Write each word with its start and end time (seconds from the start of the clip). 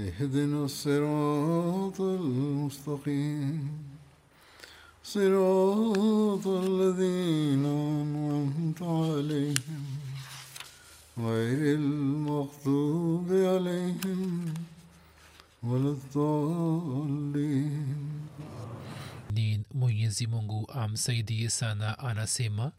اهدنا 0.00 0.64
الصراط 0.64 2.00
المستقيم. 2.00 3.68
صراط 5.04 6.46
الذين 6.46 7.64
أنعمت 7.66 8.82
عليهم 8.82 9.84
غير 11.18 11.74
المغضوب 11.78 13.28
عليهم 13.32 14.54
ولا 15.62 15.90
الضالين. 15.90 17.96
نين 19.32 19.62
مونيزي 19.74 20.26
مونغو 20.26 20.64
ام 20.64 20.94
سيدي 20.96 21.48
سانا 21.48 22.10
أنا 22.10 22.26
سيما 22.26 22.72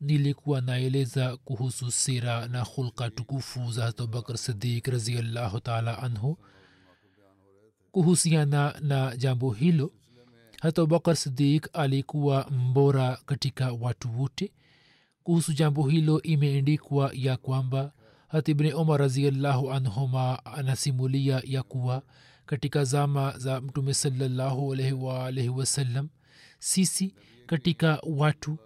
nilikuwa 0.00 0.60
naeleza 0.60 1.36
kuhusu 1.36 1.90
sira 1.90 2.48
na 2.48 2.60
hulka 2.62 3.10
tukufu 3.10 3.72
za 3.72 3.82
hazrat 3.82 4.00
abubakar 4.00 4.38
sidik 4.38 4.86
raziallahu 4.86 5.60
taala 5.60 5.98
anhu 6.02 6.36
kuhusiana 7.92 8.74
na 8.80 9.16
jambo 9.16 9.50
hilo. 9.50 9.92
Hata 10.60 10.82
abubakar 10.82 11.16
sidik 11.16 11.68
alikuwa 11.72 12.50
mbora 12.50 13.18
katika 13.26 13.72
watu 13.72 14.20
wote. 14.20 14.52
Kuhusu 15.22 15.52
jambo 15.52 15.88
hilo 15.88 16.22
imeendikwa 16.22 17.10
ya 17.14 17.36
kwamba 17.36 17.92
hata 18.28 18.50
ibni 18.52 18.72
umar 18.72 19.00
raziallahu 19.00 19.72
anhuma 19.72 20.44
anasimulia 20.44 21.42
ya 21.44 21.62
kuwa 21.62 22.02
katika 22.46 22.84
zama 22.84 23.38
za 23.38 23.60
mtume 23.60 23.94
salallahu 23.94 24.72
alaihi 24.72 24.92
waalaihi 24.92 25.48
wasallam 25.48 26.08
sisi 26.58 27.14
katika 27.46 28.00
watu 28.02 28.58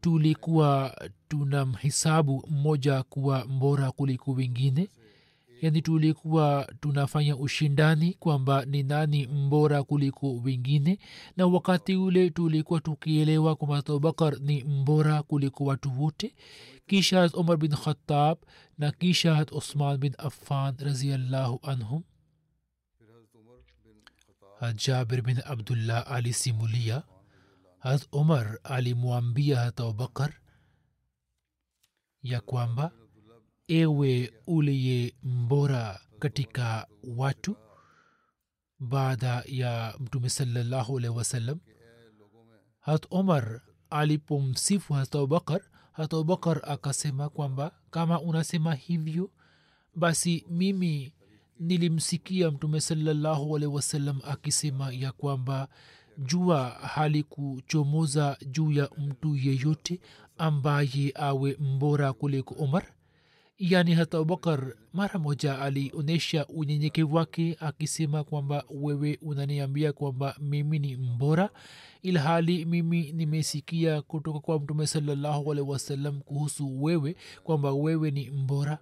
tulikuwa 0.00 0.96
tunamhisabu 1.28 2.44
mmoja 2.50 3.02
kuwa 3.02 3.44
mbora 3.44 3.90
kuliko 3.92 4.32
wengine 4.32 4.88
yani 5.62 5.82
tulikuwa 5.82 6.72
tunafanya 6.80 7.36
ushindani 7.36 8.14
kwamba 8.14 8.64
ni 8.64 8.82
nani 8.82 9.26
mbora 9.26 9.82
kuliko 9.82 10.34
wengine 10.36 10.98
na 11.36 11.46
wakati 11.46 11.96
ule 11.96 12.30
tulikuwa 12.30 12.80
tukielewa 12.80 13.56
kwamba 13.56 13.78
abubakar 13.78 14.40
ni 14.40 14.64
mbora 14.64 15.22
kuliko 15.22 15.64
watu 15.64 16.02
wote 16.02 16.34
kisha 16.86 17.20
hat 17.20 17.34
umar 17.34 17.56
bin 17.56 17.70
khatab 17.76 18.38
na 18.78 18.90
kisha 18.92 19.34
hat 19.34 19.52
usman 19.52 19.98
bin 19.98 20.14
affan 20.18 20.74
raziallahu 20.78 21.60
anhum. 21.62 22.02
Hat 24.60 24.86
jabir 24.86 25.22
bin 25.22 25.38
abdullah 25.44 26.10
alisimulia. 26.12 27.02
Hat 27.78 28.08
umar 28.12 28.58
alimwambia 28.64 29.60
hat 29.60 29.80
abubakar 29.80 30.32
ya 32.22 32.40
kwamba 32.40 32.90
ewe 33.68 34.32
uliye 34.46 35.14
mbora 35.22 36.00
katika 36.18 36.86
watu 37.16 37.56
baada 38.80 39.42
ya 39.46 39.94
mtume 40.00 40.28
salallahu 40.28 40.98
alaihi 40.98 41.16
wasallam 41.18 41.58
hat 42.80 43.06
omar 43.10 43.60
alipomsifu 43.90 44.92
hat 44.94 45.14
abubakar 45.14 45.60
hat 45.92 46.14
abubakar 46.14 46.60
akasema 46.64 47.28
kwamba 47.28 47.72
kama 47.90 48.20
unasema 48.20 48.74
hivyo 48.74 49.30
basi 49.94 50.46
mimi 50.50 51.12
nilimsikia 51.60 52.50
mtume 52.50 52.80
salallahu 52.80 53.56
alaihi 53.56 53.74
wasallam 53.74 54.20
akisema 54.24 54.92
ya 54.92 55.12
kwamba 55.12 55.68
jua 56.18 56.70
halikuchomoza 56.70 58.36
juu 58.50 58.72
ya 58.72 58.90
mtu 58.98 59.36
yeyote 59.36 60.00
ambaye 60.38 61.12
awe 61.14 61.56
mbora 61.60 62.12
kuliko 62.12 62.54
umar 62.54 62.86
yani 63.70 63.94
hata 63.94 64.18
abubakar 64.18 64.74
mara 64.92 65.18
moja 65.18 65.58
alionyesha 65.58 66.46
unyenyekevu 66.46 67.16
wake 67.16 67.56
akisema 67.60 68.24
kwamba 68.24 68.64
wewe 68.70 69.18
unaniambia 69.22 69.92
kwamba 69.92 70.36
mimi 70.40 70.78
ni 70.78 70.96
mbora 70.96 71.50
ilhali 72.02 72.64
mimi 72.64 73.12
nimesikia 73.12 74.02
kutoka 74.02 74.40
kwa 74.40 74.60
mtume 74.60 74.86
salallahu 74.86 75.52
alehi 75.52 75.70
wasallam 75.70 76.20
kuhusu 76.20 76.82
wewe 76.84 77.16
kwamba 77.44 77.72
wewe 77.72 78.10
ni 78.10 78.30
mbora 78.30 78.78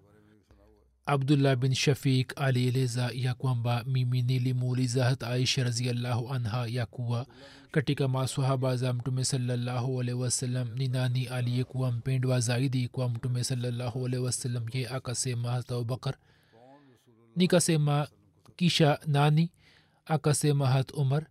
abdullah 1.07 1.57
bin 1.57 1.75
shafik 1.75 2.33
alieleza 2.41 3.11
ya 3.15 3.35
kwamba 3.35 3.85
mimi 3.87 4.23
nilimuuliza 4.23 5.05
hat 5.05 5.23
aisha 5.23 5.65
raziallahu 5.65 6.35
anha 6.35 6.67
ya 6.67 6.87
kuwa 6.87 7.27
katika 7.71 8.09
maswahaba 8.09 8.77
za 8.77 8.93
mtume 8.93 9.25
salallahu 9.25 10.01
alaihi 10.01 10.21
wasallam 10.21 10.69
ni 10.75 10.89
nani 10.89 11.27
aliyekuwa 11.27 11.93
mpendwa 11.93 12.41
zaidi 12.41 12.89
kwa 12.89 13.09
mtume 13.09 13.45
salallahu 13.45 14.07
alaihi 14.07 14.25
wasallam? 14.25 14.67
Ye 14.73 14.89
akasema 14.89 15.51
hata 15.51 15.75
abubakar 15.75 16.15
nikasema 17.37 18.09
kisha 18.57 18.99
nani? 19.07 19.51
Akasema 20.07 20.67
hat 20.67 20.93
umar. 20.95 21.27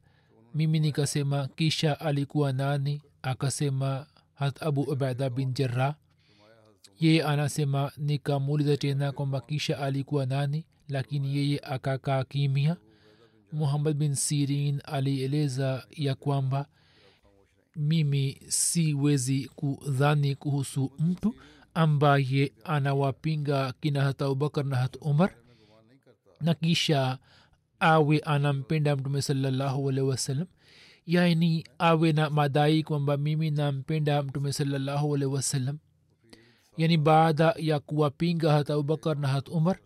Mimi 0.55 0.79
nikasema 0.79 1.47
kisha 1.47 1.99
alikuwa 1.99 2.53
nani? 2.53 3.01
Akasema 3.21 4.05
hat 4.35 4.63
abu 4.63 4.81
ubaida 4.81 5.29
bin 5.29 5.53
jarrah 5.53 5.95
yeye 6.99 7.23
anasema 7.23 7.91
nikamuuliza 7.97 8.77
tena 8.77 9.11
kwamba 9.11 9.41
kisha 9.41 9.79
alikuwa 9.79 10.25
nani 10.25 10.65
lakini 10.87 11.37
yeye 11.37 11.59
akakaa 11.63 12.23
kimia 12.23 12.77
muhammad 13.51 13.97
bin 13.97 14.15
sirin 14.15 14.81
alieleza 14.85 15.85
ya 15.91 16.15
kwamba 16.15 16.65
mimi 17.75 18.37
siwezi 18.47 19.49
kudhani 19.55 20.35
kuhusu 20.35 20.91
mtu 20.99 21.35
ambaye 21.73 22.51
anawapinga 22.63 23.73
kina 23.81 24.01
hata 24.03 24.25
abubakar 24.25 24.65
na 24.65 24.75
hata 24.75 24.99
umar 24.99 25.35
na 26.41 26.53
kisha 26.53 27.17
awe 27.79 28.19
anampenda 28.19 28.95
mtume 28.95 29.21
salallahu 29.21 29.89
alehi 29.89 30.07
wasallam. 30.07 30.47
Yaani 31.05 31.65
awe 31.79 32.11
na 32.13 32.29
madai 32.29 32.83
kwamba 32.83 33.17
mimi 33.17 33.51
nampenda 33.51 34.23
mtume 34.23 34.53
salallahu 34.53 35.15
alehi 35.15 35.31
wasallam 35.31 35.77
yani 36.79 36.97
baada 36.97 37.53
ya 37.57 37.79
kuwapinga 37.79 38.51
hata 38.53 38.73
abubakar 38.73 39.17
na 39.17 39.27
hat 39.27 39.49
umar 39.49 39.77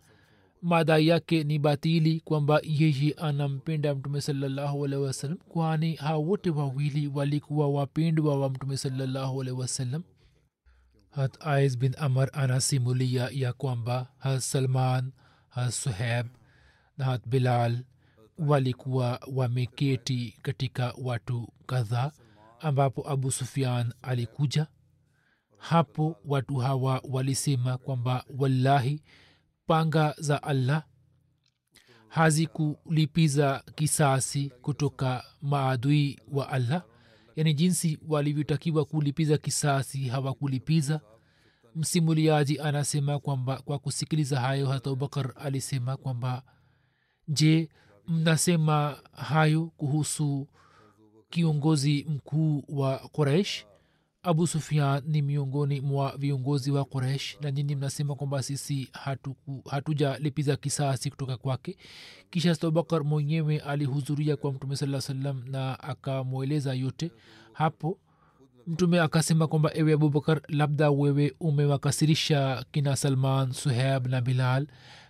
mada 0.62 0.98
yake 0.98 1.44
ni 1.44 1.58
batili 1.58 2.20
kwamba 2.20 2.60
yeye 2.62 3.12
anampenda 3.12 3.94
mtume 3.94 4.20
salllahualhi 4.20 4.96
wasalam 4.96 5.36
kwani 5.38 5.94
hao 5.94 6.22
wote 6.22 6.50
wawili 6.50 7.06
walikuwa 7.08 7.68
wapendwa 7.68 8.40
wa 8.40 8.50
mtume 8.50 8.76
salllahualhi 8.76 9.52
wasalam 9.52 10.02
hat 11.10 11.36
ais 11.46 11.78
bin 11.78 11.94
amar 11.98 12.30
anasimulia 12.32 13.28
ya 13.32 13.52
kwamba 13.52 14.06
hat 14.18 14.40
salman 14.40 15.12
hat 15.48 15.70
suheb 15.70 16.26
na 16.98 17.04
hat 17.04 17.28
bilal 17.28 17.84
walikuwa 18.38 19.20
wameketi 19.32 20.38
katika 20.42 20.94
watu 21.02 21.48
kadhaa 21.66 22.12
ambapo 22.60 23.10
abu 23.10 23.30
sufian 23.30 23.92
alikuja 24.02 24.66
hapo 25.68 26.16
watu 26.24 26.56
hawa 26.56 27.00
walisema 27.08 27.78
kwamba 27.78 28.24
wallahi 28.38 29.02
panga 29.66 30.14
za 30.18 30.42
allah 30.42 30.84
hazikulipiza 32.08 33.62
kisasi 33.74 34.50
kutoka 34.62 35.24
maadui 35.42 36.20
wa 36.32 36.48
allah. 36.48 36.82
Yani 37.36 37.54
jinsi 37.54 37.98
walivyotakiwa 38.08 38.84
kulipiza 38.84 39.38
kisasi 39.38 40.08
hawakulipiza. 40.08 41.00
Msimuliaji 41.74 42.58
anasema 42.60 43.18
kwamba 43.18 43.56
kwa 43.62 43.78
kusikiliza 43.78 44.40
hayo 44.40 44.66
hata 44.68 44.90
abubakar 44.90 45.32
alisema 45.36 45.96
kwamba 45.96 46.42
je 47.28 47.68
mnasema 48.08 48.98
hayo 49.12 49.66
kuhusu 49.66 50.48
kiongozi 51.30 52.06
mkuu 52.08 52.64
wa 52.68 52.98
quraish 52.98 53.64
abu 54.24 54.46
sufian 54.46 55.02
ni 55.06 55.22
miongoni 55.22 55.80
mwa 55.80 56.16
viongozi 56.18 56.70
wa 56.70 56.84
quraish 56.84 57.36
na 57.40 57.50
nyinyi 57.50 57.76
mnasema 57.76 58.14
kwamba 58.14 58.42
sisi 58.42 58.88
hatujalipiza 59.70 60.52
hatu 60.52 60.62
kisasi 60.62 61.10
kutoka 61.10 61.36
kwake. 61.36 61.76
Kisha 62.30 62.52
abubakar 62.52 63.04
mwenyewe 63.04 63.58
alihudhuria 63.58 64.36
kwa 64.36 64.52
mtume 64.52 64.76
saa 64.76 65.00
salam 65.00 65.42
na 65.50 65.80
akamweleza 65.80 66.74
yote. 66.74 67.10
Hapo 67.52 67.98
mtume 68.66 69.00
akasema 69.00 69.46
kwamba 69.46 69.70
ewe 69.74 69.92
abubakar 69.92 70.40
labda 70.48 70.90
wewe 70.90 71.34
umewakasirisha 71.40 72.64
kina 72.72 72.96
salman 72.96 73.52
suheb 73.52 74.06
na 74.06 74.20
bilal. 74.20 74.66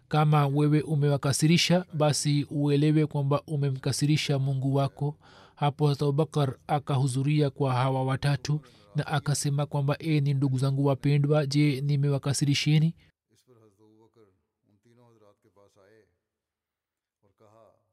Kama 0.08 0.46
wewe 0.46 0.80
umewakasirisha 0.80 1.84
basi 1.92 2.46
uelewe 2.50 3.06
kwamba 3.06 3.42
umemkasirisha 3.46 4.38
mungu 4.38 4.74
wako. 4.74 5.16
Hapo 5.54 5.88
abubakar 5.90 6.54
akahudhuria 6.66 7.50
kwa 7.50 7.72
hawa 7.74 8.04
watatu 8.04 8.60
na 8.94 9.06
akasema 9.06 9.66
kwamba 9.66 9.96
e 9.98 10.20
ni 10.20 10.34
ndugu 10.34 10.58
zangu 10.58 10.84
wapendwa 10.84 11.46
je 11.46 11.80
nimewakasirisheni? 11.80 12.94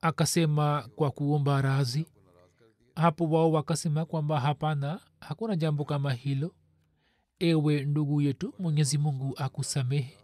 Akasema 0.01 0.89
kwa 0.95 1.12
kuomba 1.12 1.62
razi 1.62 2.06
hapo 2.95 3.30
wao 3.30 3.51
wakasema 3.51 4.06
kwamba 4.06 4.39
hapana 4.39 5.00
hakuna 5.19 5.56
jambo 5.56 5.86
kama 5.86 6.13
hilo. 6.13 6.56
Ewe 7.39 7.86
ndugu 7.86 8.21
yetu 8.21 8.53
mwenyezi 8.59 8.98
mungu 8.98 9.33
akusamehe. 9.38 10.18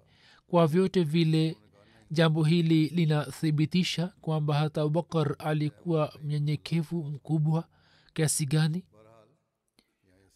Kwa 0.48 0.68
vyote 0.68 1.04
vile 1.04 1.58
jambo 2.12 2.44
hili 2.44 2.88
linathibitisha 2.88 4.08
kwamba 4.22 4.54
hata 4.56 4.82
abubakar 4.82 5.36
alikuwa 5.40 6.14
mnyenyekevu 6.24 7.04
mkubwa 7.04 7.68
kiasi 8.14 8.46
gani 8.46 8.84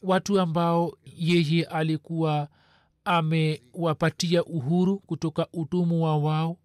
watu 0.01 0.39
ambao 0.39 0.97
yeye 1.17 1.63
alikuwa 1.65 2.47
amewapatia 3.05 4.43
uhuru 4.45 4.99
kutoka 4.99 5.47
utumu 5.53 6.03
wa 6.03 6.17
wao. 6.17 6.57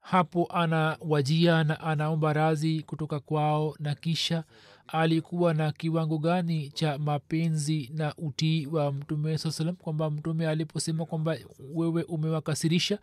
Hapo 0.00 0.46
anawajia 0.52 1.64
na 1.64 1.80
anaomba 1.80 2.32
razi 2.32 2.82
kutoka 2.82 3.20
kwao 3.20 3.74
na 3.78 3.94
kisha 3.94 4.44
alikuwa 4.86 5.54
na 5.54 5.72
kiwango 5.72 6.18
gani 6.18 6.70
cha 6.70 6.98
mapenzi 6.98 7.90
na 7.94 8.14
utii 8.18 8.66
wa 8.66 8.92
mtume 8.92 9.38
saa 9.38 9.50
salam 9.50 9.76
kwamba 9.76 10.10
mtume 10.10 10.48
aliposema 10.48 11.06
kwamba 11.06 11.36
wewe 11.74 12.02
umewakasirisha 12.02 12.98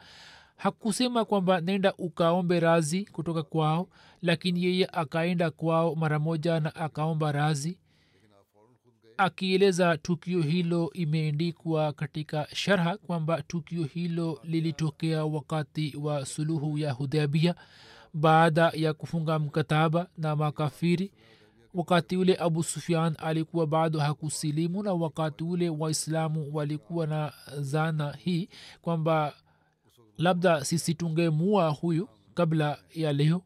hakusema 0.55 1.25
kwamba 1.25 1.61
nenda 1.61 1.93
ukaombe 1.97 2.59
razi 2.59 3.05
kutoka 3.05 3.43
kwao 3.43 3.89
lakini 4.21 4.63
yeye 4.63 4.85
akaenda 4.85 5.51
kwao 5.51 5.95
mara 5.95 6.19
moja 6.19 6.59
na 6.59 6.75
akaomba 6.75 7.31
razi 7.31 7.77
akieleza 9.23 9.97
tukio 9.97 10.41
hilo 10.41 10.89
imeendikwa 10.93 11.93
katika 11.93 12.47
sharha 12.53 12.97
kwamba 12.97 13.41
tukio 13.41 13.83
hilo 13.83 14.39
lilitokea 14.43 15.25
wakati 15.25 15.97
wa 16.01 16.25
suluhu 16.25 16.77
ya 16.77 16.91
hudhabia 16.91 17.55
baada 18.13 18.71
ya 18.75 18.93
kufunga 18.93 19.39
mkataba 19.39 20.07
na 20.17 20.35
makafiri. 20.35 21.11
Wakati 21.73 22.17
ule 22.17 22.35
abu 22.35 22.63
sufian 22.63 23.15
alikuwa 23.17 23.67
bado 23.67 23.99
hakusilimu 23.99 24.83
na 24.83 24.93
wakati 24.93 25.43
ule 25.43 25.69
waislamu 25.69 26.49
walikuwa 26.53 27.07
na 27.07 27.33
zana 27.59 28.11
hii 28.17 28.49
kwamba 28.81 29.33
labda 30.17 30.65
sisi 30.65 30.93
tungemua 30.93 31.69
huyu 31.69 32.09
kabla 32.33 32.77
ya 32.95 33.13
leo 33.13 33.41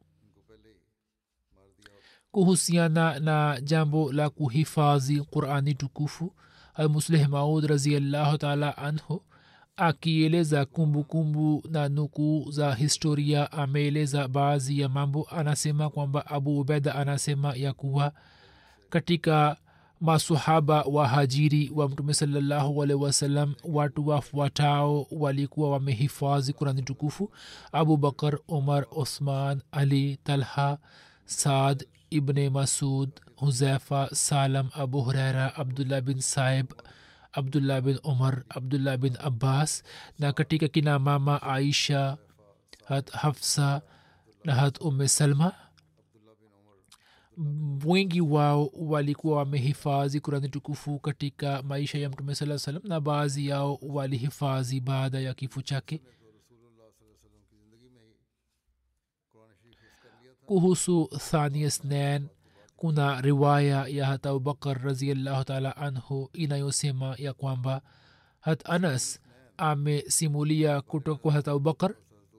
kuhusiana 2.31 3.19
na 3.19 3.62
jambo 3.63 4.12
la 4.13 4.29
kuhifadhi 4.29 5.21
qurani 5.21 5.74
tukufu 5.74 6.33
almusleh 6.75 7.27
maud 7.29 7.65
raziallahu 7.65 8.38
taala 8.38 8.77
anhu 8.77 9.24
akieleza 9.77 10.65
kumbukumbu 10.65 11.63
na 11.69 11.89
nukuu 11.89 12.51
za 12.51 12.75
historia 12.75 13.51
ameeleza 13.51 14.27
baadhi 14.27 14.79
ya 14.79 14.89
mambo. 14.89 15.27
Anasema 15.31 15.89
kwamba 15.89 16.25
abu 16.25 16.59
ubeda 16.59 16.95
anasema 16.95 17.56
ya 17.56 17.74
kuwa 17.74 18.12
katika 18.89 19.57
masahaba 20.01 20.81
wa 20.83 21.07
hajiri 21.07 21.71
wa 21.75 21.89
mtume 21.89 22.13
salallahu 22.13 22.83
alaihi 22.83 23.03
wasallam 23.03 23.53
watu 23.63 24.07
wafuatao 24.07 25.07
walikuwa 25.12 25.69
wamehifadhi 25.71 26.53
kurani 26.53 26.81
tukufu. 26.81 27.31
Abubakar 27.71 28.39
umar 28.47 28.85
osman 28.91 29.62
ali 29.71 30.18
talha 30.24 30.77
saad 31.25 31.85
ibne 32.09 32.50
masud 32.50 33.09
huzaifa 33.36 34.09
salam 34.15 34.69
abu 34.74 35.01
huraira 35.01 35.56
abdullah 35.56 36.01
bin 36.01 36.21
saib 36.21 36.71
abdullah 37.33 37.81
bin 37.81 38.00
umar 38.04 38.44
abdullah 38.50 38.98
bin 38.98 39.18
abbas 39.19 39.83
na 40.19 40.33
katika 40.33 40.68
kina 40.68 41.00
mama 41.00 41.42
aisha 41.42 42.18
hat 42.86 43.12
hafsa 43.12 43.81
na 44.44 44.56
hat 44.56 44.81
umme 44.81 45.07
salma. 45.07 45.54
Wengi 47.86 48.21
wao 48.21 48.71
walikuwa 48.74 49.38
wamehifadhi 49.38 50.19
kurani 50.19 50.50
tukufu 50.50 51.00
katika 51.00 51.63
maisha 51.63 51.98
ya 51.98 52.10
mtume 52.10 52.36
saa 52.36 52.57
salam 52.57 52.81
na 52.86 53.00
baadhi 53.00 53.48
yao 53.48 53.80
walihifadhi 53.81 54.80
baada 54.80 55.19
ya 55.19 55.33
kifo 55.33 55.62
chake 55.62 56.01
kuhusu 60.48 61.10
thania 61.32 61.72
snan 61.72 62.28
kuna 62.76 63.22
riwaya 63.22 63.88
ya 63.88 64.06
hat 64.06 64.26
abubakar 64.26 64.82
raziallahu 64.84 65.44
taala 65.44 65.78
anhu 65.78 66.30
inayosema 66.34 67.16
ya 67.18 67.34
kwamba 67.34 67.82
hat 68.40 68.70
anas 68.70 69.20
amesimulia 69.58 70.82
kutoka 70.82 71.22
kwa 71.22 71.32
hat 71.32 71.48
abubakar 71.48 71.96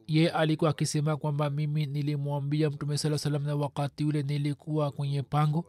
ye 0.07 0.31
alikuwa 0.31 0.71
akisema 0.71 1.17
kwamba 1.17 1.51
mimi 1.51 1.87
nilimwambia 1.87 2.71
mtume 2.71 2.99
saa 2.99 3.19
salam 3.19 3.45
na 3.47 3.57
wakati 3.57 4.05
ule 4.05 4.23
nilikuwa 4.23 4.91
kwenye 4.91 5.23
pango. 5.23 5.65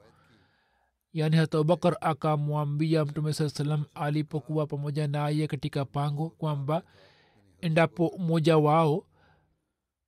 Yaani 1.14 1.36
hata 1.38 1.58
abubakar 1.58 1.98
akamwambia 2.02 3.06
mtume 3.06 3.34
saa 3.34 3.50
salam 3.50 3.84
alipokuwa 3.96 4.68
pamoja 4.68 5.08
naye 5.08 5.48
katika 5.48 5.86
pango 5.86 6.30
kwamba 6.30 6.84
endapo 7.62 8.16
mmoja 8.20 8.58
wao 8.58 9.06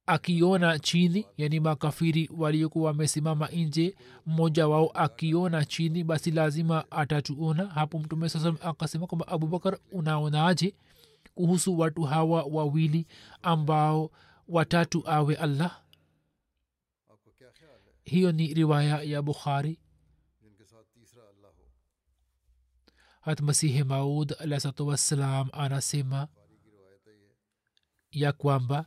akiona 0.06 0.80
chini 0.80 1.26
yani 1.38 1.60
makafiri 1.60 2.30
waliokuwa 2.38 2.86
wamesimama 2.88 3.48
nje 3.48 3.96
mmoja 4.26 4.68
wao 4.68 4.90
akiona 4.94 5.66
chini 5.66 6.04
basi 6.04 6.32
lazima 6.32 6.92
atatuona. 6.92 7.66
Hapo 7.68 8.00
mtume 8.00 8.30
saa 8.30 8.54
akasema 8.62 9.08
kwamba 9.08 9.28
abubakar 9.28 9.80
unaonaje 9.92 10.76
kuhusu 11.36 11.80
watu 11.80 12.02
hawa 12.04 12.44
wawili 12.44 13.08
ambao 13.42 14.12
watatu 14.48 15.04
awe 15.10 15.36
allah? 15.36 15.82
Hiyo 18.04 18.32
ni 18.32 18.54
riwaya 18.54 19.02
ya 19.04 19.22
bukhari. 19.22 19.80
Hat 23.22 23.42
masihi 23.42 23.84
maud 23.84 24.34
alahsatu 24.40 24.88
wassalam 24.88 25.50
anasema 25.54 26.28
ya 28.12 28.32
kwamba 28.32 28.86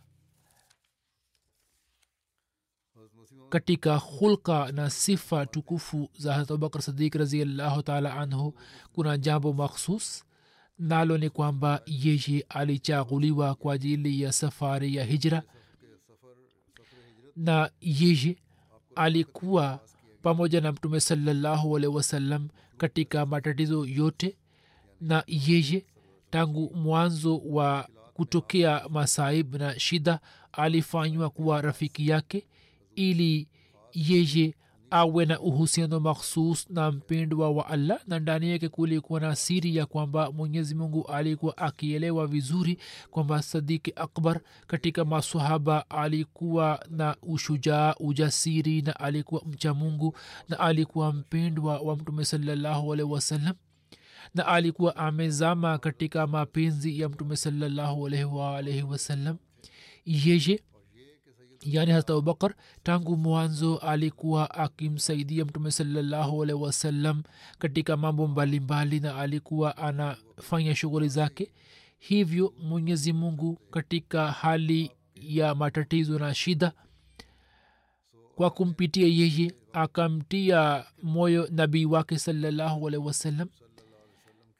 katika 3.54 3.96
hulka 3.96 4.72
na 4.72 4.90
sifa 4.90 5.46
tukufu 5.46 6.08
za 6.18 6.32
harat 6.32 6.50
abubakar 6.50 6.82
sadiq 6.82 7.14
raziallahu 7.14 7.82
taala 7.82 8.14
anhu 8.14 8.54
kuna 8.92 9.18
jambo 9.18 9.52
makhsus 9.52 10.24
nalo 10.78 11.18
ni 11.18 11.30
kwamba 11.30 11.82
yeye 11.86 12.46
alichaguliwa 12.48 13.54
kwa 13.54 13.74
ajili 13.74 14.22
ya 14.22 14.32
safari 14.32 14.96
ya 14.96 15.04
hijra. 15.04 15.42
Na 17.36 17.70
yeye 17.80 18.36
alikuwa 18.94 19.80
pamoja 20.22 20.60
na 20.60 20.72
mtume 20.72 21.00
salallahu 21.00 21.76
alehi 21.76 21.94
wasallam 21.94 22.48
katika 22.78 23.26
matatizo 23.26 23.86
yote. 23.86 24.36
Na 25.00 25.24
yeye 25.26 25.86
tangu 26.30 26.70
mwanzo 26.74 27.38
wa 27.38 27.88
kutokea 28.14 28.88
masaib 28.88 29.54
na 29.54 29.78
shida 29.80 30.20
alifanywa 30.52 31.30
kuwa 31.30 31.60
rafiki 31.62 32.08
yake 32.08 32.46
ili 32.96 33.48
yeye 33.92 34.54
awe 34.90 35.26
na 35.26 35.40
uhusiano 35.40 36.00
makhsus 36.00 36.70
na 36.70 36.90
mpendwa 36.90 37.50
wa 37.50 37.66
allah 37.66 38.00
na 38.06 38.18
ndani 38.18 38.50
yake 38.50 38.68
kulikuwa 38.68 39.20
na 39.20 39.36
siri 39.36 39.76
ya 39.76 39.86
kwamba 39.86 40.32
mwenyezi 40.32 40.74
mungu 40.74 41.06
alikuwa 41.06 41.56
akielewa 41.56 42.26
vizuri 42.26 42.78
kwamba 43.10 43.42
sadiki 43.42 43.92
akbar 43.96 44.40
katika 44.66 45.04
masahaba 45.04 45.90
alikuwa 45.90 46.86
na 46.90 47.16
ushujaa 47.22 47.94
ujasiri 48.00 48.82
na 48.82 49.00
alikuwa 49.00 49.42
mcha 49.46 49.74
mungu 49.74 50.16
na 50.48 50.60
alikuwa 50.60 51.12
mpendwa 51.12 51.78
wa 51.78 51.96
mtume 51.96 52.24
salallahu 52.24 52.92
alaihi 52.92 53.12
wasallam 53.12 53.54
na 54.34 54.46
alikuwa 54.46 54.96
amezama 54.96 55.78
katika 55.78 56.26
mapenzi 56.26 57.00
ya 57.00 57.08
mtume 57.08 57.36
waalaihi 58.32 58.82
wasallam. 58.82 59.36
Yeye 60.04 60.60
yaani 61.64 61.92
hata 61.92 62.12
abubakar 62.12 62.54
tangu 62.82 63.16
mwanzo 63.16 63.76
alikuwa 63.78 64.50
akimsaidia 64.54 65.44
mtume 65.44 65.70
salallahu 65.70 66.42
alaihi 66.42 66.62
wasallam 66.62 67.22
katika 67.58 67.96
mambo 67.96 68.26
mbalimbali 68.26 69.00
na 69.00 69.16
alikuwa 69.16 69.76
anafanya 69.76 70.74
shughuli 70.76 71.08
zake. 71.08 71.52
Hivyo 71.98 72.54
mwenyezi 72.62 73.12
mungu 73.12 73.56
katika 73.70 74.32
hali 74.32 74.90
ya 75.14 75.54
matatizo 75.54 76.18
na 76.18 76.34
shida 76.34 76.72
kwa 78.34 78.50
kumpitia 78.50 79.06
yeye 79.06 79.54
akamtia 79.72 80.84
moyo 81.02 81.48
nabii 81.50 81.84
wake 81.84 82.18
salallahu 82.18 82.88
alaihi 82.88 83.06
wasallam 83.06 83.48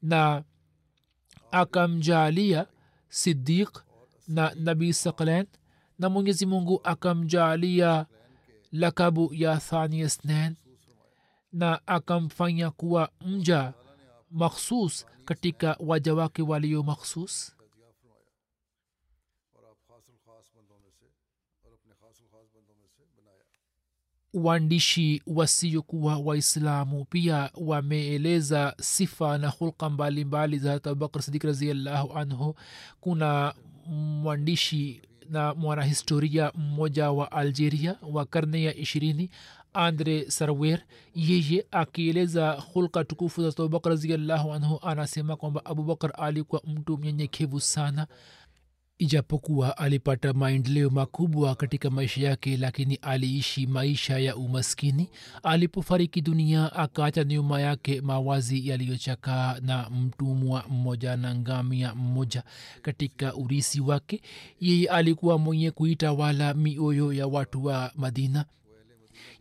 na 0.02 0.44
akamjaalia 1.50 2.66
sidiq 3.08 3.78
na 4.28 4.52
nabii 4.54 4.92
saklan 4.92 5.46
na 5.98 6.08
mwenyezi 6.08 6.46
mungu 6.46 6.80
akamjaalia 6.84 8.06
lakabu 8.72 9.34
ya 9.34 9.56
thani 9.56 10.08
snain 10.10 10.56
na 11.52 11.86
akamfanya 11.86 12.70
kuwa 12.70 13.10
mja 13.20 13.72
makhsus 14.30 15.06
katika 15.24 15.76
waja 15.80 16.14
wake 16.14 16.42
walio 16.42 16.82
makhsus. 16.82 17.54
Waandishi 24.34 25.22
wasiokuwa 25.26 26.16
waislamu 26.18 27.04
pia 27.04 27.50
wameeleza 27.54 28.74
sifa 28.80 29.38
na 29.38 29.48
hulka 29.48 29.90
mbalimbali 29.90 30.58
za 30.58 30.68
harat 30.68 30.86
abubakr 30.86 31.22
sidik 31.22 31.44
raziallahu 31.44 32.12
anhu. 32.18 32.54
Kuna 33.00 33.54
mwandishi 33.86 35.02
na 35.30 35.54
mwanahistoria 35.54 36.52
mmoja 36.54 37.10
wa 37.10 37.32
algeria 37.32 37.96
wa 38.12 38.24
karne 38.24 38.62
ya 38.62 38.74
ishirini 38.76 39.30
andre 39.74 40.30
sarwer. 40.30 40.80
Yeye 41.14 41.66
akieleza 41.70 42.52
hulka 42.52 43.04
tukufu 43.04 43.42
za 43.42 43.48
abubakar 43.48 43.90
raziallahu 43.92 44.52
anhu 44.52 44.78
anasema 44.82 45.36
kwamba 45.36 45.64
abubakar 45.64 46.12
alikuwa 46.18 46.62
mtu 46.66 46.98
mnyenyekevu 46.98 47.60
sana 47.60 48.06
ijapokuwa 48.98 49.78
alipata 49.78 50.32
maendeleo 50.32 50.90
makubwa 50.90 51.54
katika 51.54 51.90
maisha 51.90 52.20
yake 52.20 52.56
lakini 52.56 52.94
aliishi 52.94 53.66
maisha 53.66 54.18
ya 54.18 54.36
umaskini. 54.36 55.10
Alipofariki 55.42 56.20
dunia 56.20 56.72
akaacha 56.72 57.24
nyuma 57.24 57.60
yake 57.60 58.00
mawazi 58.00 58.68
yaliyochakaa 58.68 59.56
na 59.62 59.90
mtumwa 59.90 60.64
mmoja 60.70 61.16
na 61.16 61.34
ngamia 61.34 61.94
mmoja. 61.94 62.42
Katika 62.82 63.34
urisi 63.34 63.80
wake 63.80 64.22
yeye 64.60 64.88
alikuwa 64.88 65.38
mwenye 65.38 65.70
kuitawala 65.70 66.54
mioyo 66.54 67.12
ya 67.12 67.26
watu 67.26 67.64
wa 67.64 67.92
madina. 67.96 68.44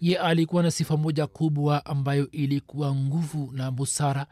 Ye 0.01 0.17
alikuwa 0.17 0.63
na 0.63 0.71
sifa 0.71 0.97
moja 0.97 1.27
kubwa 1.27 1.85
ambayo 1.85 2.31
ilikuwa 2.31 2.95
nguvu 2.95 3.51
na 3.53 3.71
busara 3.71 4.27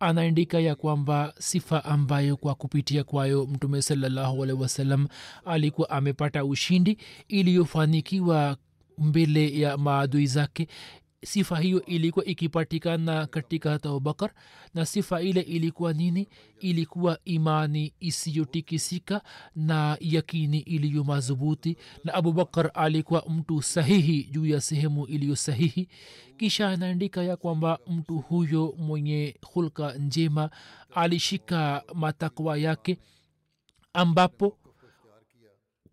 anaandika 0.00 0.60
ya 0.60 0.74
kwamba 0.74 1.34
sifa 1.38 1.84
ambayo 1.84 2.36
kwa 2.36 2.54
kupitia 2.54 3.04
kwayo 3.04 3.46
mtume 3.46 3.82
salallahu 3.82 4.40
wasalam 4.40 5.08
alikuwa 5.44 5.90
amepata 5.90 6.44
ushindi 6.44 6.98
iliyofanikiwa 7.28 8.56
mbele 8.98 9.58
ya 9.60 9.76
maadui 9.78 10.26
zake 10.26 10.68
sifa 11.26 11.58
hiyo 11.60 11.84
ilikuwa 11.86 12.24
ikipatikana 12.24 13.26
katika 13.26 13.72
abubakar 13.74 14.30
na 14.74 14.86
sifa 14.86 15.22
ile 15.22 15.40
ilikuwa 15.40 15.92
nini? 15.92 16.28
Ilikuwa 16.60 17.18
imani 17.24 17.92
isiyotikisika 18.00 19.22
na 19.56 19.96
yakini 20.00 20.58
iliyo 20.58 21.04
madhubuti. 21.04 21.76
Na 22.04 22.14
abubakar 22.14 22.70
alikuwa 22.74 23.24
mtu 23.28 23.62
sahihi 23.62 24.24
juu 24.24 24.46
ya 24.46 24.60
sehemu 24.60 25.06
iliyo 25.06 25.36
sahihi. 25.36 25.88
Kisha 26.36 26.68
anaandika 26.68 27.22
ya 27.22 27.36
kwamba 27.36 27.78
mtu 27.86 28.18
huyo 28.18 28.74
mwenye 28.78 29.36
hulka 29.52 29.92
njema 29.92 30.50
alishika 30.94 31.82
matakwa 31.94 32.58
yake 32.58 32.98
ambapo 33.92 34.58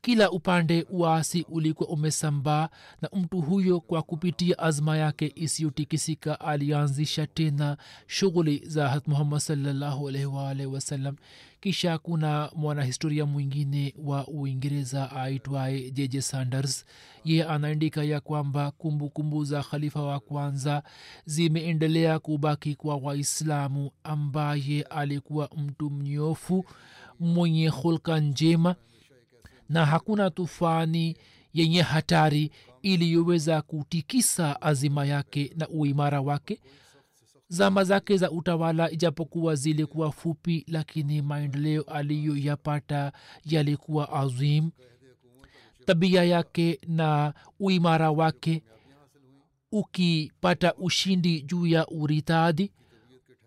kila 0.02 0.32
upande 0.32 0.86
uasi 0.90 1.46
ulikuwa 1.50 1.90
umesambaa 1.90 2.70
na 3.02 3.10
mtu 3.14 3.42
huyo 3.42 3.80
kwa 3.80 4.02
kupitia 4.02 4.60
azma 4.60 4.98
yake 4.98 5.32
isiyotikisika 5.36 6.40
alianzisha 6.40 7.28
tena 7.28 7.78
shughuli 8.08 8.62
za 8.66 8.90
hat 8.90 9.08
muhammad 9.08 9.40
salllahu 9.40 10.10
alaihi 10.10 10.26
waalihi 10.28 10.66
wasallam 10.68 11.16
kisha 11.60 11.98
kuna 11.98 12.50
mwanahistoria 12.56 13.26
mwingine 13.26 13.94
wa 14.04 14.28
uingereza 14.28 15.12
aitwaye 15.12 15.92
jeje 15.92 16.22
sanders. 16.22 16.86
Ye 17.26 17.44
anaandika 17.44 18.04
ya 18.04 18.20
kwamba 18.22 18.72
kumbukumbu 18.72 19.46
za 19.46 19.64
khalifa 19.64 20.02
wa 20.04 20.20
kwanza 20.20 20.84
zimeendelea 21.26 22.20
kubaki 22.20 22.76
kwa 22.76 22.96
waislamu 22.98 23.92
ambaye 24.04 24.82
alikuwa 24.82 25.50
mtu 25.58 25.90
mnyofu 25.90 26.66
mwenye 27.20 27.68
hulka 27.68 28.20
njema 28.20 28.76
na 29.72 29.86
hakuna 29.86 30.30
tufani 30.30 31.18
yenye 31.54 31.82
hatari 31.82 32.52
iliyoweza 32.82 33.62
kutikisa 33.62 34.62
azima 34.62 35.06
yake 35.06 35.54
na 35.56 35.68
uimara 35.70 36.22
wake. 36.22 36.62
Zama 37.48 37.84
zake 37.84 38.18
za 38.18 38.32
utawala 38.32 38.92
ijapokuwa 38.92 39.56
zilikuwa 39.56 40.12
fupi 40.12 40.66
lakini 40.68 41.22
maendeleo 41.22 41.82
aliyoyapata 41.82 43.12
yalikuwa 43.46 44.14
azim. 44.14 44.72
Tabia 45.86 46.24
yake 46.24 46.80
na 46.88 47.34
uimara 47.60 48.12
wake 48.12 48.64
ukipata 49.72 50.74
ushindi 50.76 51.42
juu 51.42 51.68
ya 51.68 51.88
uritadi 51.88 52.72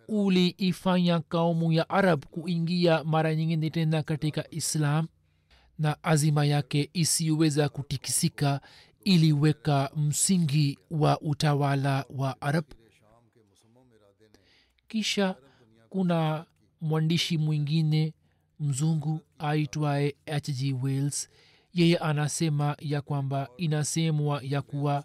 uliifanya 0.08 1.20
kaumu 1.20 1.72
ya 1.72 1.88
arab 1.90 2.24
kuingia 2.24 3.04
mara 3.04 3.34
nyingine 3.34 3.70
tena 3.70 4.02
katika 4.02 4.50
islam 4.50 5.06
na 5.78 6.04
azima 6.04 6.44
yake 6.44 6.90
isiyoweza 6.92 7.68
kutikisika 7.68 8.60
iliweka 9.04 9.90
msingi 9.96 10.78
wa 10.90 11.20
utawala 11.20 12.04
wa 12.10 12.40
arab. 12.40 12.64
Kisha 14.88 15.34
kuna 15.88 16.44
mwandishi 16.80 17.38
mwingine 17.38 18.14
mzungu 18.60 19.20
aitwaye 19.38 20.16
hg 20.26 20.84
wales 20.84 21.28
yeye 21.74 21.96
anasema 21.98 22.76
ya 22.80 23.00
kwamba 23.02 23.48
inasemwa 23.56 24.40
ya 24.42 24.62
kuwa 24.62 25.04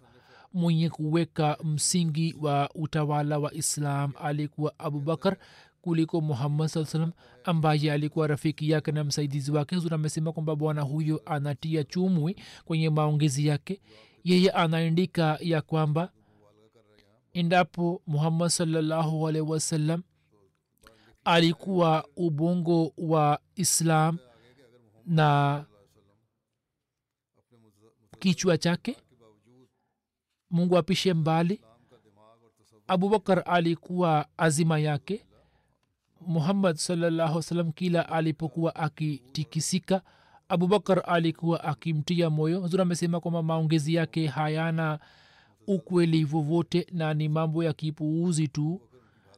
mwenye 0.52 0.90
kuweka 0.90 1.56
msingi 1.64 2.36
wa 2.40 2.70
utawala 2.74 3.38
wa 3.38 3.54
islam 3.54 4.12
alikuwa 4.20 4.78
abubakar 4.78 5.36
kuliko 5.82 6.20
muhammad 6.20 6.68
saa 6.68 6.84
salam 6.84 7.12
ambaye 7.44 7.92
alikuwa 7.92 8.26
rafiki 8.26 8.70
yake 8.70 8.92
na 8.92 9.04
msaidizi 9.04 9.52
wake. 9.52 9.74
Huzur 9.74 9.94
amesema 9.94 10.32
kwamba 10.32 10.56
bwana 10.56 10.82
huyo 10.82 11.22
anatia 11.26 11.84
chumwi 11.84 12.36
kwenye 12.64 12.90
maongezi 12.90 13.46
yake. 13.46 13.80
Yeye 14.24 14.50
anaandika 14.50 15.38
ya 15.40 15.62
kwamba 15.62 16.12
endapo 17.32 18.02
muhammad 18.06 18.48
salallahu 18.48 19.28
alaihi 19.28 19.48
wasallam 19.50 20.02
alikuwa 21.24 22.08
ubongo 22.16 22.92
wa 22.98 23.40
islam 23.54 24.18
na 25.06 25.64
kichwa 28.18 28.58
chake 28.58 28.96
mungu 30.50 30.76
apishe 30.78 31.14
mbali 31.14 31.60
abubakar 32.86 33.42
alikuwa 33.46 34.26
azima 34.38 34.78
yake 34.78 35.26
muhammad 36.26 36.76
salllahu 36.76 37.42
salam 37.42 37.72
kila 37.72 38.08
alipokuwa 38.08 38.74
akitikisika 38.76 40.02
abubakar 40.48 41.02
alikuwa 41.06 41.64
akimtia 41.64 42.30
moyo. 42.30 42.60
Huzur 42.60 42.80
amesema 42.80 43.20
kwamba 43.20 43.42
maongezi 43.42 43.94
yake 43.94 44.26
hayana 44.26 44.98
ukweli 45.66 46.24
vovote 46.24 46.86
na 46.92 47.14
ni 47.14 47.28
mambo 47.28 47.64
ya 47.64 47.72
kipuuzi 47.72 48.48
tu 48.48 48.80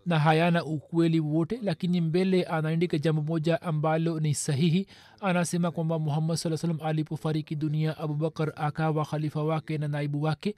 na 0.06 0.18
hayana 0.18 0.64
ukweli 0.64 1.20
wote 1.20 1.60
lakini 1.62 2.00
mbele 2.00 2.42
anaandika 2.44 2.98
jambo 2.98 3.22
moja 3.22 3.62
ambalo 3.62 4.20
ni 4.20 4.34
sahihi. 4.34 4.86
Anasema 5.20 5.70
kwamba 5.70 5.98
muhammad 5.98 6.36
saa 6.36 6.56
salam 6.56 6.78
alipofariki 6.82 7.54
dunia 7.54 7.98
abubakar 7.98 8.52
akawa 8.56 9.04
khalifa 9.04 9.42
wake 9.42 9.78
na 9.78 9.88
naibu 9.88 10.22
wake 10.22 10.54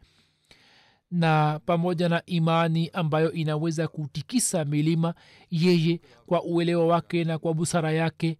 na 1.14 1.60
pamoja 1.66 2.08
na 2.08 2.22
imani 2.26 2.90
ambayo 2.92 3.32
inaweza 3.32 3.88
kutikisa 3.88 4.64
milima 4.64 5.14
yeye 5.50 6.00
kwa 6.26 6.42
uelewa 6.44 6.86
wake 6.86 7.24
na 7.24 7.38
kwa 7.38 7.54
busara 7.54 7.92
yake 7.92 8.38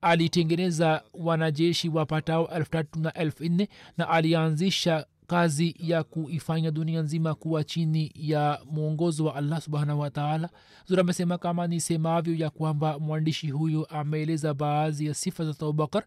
alitengeneza 0.00 1.02
wanajeshi 1.14 1.88
wapatao 1.88 2.48
elfu 2.48 2.98
na 2.98 3.12
elfu 3.12 3.44
nne 3.44 3.68
na 3.96 4.08
alianzisha 4.08 5.06
kazi 5.26 5.74
ya 5.78 6.02
kuifanya 6.04 6.70
dunia 6.70 7.02
nzima 7.02 7.34
kuwa 7.34 7.64
chini 7.64 8.12
ya 8.14 8.60
mwongozo 8.70 9.24
wa 9.24 9.34
allah 9.34 9.60
subhanahu 9.60 10.00
wataala 10.00 10.50
zura 10.86 11.00
amesema 11.00 11.38
kama 11.38 11.66
nisemavyo 11.66 12.34
ya 12.34 12.50
kwamba 12.50 12.98
mwandishi 12.98 13.50
huyo 13.50 13.84
ameeleza 13.84 14.54
baadhi 14.54 15.06
ya 15.06 15.14
sifa 15.14 15.44
za 15.44 15.50
abubakar 15.50 16.04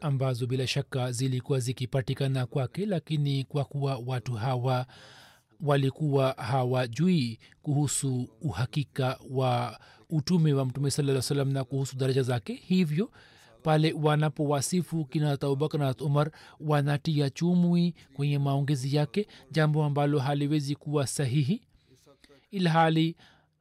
ambazo 0.00 0.46
bila 0.46 0.66
shaka 0.66 1.12
zilikuwa 1.12 1.60
zikipatikana 1.60 2.46
kwake 2.46 2.86
lakini 2.86 3.44
kwa 3.44 3.64
kuwa 3.64 4.02
watu 4.06 4.32
hawa 4.34 4.86
walikuwa 5.60 6.32
hawajui 6.32 7.38
kuhusu 7.62 8.28
uhakika 8.40 9.18
wa 9.30 9.80
utume 10.10 10.52
wa 10.52 10.64
mtume 10.64 10.90
saa 10.90 11.22
salam 11.22 11.52
na 11.52 11.64
kuhusu 11.64 11.96
daraja 11.96 12.22
zake. 12.22 12.54
Hivyo 12.54 13.10
pale 13.62 13.92
wanapowasifu 13.92 15.04
kina 15.04 15.32
abubakar 15.32 15.80
na 15.80 15.94
umar 15.94 16.30
wanatia 16.60 17.30
chumwi 17.30 17.94
kwenye 18.14 18.38
maongezi 18.38 18.96
yake 18.96 19.26
jambo 19.50 19.84
ambalo 19.84 20.18
haliwezi 20.18 20.74
kuwa 20.74 21.06
sahihi 21.06 21.62
ilhali 22.50 23.16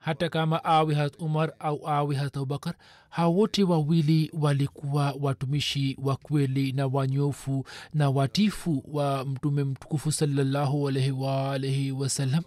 hata 0.08 0.30
kama 0.30 0.64
awe 0.64 0.96
hat 0.96 1.22
umar 1.22 1.54
au 1.60 1.88
awe 1.88 2.16
hat 2.16 2.38
abubakar 2.38 2.74
hawote 3.10 3.64
wawili 3.64 4.32
walikuwa 4.34 5.16
watumishi 5.22 5.98
wa 6.04 6.16
kweli 6.16 6.72
na 6.72 6.88
wanyofu 6.88 7.66
na 7.94 8.10
watifu 8.10 8.84
wa 8.88 9.26
mtume 9.26 9.64
mtukufu 9.64 10.12
salallahu 10.12 10.88
alaihi 10.88 11.12
waalaihi 11.12 11.92
wasallam. 11.92 12.44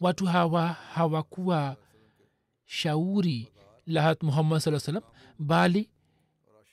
Watu 0.00 0.26
hawa 0.26 0.68
hawakuwa 0.68 1.76
shauri 2.66 3.48
la 3.86 4.02
hat 4.02 4.22
muhammad 4.22 4.58
saa 4.60 4.78
salam 4.80 5.02
bali 5.38 5.88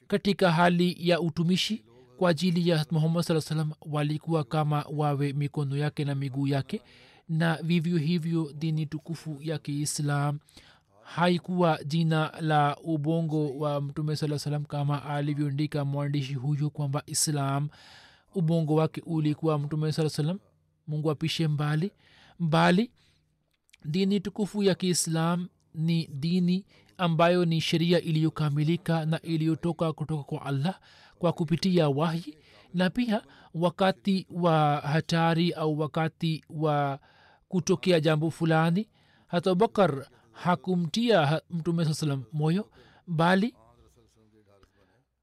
katika 0.07 0.51
hali 0.51 0.95
ya 1.09 1.19
utumishi 1.21 1.85
kwa 2.17 2.29
ajili 2.29 2.69
ya 2.69 2.77
hat 2.77 2.91
muhammad 2.91 3.23
saa 3.23 3.41
salam 3.41 3.71
walikuwa 3.81 4.43
kama 4.43 4.85
wawe 4.93 5.33
mikono 5.33 5.77
yake 5.77 6.05
na 6.05 6.15
miguu 6.15 6.47
yake 6.47 6.81
na 7.29 7.59
vivyo 7.63 7.97
hivyo 7.97 8.53
dini 8.53 8.85
tukufu 8.85 9.37
ya 9.41 9.57
kiislam. 9.59 10.39
Haikuwa 11.03 11.79
jina 11.83 12.33
la 12.41 12.77
ubongo 12.83 13.57
wa 13.57 13.81
mtume 13.81 14.15
saa 14.15 14.39
salam 14.39 14.65
kama 14.65 15.05
alivyoandika 15.05 15.85
mwandishi 15.85 16.33
huyo 16.33 16.69
kwamba 16.69 17.03
islam 17.05 17.69
ubongo 18.35 18.75
wake 18.75 19.01
ulikuwa 19.05 19.59
mtume 19.59 19.91
saa 19.91 20.09
salam 20.09 20.39
mungu 20.87 21.11
apishe 21.11 21.47
mbali. 21.47 21.91
Mbali 22.39 22.91
dini 23.85 24.19
tukufu 24.19 24.63
ya 24.63 24.75
kiislam 24.75 25.47
ni 25.73 26.07
dini 26.07 26.65
ambayo 26.97 27.45
ni 27.45 27.61
sheria 27.61 28.01
iliyokamilika 28.01 29.05
na 29.05 29.21
iliyotoka 29.21 29.93
kutoka 29.93 30.23
kwa 30.23 30.45
allah 30.45 30.79
kwa 31.19 31.33
kupitia 31.33 31.89
wahi. 31.89 32.37
Na 32.73 32.89
pia 32.89 33.21
wakati 33.53 34.27
wa 34.29 34.77
hatari 34.77 35.51
au 35.53 35.79
wakati 35.79 36.43
wa 36.49 36.99
kutokea 37.59 37.99
jambo 37.99 38.31
fulani 38.31 38.87
hata 39.27 39.51
abubakar 39.51 40.07
hakumtia 40.31 41.41
mtume 41.49 41.85
saa 41.85 41.93
salam 41.93 42.23
moyo 42.33 42.69
bali 43.07 43.55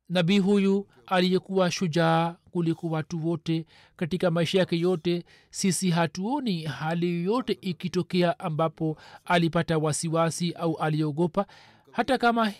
nabii 0.08 0.38
huyu 0.38 0.86
aliyekuwa 1.06 1.70
shujaa 1.70 2.36
kuliko 2.50 2.86
watu 2.90 3.28
wote 3.28 3.66
katika 3.96 4.30
maisha 4.30 4.58
yake 4.58 4.78
yote 4.78 5.24
sisi 5.50 5.90
hatuoni 5.90 6.62
hali 6.62 7.06
yoyote 7.14 7.58
ikitokea 7.60 8.38
ambapo 8.38 8.96
alipata 9.24 9.78
wasiwasi 9.78 10.52
au 10.52 10.76
aliogopa. 10.76 11.46
Hata 11.90 12.18
kama 12.18 12.52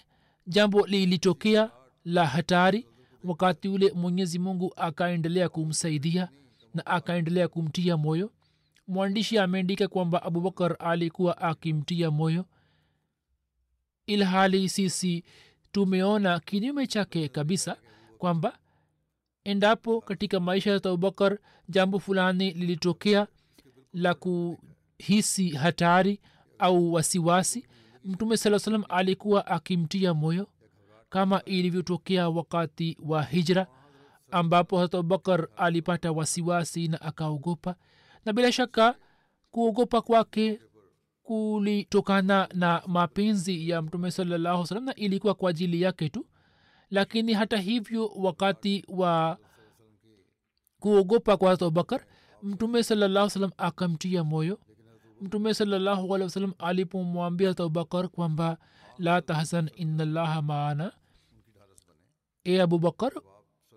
jambo 0.47 0.87
lilitokea 0.87 1.71
la 2.05 2.27
hatari 2.27 2.87
wakati 3.25 3.69
ule 3.69 3.93
mwenyezi 3.95 4.39
mungu 4.39 4.73
akaendelea 4.77 5.49
kumsaidia 5.49 6.29
na 6.75 6.87
akaendelea 6.87 7.49
kumtia 7.49 7.97
moyo 7.97 8.31
mwandishi 8.89 9.39
ameandika 9.39 9.89
kwamba 9.89 10.23
abubakar 10.23 10.77
alikuwa 10.79 11.39
akimtia 11.39 12.11
moyo 12.11 12.45
ilhali 14.07 14.69
sisi 14.69 15.25
tumeona 15.73 16.41
kinyume 16.41 16.87
chake 16.87 17.29
kabisa 17.29 17.77
kwamba 18.19 18.59
endapo 19.45 20.01
katika 20.01 20.41
maisha 20.41 20.71
ya 20.71 20.77
abubakar 20.77 21.39
jambo 21.69 21.99
fulani 21.99 22.51
lilitokea 22.51 23.27
la 23.93 24.15
kuhisi 24.15 25.51
hatari 25.51 26.21
au 26.59 26.93
wasiwasi 26.93 27.67
mtume 28.05 28.37
saa 28.37 28.59
salam 28.59 28.85
alikuwa 28.89 29.47
akimtia 29.47 30.15
moyo 30.15 30.49
kama 31.11 31.43
ilivyotokea 31.45 32.29
wakati 32.29 32.97
wa 33.05 33.23
hijra 33.23 33.67
ambapo 34.31 34.79
hata 34.79 34.99
abubakar 34.99 35.49
alipata 35.57 36.13
wasiwasi 36.13 36.89
na 36.89 37.01
akaogopa 37.01 37.77
na 38.25 38.33
bila 38.33 38.53
shaka 38.53 38.97
kuogopa 39.51 40.03
kwake 40.03 40.61
kulitokana 41.23 42.49
na 42.55 42.83
mapenzi 42.87 43.69
ya 43.69 43.83
mtume 43.83 44.11
salallahu 44.11 44.67
salam 44.67 44.85
na 44.85 44.95
ilikuwa 44.95 45.35
kwa 45.35 45.51
ajili 45.51 45.83
yake 45.83 46.09
tu. 46.09 46.27
Lakini 46.91 47.33
hata 47.33 47.57
hivyo 47.57 48.07
wakati 48.17 48.85
wa 48.89 49.39
kuogopa 50.81 51.37
kwa 51.37 51.53
abubakar 51.53 52.05
mtume 52.43 52.83
salallahu 52.83 53.31
salam 53.31 53.51
akamtia 53.57 54.25
moyo. 54.25 54.59
Mtume 55.21 55.55
salallahu 55.55 56.15
alehi 56.15 56.25
wasalam 56.25 56.53
alipomwambia 56.59 57.49
hata 57.49 57.63
abubakar 57.63 58.09
kwamba 58.09 58.59
la 58.99 59.23
tahzan 59.23 59.71
inallaha 59.77 60.43
maana 60.43 60.93
e 62.45 62.61
abubakar 62.61 63.13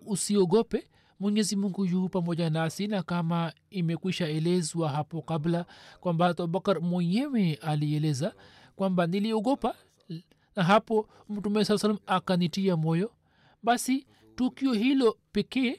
usiogope 0.06 0.88
mwenyezi 1.20 1.56
mungu 1.56 1.84
yu 1.84 2.08
pamoja 2.08 2.50
nasi 2.50 2.86
na 2.86 3.02
kama 3.02 3.52
imekwisha 3.70 4.28
elezwa 4.28 4.88
hapo 4.88 5.22
kabla 5.22 5.66
kwamba 6.00 6.26
abubakar 6.26 6.80
mwenyewe 6.80 7.54
alieleza 7.54 8.34
kwamba 8.76 9.06
niliogopa 9.06 9.74
na 10.56 10.62
hapo 10.64 11.08
mtume 11.28 11.64
saa 11.64 11.78
salam 11.78 11.98
akanitia 12.06 12.76
moyo. 12.76 13.10
Basi 13.62 14.06
tukio 14.34 14.72
hilo 14.72 15.16
pekee 15.32 15.78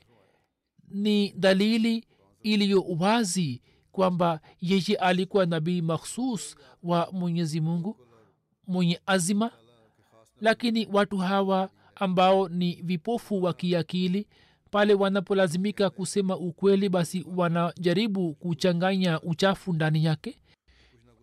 ni 0.88 1.32
dalili 1.32 2.06
iliyo 2.42 2.82
wazi 3.00 3.62
kwamba 3.92 4.40
yeye 4.62 4.96
alikuwa 5.00 5.46
nabii 5.46 5.82
makhsus 5.82 6.56
wa 6.84 7.10
mwenyezi 7.12 7.62
mungu 7.62 7.98
mwenye 8.68 9.00
azima. 9.06 9.52
Lakini 10.42 10.88
watu 10.94 11.18
hawa 11.18 11.70
ambao 11.96 12.50
ni 12.50 12.82
vipofu 12.84 13.44
wa 13.44 13.54
kiakili 13.54 14.28
pale 14.72 14.94
wanapolazimika 14.94 15.90
kusema 15.90 16.38
ukweli 16.38 16.90
basi 16.90 17.26
wanajaribu 17.36 18.34
kuchanganya 18.34 19.22
uchafu 19.22 19.74
ndani 19.74 20.06
yake. 20.06 20.36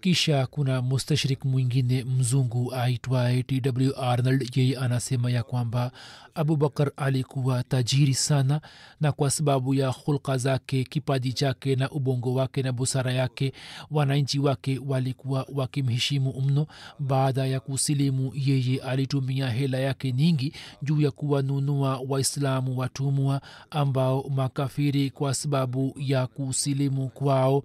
Kisha 0.00 0.46
kuna 0.46 0.82
mustashrik 0.82 1.44
mwingine 1.44 2.04
mzungu 2.04 2.74
aitwaye 2.74 3.42
tw 3.42 3.90
arnold. 4.00 4.56
Yeye 4.56 4.76
anasema 4.78 5.30
ya 5.30 5.42
kwamba 5.42 5.92
abubakar 6.34 6.90
alikuwa 6.96 7.62
tajiri 7.62 8.14
sana 8.14 8.60
na 9.00 9.12
kwa 9.12 9.30
sababu 9.30 9.74
ya 9.74 9.88
hulka 9.88 10.36
zake 10.36 10.84
kipaji 10.84 11.32
chake 11.32 11.76
na 11.76 11.90
ubongo 11.90 12.34
wake 12.34 12.62
na 12.62 12.72
busara 12.72 13.12
yake 13.12 13.52
wananchi 13.90 14.38
wake 14.38 14.80
walikuwa 14.86 15.46
wakimheshimu 15.54 16.40
mno. 16.40 16.66
Baada 16.98 17.46
ya 17.46 17.60
kusilimu 17.60 18.32
yeye 18.34 18.80
alitumia 18.82 19.50
hela 19.50 19.78
yake 19.78 20.12
nyingi 20.12 20.52
juu 20.82 21.00
ya 21.00 21.10
kuwanunua 21.10 22.00
waislamu 22.08 22.78
watumwa 22.78 23.40
ambao 23.70 24.22
makafiri 24.28 25.10
kwa 25.10 25.34
sababu 25.34 25.94
ya 25.98 26.26
kusilimu 26.26 27.08
kwao. 27.08 27.62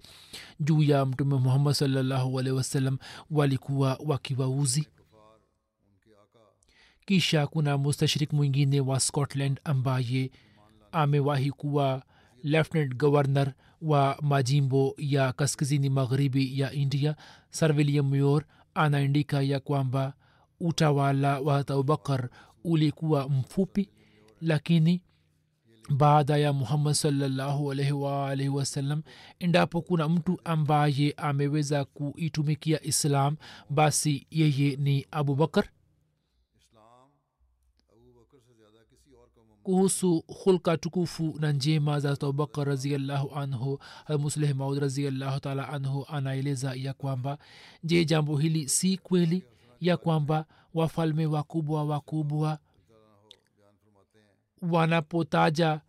Juu 0.60 0.82
ya 0.82 1.06
mtume 1.06 1.36
muhammad 1.36 1.74
sallahualhi 1.74 2.50
wasalam 2.50 2.98
walikuwa 3.30 3.98
wakiwauzi 4.06 4.86
kisha 7.10 7.46
kuna 7.46 7.78
mustashrik 7.78 8.32
mwingine 8.32 8.80
wa 8.80 9.00
scotland 9.00 9.60
ambaye 9.64 10.30
amewahi 10.92 11.50
kuwa 11.50 12.02
lieutenant 12.42 12.96
governor 12.96 13.52
wa 13.82 14.18
majimbo 14.22 14.94
ya 14.98 15.32
kaskazini 15.32 15.90
magharibi 15.90 16.60
ya 16.60 16.72
india. 16.72 17.16
Sir 17.50 17.72
william 17.76 18.06
muir 18.08 18.44
anaandika 18.74 19.42
ya 19.42 19.60
kwamba 19.60 20.12
utawala 20.60 21.40
wa 21.40 21.56
abubakar 21.58 22.28
ulikuwa 22.64 23.28
mfupi 23.28 23.90
lakini 24.40 25.02
baada 25.88 26.36
ya 26.36 26.52
muhammad 26.52 26.94
salllahu 26.94 27.72
alaihi 27.72 27.92
waalaihi 27.92 28.48
wasallam 28.48 29.02
endapo 29.38 29.82
kuna 29.82 30.08
mtu 30.08 30.40
ambaye 30.44 31.14
ameweza 31.16 31.84
kuitumikia 31.84 32.82
islam 32.82 33.36
basi 33.70 34.26
yeye 34.30 34.76
ni 34.76 35.06
abubakar 35.10 35.64
kuhusu 39.62 40.24
hulka 40.44 40.76
tukufu 40.76 41.36
na 41.40 41.52
njema 41.52 42.00
za 42.00 42.10
abubakar 42.10 42.66
raziallahu 42.68 43.34
anhu 43.34 43.78
musleh 44.18 44.54
maud 44.54 44.78
raziallahu 44.78 45.40
taala 45.40 45.68
anhu 45.68 46.06
anaeleza 46.08 46.74
ya 46.74 46.92
kwamba 46.94 47.38
je 47.84 48.04
jambo 48.04 48.36
hili 48.36 48.68
si 48.68 48.96
kweli 48.98 49.44
ya 49.80 49.96
kwamba 49.96 50.44
wafalme 50.74 51.26
wakubwa 51.26 51.84
wakubwa 51.84 52.58
wanapotaja 54.62 55.80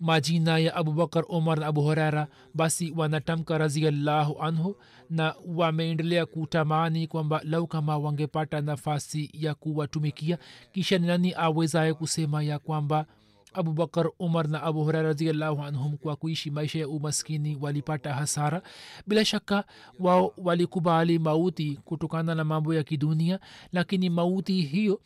majina 0.00 0.58
ya 0.58 0.74
abubakar 0.76 1.24
umar 1.28 1.58
na 1.60 1.66
abu 1.66 1.80
horera 1.82 2.26
basi 2.54 2.92
wanatamka 2.96 3.58
raziallahu 3.58 4.42
anhu 4.42 4.76
na 5.10 5.34
wameendelea 5.46 6.26
kutamani 6.26 7.06
kwamba 7.06 7.40
lau 7.44 7.66
kama 7.66 7.98
wangepata 7.98 8.60
nafasi 8.60 9.30
ya 9.32 9.54
kuwatumikia 9.54 10.38
kisha 10.72 10.98
ni 10.98 11.06
nani 11.06 11.34
awezaye 11.36 11.94
kusema 11.94 12.42
ya 12.42 12.58
kwamba 12.58 13.06
abubakar 13.52 14.10
umar 14.18 14.48
na 14.48 14.62
abu 14.62 14.84
hurera 14.84 15.02
raziallahu 15.08 15.62
anhum 15.62 15.96
kwa 15.96 16.16
kuishi 16.16 16.50
maisha 16.50 16.78
ya 16.78 16.88
umaskini 16.88 17.58
walipata 17.60 18.14
hasara? 18.14 18.62
Bila 19.06 19.24
shaka 19.24 19.64
wao 19.98 20.32
walikubali 20.38 21.18
mauti 21.18 21.78
kutokana 21.84 22.34
na 22.34 22.44
mambo 22.44 22.74
ya 22.74 22.82
kidunia 22.82 23.40
lakini 23.72 24.10
mauti 24.10 24.60
hiyo 24.62 25.00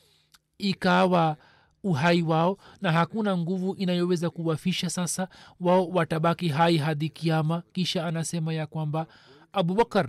ikawa 0.59 1.37
uhai 1.85 2.23
wao 2.23 2.59
na 2.81 2.92
hakuna 2.92 3.37
nguvu 3.38 3.75
inayoweza 3.75 4.31
kuwafisha 4.31 4.90
sasa. 4.90 5.29
Wao 5.61 5.88
watabaki 5.88 6.49
hai 6.49 6.77
hadi 6.77 7.09
kiama. 7.09 7.62
Kisha 7.73 8.07
anasema 8.07 8.53
ya 8.55 8.66
kwamba 8.66 9.07
abubakar 9.53 10.09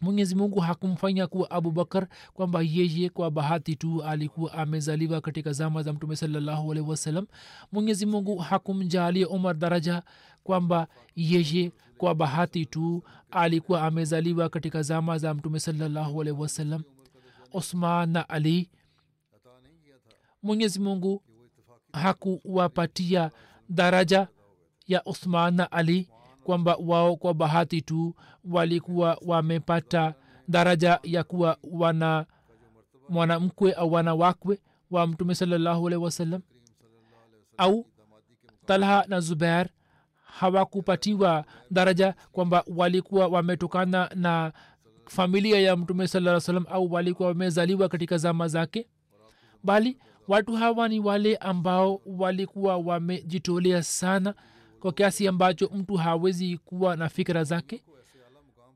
mwenyezi 0.00 0.34
mungu 0.34 0.60
hakumfanya 0.60 1.26
kuwa 1.26 1.50
abubakar 1.50 2.06
kwamba 2.34 2.62
yeye 2.62 3.08
kwa 3.08 3.30
bahati 3.30 3.76
tu 3.76 4.02
alikuwa 4.02 4.52
amezaliwa 4.52 5.20
katika 5.20 5.52
zama 5.52 5.82
za 5.82 5.92
mtume 5.92 6.16
salallahu 6.16 6.72
alaihi 6.72 6.90
wasallam. 6.90 7.26
Mwenyezi 7.72 8.06
mungu 8.06 8.36
hakumjalia 8.38 9.28
umar 9.28 9.54
daraja 9.56 10.02
kwamba 10.44 10.86
yeye 11.16 11.72
kwa 11.98 12.14
bahati 12.14 12.66
tu 12.66 13.02
alikuwa 13.30 13.82
amezaliwa 13.82 14.48
katika 14.48 14.82
zama 14.82 15.18
za 15.18 15.34
mtume 15.34 15.60
salallahu 15.60 16.20
alaihi 16.22 16.80
osman 17.52 18.10
na 18.10 18.28
ali 18.28 18.68
mwenyezi 20.44 20.80
mungu 20.80 21.22
hakuwapatia 21.92 23.30
daraja 23.68 24.28
ya 24.86 25.04
uthman 25.04 25.54
na 25.54 25.72
ali 25.72 26.08
kwamba 26.44 26.76
wao 26.76 27.16
kwa 27.16 27.34
bahati 27.34 27.82
tu 27.82 28.14
walikuwa 28.44 29.18
wamepata 29.26 30.14
daraja 30.48 31.00
ya 31.02 31.24
kuwa 31.24 31.56
wana 31.72 32.26
mwanamkwe 33.08 33.72
au 33.72 33.92
wanawakwe 33.92 34.58
wa 34.90 35.06
mtume 35.06 35.34
salallahu 35.34 35.86
alaihi 35.86 36.04
wasallam. 36.04 36.42
Au 37.56 37.86
talha 38.66 39.04
na 39.08 39.20
zubair 39.20 39.68
hawakupatiwa 40.24 41.44
daraja 41.70 42.14
kwamba 42.32 42.64
walikuwa 42.76 43.26
wametokana 43.26 44.10
na 44.14 44.52
familia 45.06 45.60
ya 45.60 45.76
mtume 45.76 46.08
saa 46.08 46.40
salam 46.40 46.66
au 46.70 46.92
walikuwa 46.92 47.28
wamezaliwa 47.28 47.88
katika 47.88 48.18
zama 48.18 48.48
zake 48.48 48.88
bali 49.64 49.98
watu 50.28 50.52
hawa 50.56 50.88
ni 50.88 51.00
wale 51.00 51.36
ambao 51.36 52.00
walikuwa 52.06 52.76
wamejitolea 52.76 53.82
sana 53.82 54.34
kwa 54.80 54.92
kiasi 54.92 55.28
ambacho 55.28 55.70
mtu 55.74 55.94
hawezi 55.94 56.58
kuwa 56.58 56.96
na 56.96 57.08
fikira 57.08 57.44
zake. 57.44 57.84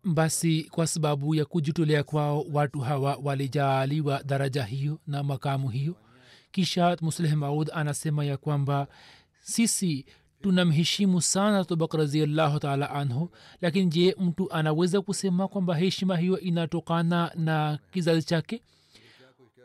Basi 0.05 0.65
kwa 0.71 0.87
sababu 0.87 1.35
ya 1.35 1.45
kujitolea 1.45 2.03
kwao 2.03 2.45
watu 2.53 2.81
hawa 2.81 3.19
walijaaliwa 3.23 4.23
daraja 4.23 4.65
hiyo 4.65 4.99
na 5.07 5.23
makamu 5.23 5.69
hiyo. 5.69 5.97
Kisha 6.51 6.97
musleh 7.01 7.33
maud 7.35 7.71
anasema 7.75 8.25
ya 8.25 8.37
kwamba 8.37 8.87
sisi 9.41 10.07
tunamheshimu 10.43 11.23
sana 11.23 11.65
tobak 11.65 11.95
raziallahu 11.95 12.59
taala 12.59 12.91
anhu 12.91 13.31
lakini 13.61 13.87
je 13.91 14.17
mtu 14.21 14.53
anaweza 14.53 15.01
kusema 15.03 15.49
kwamba 15.49 15.77
heshima 15.77 16.17
hiyo 16.17 16.41
inatokana 16.41 17.33
na 17.35 17.79
kizazi 17.93 18.23
chake 18.27 18.63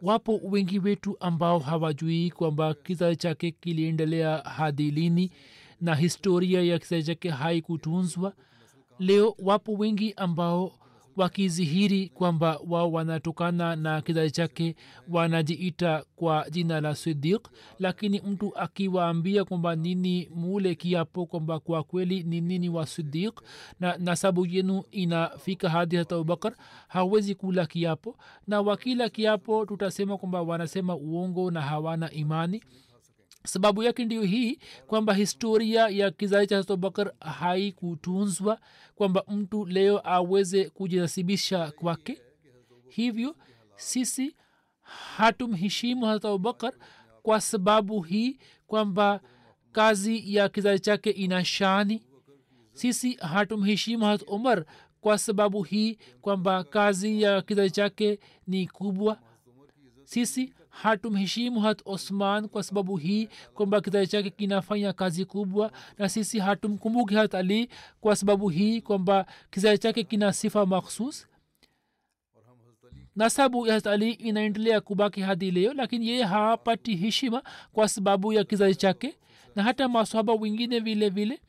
wapo 0.03 0.39
wengi 0.43 0.79
wetu 0.79 1.17
ambao 1.19 1.59
hawajui 1.59 2.31
kwamba 2.31 2.73
kizazi 2.73 3.15
chake 3.15 3.51
kiliendelea 3.51 4.37
hadi 4.37 4.91
lini 4.91 5.31
na 5.81 5.95
historia 5.95 6.61
ya 6.61 6.79
kizazi 6.79 7.03
chake 7.03 7.29
haikutunzwa. 7.29 8.33
Leo 8.99 9.35
wapo 9.39 9.73
wengi 9.73 10.13
ambao 10.17 10.71
wakizihiri 11.15 12.09
kwamba 12.09 12.59
wao 12.67 12.91
wanatokana 12.91 13.75
na 13.75 14.01
kizazi 14.01 14.31
chake 14.31 14.75
wanajiita 15.09 16.05
kwa 16.15 16.49
jina 16.49 16.81
la 16.81 16.95
sidik 16.95 17.47
lakini 17.79 18.19
mtu 18.21 18.57
akiwaambia 18.57 19.45
kwamba 19.45 19.75
nini 19.75 20.29
mule 20.35 20.75
kiapo 20.75 21.25
kwamba 21.25 21.59
kwa 21.59 21.83
kweli 21.83 22.23
ni 22.23 22.41
nini 22.41 22.69
wa 22.69 22.85
sidik 22.85 23.41
na 23.79 23.97
nasabu 23.97 24.45
yenu 24.45 24.83
inafika 24.91 25.69
hadi 25.69 25.95
hata 25.95 26.15
abubakar 26.15 26.53
hawezi 26.87 27.35
kula 27.35 27.65
kiapo. 27.65 28.17
Na 28.47 28.61
wakila 28.61 29.09
kiapo 29.09 29.65
tutasema 29.65 30.17
kwamba 30.17 30.41
wanasema 30.41 30.95
uongo 30.95 31.51
na 31.51 31.61
hawana 31.61 32.11
imani 32.11 32.63
sababu 33.45 33.83
yake 33.83 34.05
ndiyo 34.05 34.21
hii 34.23 34.59
kwamba 34.87 35.13
historia 35.13 35.87
ya 35.87 36.11
kizazi 36.11 36.47
cha 36.47 36.57
abubakar 36.57 37.13
haikutunzwa 37.19 38.59
kwamba 38.95 39.23
mtu 39.27 39.65
leo 39.65 40.01
aweze 40.03 40.69
kujinasibisha 40.69 41.71
kwake. 41.71 42.21
Hivyo 42.89 43.35
sisi 43.75 44.35
hatumheshimu 45.17 46.05
hata 46.05 46.27
abubakar 46.29 46.73
kwa 47.23 47.41
sababu 47.41 48.01
hii 48.01 48.37
kwamba 48.67 49.19
kazi 49.71 50.35
ya 50.35 50.49
kizazi 50.49 50.79
chake 50.81 51.09
ina 51.09 51.45
shani. 51.45 52.03
Sisi 52.73 53.13
hatumheshimu 53.13 54.05
hat 54.05 54.23
umar 54.27 54.65
kwa 55.01 55.17
sababu 55.17 55.63
hii 55.63 55.97
kwamba 56.21 56.63
kazi 56.63 57.21
ya 57.21 57.41
kizazi 57.41 57.71
chake 57.71 58.19
ni 58.47 58.67
kubwa. 58.67 59.19
Sisi 60.05 60.53
hatumheshimu 60.73 61.59
hat 61.59 61.81
osman 61.85 62.47
kwa 62.47 62.63
sababu 62.63 62.97
hii 62.97 63.29
kwamba 63.53 63.81
kizazi 63.81 64.07
chake 64.11 64.29
kinafanya 64.29 64.93
kazi 64.93 65.25
kubwa 65.25 65.71
na 65.97 66.09
sisi 66.09 66.39
hatumkumbuki 66.39 67.15
hat 67.15 67.35
ali 67.35 67.69
kwa 68.01 68.15
sababu 68.15 68.49
hii 68.49 68.81
kwamba 68.81 69.25
kizazi 69.51 69.77
chake 69.77 70.03
kina 70.03 70.33
sifa 70.33 70.65
makhsus 70.65 71.27
nasabu 73.15 73.67
ya 73.67 73.73
hat 73.73 73.87
ali 73.87 74.11
inaendelea 74.11 74.81
kubaki 74.81 75.21
hadi 75.21 75.51
leo 75.51 75.73
lakini 75.73 76.07
yeye 76.07 76.23
hapati 76.23 76.95
heshima 76.95 77.43
kwa 77.73 77.87
sababu 77.87 78.33
ya 78.33 78.43
kizazi 78.43 78.75
chake 78.75 79.15
na 79.55 79.63
hata 79.63 79.87
masohaba 79.87 80.33
wengine 80.33 80.79
vile 80.79 81.09
vile 81.09 81.39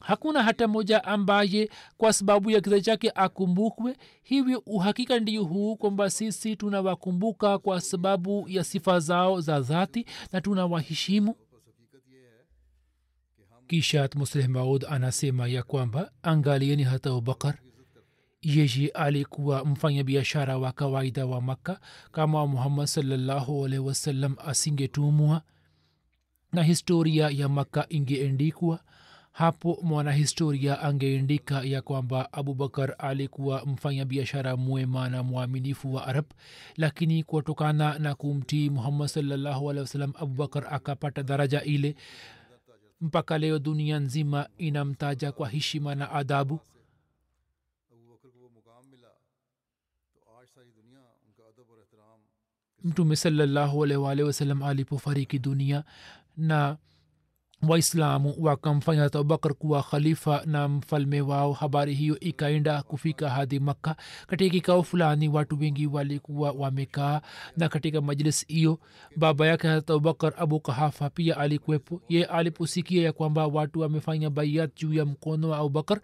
hakuna 0.00 0.42
hata 0.42 0.68
moja 0.68 1.04
ambaye 1.04 1.70
kwa 1.96 2.12
sababu 2.12 2.50
ya 2.50 2.60
kiza 2.60 2.80
chake 2.80 3.10
akumbukwe. 3.14 3.96
Hivyo 4.22 4.62
uhakika 4.66 5.18
ndio 5.20 5.44
huu 5.44 5.76
kwamba 5.76 6.10
sisi 6.10 6.56
tunawakumbuka 6.56 7.58
kwa 7.58 7.80
sababu 7.80 8.44
ya 8.48 8.64
sifa 8.64 9.00
zao 9.00 9.40
za 9.40 9.60
dhati 9.60 10.04
na 10.32 10.40
tunawaheshimu. 10.40 11.34
Kisha 13.66 14.08
musleh 14.14 14.48
maud 14.48 14.84
anasema 14.88 15.48
ya 15.48 15.62
kwamba 15.62 16.10
angalieni 16.22 16.82
hata 16.82 17.10
abubakar. 17.10 17.58
Yeye 18.42 18.88
alikuwa 18.88 19.64
mfanya 19.64 20.04
biashara 20.04 20.58
wa 20.58 20.72
kawaida 20.72 21.26
wa 21.26 21.40
makka. 21.40 21.80
Kama 22.12 22.46
muhammad 22.46 22.86
salllahu 22.86 23.64
alaihi 23.64 23.84
wasallam 23.86 24.34
asingetumwa 24.46 25.42
na 26.52 26.62
historia 26.62 27.28
ya 27.30 27.48
makka 27.48 27.86
ingeendikwa 27.88 28.80
hapo 29.38 29.78
mwanahistoria 29.82 30.80
angeendika 30.80 31.62
ya 31.62 31.82
kwamba 31.82 32.32
abubakar 32.32 32.94
alikuwa 32.98 33.66
mfanya 33.66 34.04
biashara 34.04 34.56
mwema 34.56 35.08
na 35.08 35.22
mwaminifu 35.22 35.94
wa 35.94 36.06
arab 36.06 36.24
lakini 36.76 37.24
kutokana 37.24 37.98
na 37.98 38.14
kumtii 38.14 38.70
muhammad 38.70 39.08
sawasalam 39.08 40.12
abubakar 40.16 40.74
akapata 40.74 41.22
daraja 41.22 41.62
ile. 41.62 41.96
Mpaka 43.00 43.38
leo 43.38 43.58
dunia 43.58 43.98
nzima 43.98 44.48
inamtaja 44.58 45.32
kwa 45.32 45.48
heshima 45.48 45.94
na 45.94 46.10
adabu. 46.12 46.60
Mtume 52.84 53.16
waalihi 53.96 54.54
alipofariki 54.64 55.38
dunia 55.38 55.84
na 56.36 56.76
waislamu 57.62 58.34
wakamfanya 58.38 59.04
abubakar 59.04 59.54
kuwa 59.54 59.82
khalifa 59.82 60.42
na 60.46 60.68
mfalme 60.68 61.20
wao. 61.20 61.52
Habari 61.52 61.94
hiyo 61.94 62.20
ikaenda 62.20 62.82
kufika 62.82 63.30
hadi 63.30 63.60
makka. 63.60 63.96
Katika 64.26 64.50
kikao 64.50 64.82
fulani 64.82 65.28
watu 65.28 65.58
wengi 65.60 65.86
walikuwa 65.86 66.50
wamekaa 66.52 67.20
na 67.56 67.68
katika 67.68 68.00
majlis 68.00 68.46
hiyo 68.46 68.78
baba 69.16 69.46
yake 69.46 69.68
hata 69.68 69.92
abubakar 69.94 70.32
abu 70.36 70.60
kahafa 70.60 71.10
pia 71.10 71.36
alikuwepo. 71.36 72.00
Ye 72.08 72.24
aliposikia 72.24 73.02
ya 73.02 73.12
kwamba 73.12 73.46
watu 73.46 73.80
wamefanya 73.80 74.30
baiat 74.30 74.70
juu 74.80 74.92
ya 74.94 75.04
mkono 75.04 75.48
wa 75.48 75.58
abubakar 75.58 76.00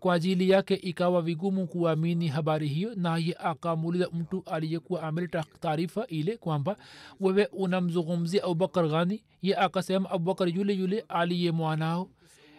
kwa 0.00 0.14
ajili 0.14 0.50
yake 0.50 0.74
ikawa 0.74 1.22
vigumu 1.22 1.66
kuamini 1.66 2.28
habari 2.28 2.68
hiyo 2.68 2.94
naye 2.94 3.36
akamuuliza 3.38 4.08
mtu 4.12 4.42
aliyekuwa 4.46 5.02
ameleta 5.02 5.44
taarifa 5.60 6.06
ile 6.06 6.36
kwamba 6.36 6.76
wewe 7.20 7.46
unamzungumzia 7.46 8.44
abubakar 8.44 8.88
ghani 8.88 9.22
ye 9.42 9.56
akasema 9.56 10.10
abubakar 10.10 10.48
yule 10.48 10.72
yule 10.74 11.04
aliye 11.08 11.50
mwanao. 11.52 12.10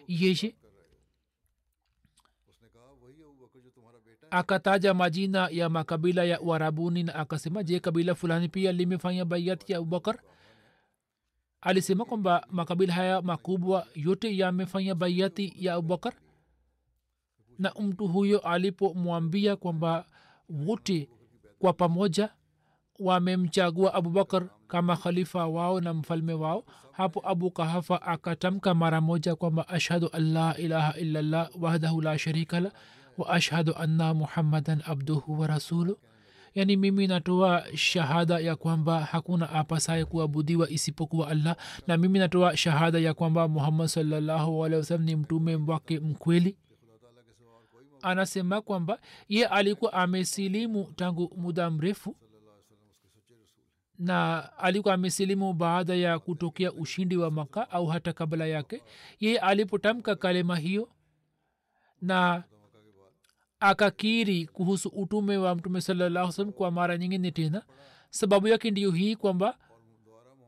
Yeye 0.08 0.56
akataja 4.32 4.94
majina 4.94 5.48
ya 5.52 5.70
makabila 5.70 6.24
ya 6.24 6.42
uarabuni 6.42 7.04
na 7.04 7.16
akasema 7.16 7.64
je 7.64 7.80
kabila 7.80 8.16
fulani 8.16 8.50
pia 8.50 8.72
limefanya 8.72 9.26
baiati 9.26 9.72
ya 9.72 9.78
abubakar? 9.78 10.20
Alisema 11.62 12.06
kwamba 12.06 12.48
makabila 12.52 12.94
haya 12.94 13.22
makubwa 13.22 13.88
yote 13.96 14.38
yamefanya 14.38 14.96
baiati 14.96 15.54
ya 15.58 15.74
abubakar 15.74 16.14
na 17.62 17.74
mtu 17.80 18.08
huyo 18.08 18.40
alipomwambia 18.40 19.56
kwamba 19.56 20.06
wote 20.50 21.10
kwa 21.60 21.74
pamoja 21.74 22.30
wamemchagua 23.00 23.94
abubakar 23.94 24.48
kama 24.68 24.98
khalifa 24.98 25.48
wao 25.48 25.82
na 25.82 25.94
mfalme 25.94 26.34
wao 26.34 26.66
hapo 26.92 27.22
abu 27.30 27.52
kahafa 27.52 28.02
akatamka 28.02 28.74
mara 28.74 29.02
moja 29.02 29.36
kwamba 29.36 29.68
ashhadu 29.68 30.10
an 30.14 30.34
la 30.34 30.58
ilaha 30.58 30.94
illallah 31.00 31.50
wahdahu 31.62 32.02
la 32.02 32.18
sharika 32.20 32.60
la 32.60 32.72
wa 33.18 33.30
ashhadu 33.30 33.76
anna 33.76 34.14
muhammadan 34.14 34.82
abduhu 34.86 35.40
wa 35.40 35.48
rasuluh. 35.48 35.98
Yaani 36.56 36.78
mimi 36.78 37.08
natoa 37.08 37.64
shahada 37.76 38.40
ya 38.40 38.56
kwamba 38.56 39.00
hakuna 39.00 39.50
apasaye 39.50 40.06
kuabudiwa 40.06 40.70
isipokuwa 40.70 41.28
allah 41.28 41.56
na 41.88 41.98
mimi 41.98 42.20
natoa 42.20 42.58
shahada 42.58 43.00
ya 43.00 43.14
kwamba 43.14 43.48
muhammad 43.48 43.88
salllahu 43.88 44.68
ni 45.00 45.16
mtume 45.16 45.56
wake 45.56 46.00
mkweli 46.00 46.58
anasema 48.04 48.62
kwamba 48.62 49.00
ye 49.28 49.46
alikuwa 49.48 49.94
amesilimu 49.94 50.94
tangu 50.96 51.34
muda 51.38 51.70
mrefu 51.70 52.16
na 54.00 54.50
alikuwa 54.58 54.94
amesilimu 54.94 55.54
baada 55.54 55.96
ya 55.96 56.20
kutokea 56.20 56.72
ushindi 56.74 57.18
wa 57.18 57.32
maka 57.32 57.70
au 57.72 57.86
hata 57.88 58.14
kabla 58.14 58.46
yake. 58.46 58.84
Ye 59.20 59.40
alipotamka 59.40 60.16
kalema 60.16 60.58
hiyo 60.58 60.90
na 62.02 62.44
akakiri 63.60 64.46
kuhusu 64.48 64.90
utume 64.90 65.38
wa 65.38 65.56
mtume 65.56 65.82
salallahu 65.82 66.52
kwa 66.52 66.72
mara 66.72 66.98
nyingine 66.98 67.32
tena 67.32 67.64
sababu 68.10 68.48
yake 68.48 68.72
ndiyo 68.72 68.92
hii 68.92 69.16
kwamba 69.16 69.58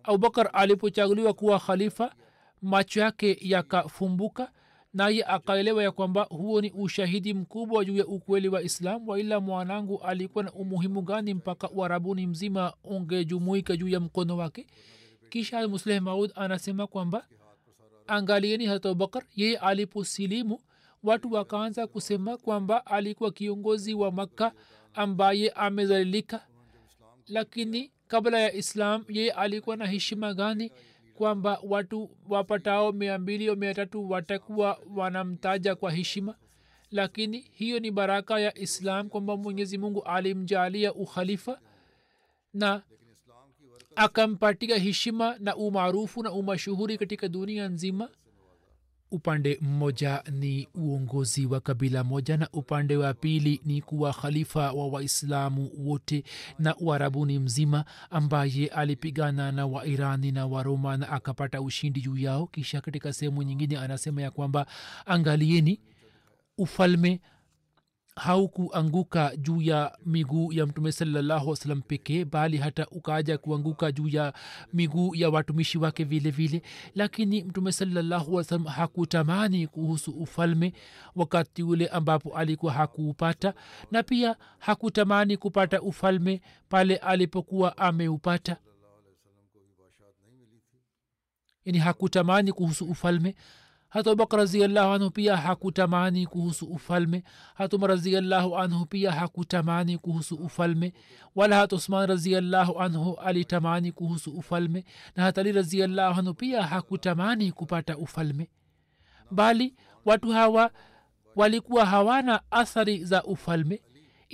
abubakar 0.03 0.49
alipochaguliwa 0.53 1.33
kuwa 1.33 1.59
khalifa 1.59 2.15
macho 2.61 2.99
yake 2.99 3.37
yakafumbuka 3.41 4.51
naye 4.93 5.23
akaelewa 5.23 5.83
ya 5.83 5.91
kwamba 5.91 6.23
huo 6.23 6.61
ni 6.61 6.71
ushahidi 6.71 7.33
mkubwa 7.33 7.85
juu 7.85 7.97
ya 7.97 8.07
ukweli 8.07 8.47
wa 8.49 8.61
islam 8.61 9.07
waila 9.09 9.39
mwanangu 9.39 9.97
alikuwa 10.01 10.43
na 10.43 10.51
umuhimu 10.53 11.01
gani 11.01 11.33
mpaka 11.33 11.69
uarabuni 11.69 12.27
mzima 12.27 12.73
ungejumuika 12.83 13.77
juu 13.77 13.87
ya 13.87 13.99
mkono 13.99 14.37
wake? 14.37 14.67
Kisha 15.29 15.67
musleh 15.67 16.01
maud 16.01 16.31
anasema 16.35 16.87
kwamba 16.87 17.25
angalieni 18.07 18.65
hata 18.65 18.89
abubakar 18.89 19.23
yeye 19.35 19.57
aliposilimu 19.57 20.59
watu 21.03 21.31
wakaanza 21.33 21.87
kusema 21.87 22.37
kwamba 22.37 22.85
alikuwa 22.85 23.31
kiongozi 23.31 23.93
wa 23.93 24.11
makka 24.11 24.51
ambaye 24.93 25.49
amezalilika. 25.49 26.47
Lakini 27.27 27.91
kabla 28.07 28.39
ya 28.39 28.53
islam 28.53 29.05
yeye 29.09 29.31
alikuwa 29.31 29.75
na 29.77 29.85
heshima 29.85 30.33
gani 30.33 30.71
kwamba 31.17 31.59
watu 31.63 32.09
wapatao 32.29 32.91
mia 32.91 33.17
mbili 33.19 33.47
au 33.47 33.55
mia 33.55 33.73
tatu 33.73 34.09
watakuwa 34.09 34.79
wanamtaja 34.95 35.75
kwa 35.75 35.91
heshima. 35.91 36.35
Lakini 36.91 37.39
hiyo 37.51 37.79
ni 37.79 37.91
baraka 37.91 38.39
ya 38.39 38.57
islam 38.57 39.09
kwamba 39.09 39.37
mwenyezi 39.37 39.77
mungu 39.77 40.03
alimjalia 40.03 40.93
ukhalifa 40.93 41.59
na 42.53 42.83
akampatia 43.95 44.77
heshima 44.77 45.35
na 45.39 45.55
umaarufu 45.55 46.23
na 46.23 46.31
umashuhuri 46.31 46.97
katika 46.97 47.27
dunia 47.27 47.67
nzima 47.67 48.09
upande 49.17 49.57
mmoja 49.61 50.23
ni 50.31 50.67
uongozi 50.75 51.45
wa 51.45 51.59
kabila 51.59 52.03
moja 52.03 52.37
na 52.37 52.49
upande 52.53 52.97
wa 52.97 53.13
pili 53.13 53.61
ni 53.65 53.81
kuwa 53.81 54.13
khalifa 54.13 54.71
wa 54.71 54.87
waislamu 54.87 55.71
wote 55.77 56.23
na 56.59 56.75
uarabuni 56.77 57.39
mzima 57.39 57.85
ambaye 58.09 58.67
alipigana 58.67 59.51
na 59.51 59.65
wairani 59.65 60.31
na 60.31 60.45
waroma 60.45 60.97
na 60.97 61.09
akapata 61.09 61.61
ushindi 61.61 62.01
juu 62.01 62.17
yao. 62.17 62.47
Kisha 62.47 62.81
katika 62.81 63.13
sehemu 63.13 63.43
nyingine 63.43 63.77
anasema 63.77 64.21
ya 64.21 64.31
kwamba 64.31 64.65
angalieni 65.05 65.79
ufalme 66.57 67.21
haukuanguka 68.15 69.35
juu 69.37 69.61
ya 69.61 69.97
miguu 70.05 70.53
ya 70.53 70.65
mtume 70.65 70.91
salallahu 70.91 71.49
wasalam 71.49 71.81
pekee 71.81 72.25
bali 72.25 72.57
hata 72.57 72.87
ukaja 72.87 73.37
kuanguka 73.37 73.91
juu 73.91 74.07
ya 74.07 74.33
miguu 74.73 75.15
ya 75.15 75.29
watumishi 75.29 75.77
wake 75.77 76.03
vile 76.03 76.31
vile. 76.31 76.61
Lakini 76.95 77.43
mtume 77.43 77.71
salallahu 77.71 78.33
wasalam 78.33 78.65
hakutamani 78.65 79.67
kuhusu 79.67 80.11
ufalme 80.11 80.73
wakati 81.15 81.63
ule 81.63 81.87
ambapo 81.87 82.37
alikuwa 82.37 82.73
hakuupata 82.73 83.53
na 83.91 84.03
pia 84.03 84.35
hakutamani 84.59 85.37
kupata 85.37 85.81
ufalme 85.81 86.41
pale 86.69 86.95
alipokuwa 86.97 87.77
ameupata. 87.77 88.57
Yani 91.65 91.77
hakutamani 91.79 92.51
kuhusu 92.51 92.85
ufalme 92.85 93.35
hata 93.93 94.11
abubakar 94.11 94.39
raziallahu 94.39 94.93
anhu 94.93 95.11
pia 95.11 95.37
hakutamani 95.37 96.25
kuhusu 96.27 96.65
ufalme. 96.65 97.23
Hata 97.55 97.77
umar 97.77 97.89
raziallahu 97.89 98.57
anhu 98.57 98.85
pia 98.85 99.11
hakutamani 99.11 99.97
kuhusu 99.97 100.35
ufalme. 100.35 100.93
Wala 101.35 101.55
hata 101.55 101.75
usman 101.75 102.07
raziallahu 102.09 102.79
anhu 102.79 103.13
alitamani 103.15 103.91
kuhusu 103.91 104.31
ufalme. 104.31 104.85
Na 105.15 105.23
hata 105.23 105.41
ali 105.41 105.51
raziallahu 105.51 106.19
anhu 106.19 106.33
pia 106.33 106.63
hakutamani 106.63 107.51
kupata 107.51 107.97
ufalme. 107.97 108.49
Bali 109.31 109.75
watu 110.05 110.31
hawa 110.31 110.71
walikuwa 111.35 111.85
hawana 111.85 112.41
athari 112.51 113.05
za 113.05 113.23
ufalme 113.23 113.81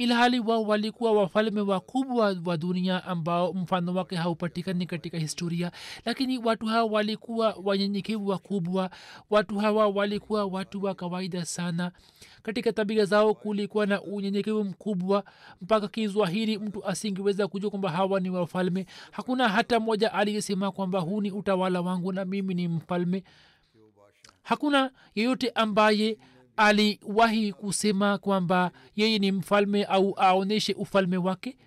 ilhali 0.03 0.39
wao 0.39 0.63
walikuwa 0.63 1.11
wafalme 1.11 1.61
wakubwa 1.61 2.35
wa 2.45 2.57
dunia 2.57 3.03
ambao 3.03 3.53
mfano 3.53 3.93
wake 3.93 4.15
haupatikani 4.15 4.85
katika 4.85 5.17
historia. 5.17 5.71
Lakini 6.05 6.37
watu 6.37 6.65
hawa 6.65 6.91
walikuwa 6.91 7.55
wanyenyekevu 7.63 8.27
wakubwa. 8.27 8.89
Watu 9.29 9.57
hawa 9.57 9.87
walikuwa 9.87 10.45
watu 10.45 10.83
wa 10.83 10.95
kawaida 10.95 11.45
sana. 11.45 11.91
Katika 12.43 12.73
tabia 12.73 13.05
zao 13.05 13.33
kulikuwa 13.33 13.85
na 13.85 14.01
unyenyekevu 14.01 14.63
mkubwa. 14.63 15.23
Mpaka 15.61 15.87
kiswahili 15.87 16.57
mtu 16.57 16.85
asingeweza 16.85 17.47
kujua 17.47 17.69
kwamba 17.69 17.91
hawa 17.91 18.19
ni 18.19 18.29
wafalme. 18.29 18.85
Hakuna 19.11 19.49
hata 19.49 19.79
mmoja 19.79 20.13
aliyesema 20.13 20.71
kwamba 20.71 20.99
huu 20.99 21.21
ni 21.21 21.31
utawala 21.31 21.81
wangu 21.81 22.11
na 22.13 22.25
mimi 22.25 22.53
ni 22.53 22.67
mfalme. 22.67 23.23
Hakuna 24.43 24.91
yeyote 25.15 25.49
ambaye 25.49 26.17
aliwahi 26.59 27.53
kusema 27.53 28.17
kwamba 28.17 28.71
yeye 28.95 29.19
ni 29.19 29.31
mfalme 29.31 29.83
au 29.83 30.13
aonyeshe 30.17 30.73
ufalme 30.73 31.17
wake 31.17 31.57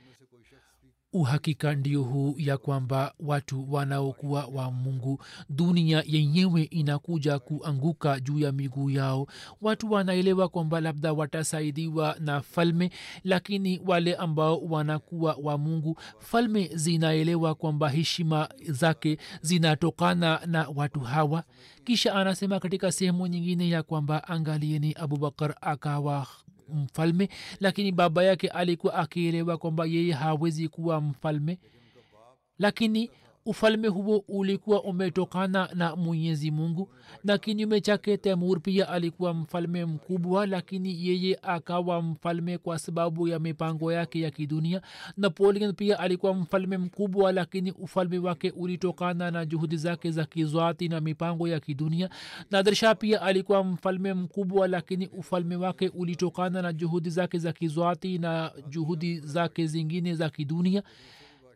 uhakika 1.12 1.74
ndio 1.74 2.02
huu 2.02 2.34
ya 2.38 2.56
kwamba 2.58 3.14
watu 3.20 3.72
wanaokuwa 3.72 4.44
wa 4.46 4.70
mungu 4.70 5.22
dunia 5.48 6.02
yenyewe 6.06 6.62
inakuja 6.62 7.38
kuanguka 7.38 8.20
juu 8.20 8.38
ya 8.38 8.52
miguu 8.52 8.90
yao. 8.90 9.26
Watu 9.62 9.92
wanaelewa 9.92 10.48
kwamba 10.48 10.80
labda 10.80 11.12
watasaidiwa 11.12 12.16
na 12.20 12.40
falme 12.40 12.90
lakini 13.24 13.80
wale 13.86 14.14
ambao 14.14 14.58
wanakuwa 14.60 15.36
wa 15.42 15.58
mungu 15.58 15.98
falme 16.18 16.70
zinaelewa 16.74 17.54
kwamba 17.54 17.88
heshima 17.88 18.48
zake 18.68 19.18
zinatokana 19.40 20.40
na 20.46 20.68
watu 20.74 21.00
hawa. 21.00 21.44
Kisha 21.84 22.14
anasema 22.14 22.60
katika 22.60 22.92
sehemu 22.92 23.26
nyingine 23.26 23.68
ya 23.68 23.82
kwamba 23.82 24.28
angalieni 24.28 24.92
abubakar 24.98 25.54
akawa 25.60 26.26
mfalme 26.72 27.28
lakini 27.60 27.92
baba 27.92 28.24
yake 28.24 28.48
alikuwa 28.48 28.94
akielewa 28.94 29.58
kwamba 29.58 29.86
yeye 29.86 30.12
hawezi 30.12 30.68
kuwa 30.68 31.00
mfalme. 31.00 31.58
Lakini 32.58 33.10
ufalme 33.46 33.88
huo 33.88 34.24
ulikuwa 34.28 34.82
umetokana 34.84 35.68
na 35.74 35.96
mwenyezi 35.96 36.50
mungu 36.50 36.88
na 37.24 37.38
kinyume 37.38 37.80
chake 37.80 38.16
temur 38.16 38.60
pia 38.60 38.88
alikuwa 38.88 39.34
mfalme 39.34 39.84
mkubwa 39.84 40.46
lakini 40.46 41.06
yeye 41.08 41.38
akawa 41.42 42.02
mfalme 42.02 42.58
kwa 42.58 42.78
sababu 42.78 43.28
ya 43.28 43.38
mipango 43.38 43.92
yake 43.92 44.20
ya 44.20 44.30
kidunia. 44.30 44.82
Napoleon 45.16 45.72
pia 45.74 45.98
alikuwa 45.98 46.34
mfalme 46.34 46.78
mkubwa 46.78 47.32
lakini 47.32 47.70
ufalme 47.72 48.18
wake 48.18 48.50
ulitokana 48.50 49.30
na 49.30 49.46
juhudi 49.46 49.76
zake 49.76 50.10
za 50.10 50.24
kizwati 50.24 50.88
na 50.88 51.00
mipango 51.00 51.48
ya 51.48 51.60
kidunia. 51.60 52.10
Nadersha 52.50 52.94
pia 52.94 53.22
alikuwa 53.22 53.64
mfalme 53.64 54.14
mkubwa 54.14 54.68
lakini 54.68 55.06
ufalme 55.06 55.56
wake 55.56 55.88
ulitokana 55.88 56.62
na 56.62 56.72
juhudi 56.72 57.10
zake 57.10 57.38
za 57.38 57.52
kizwati 57.52 58.18
na 58.18 58.52
juhudi 58.68 59.20
zake 59.20 59.66
zingine 59.66 60.14
za 60.14 60.30
kidunia 60.30 60.82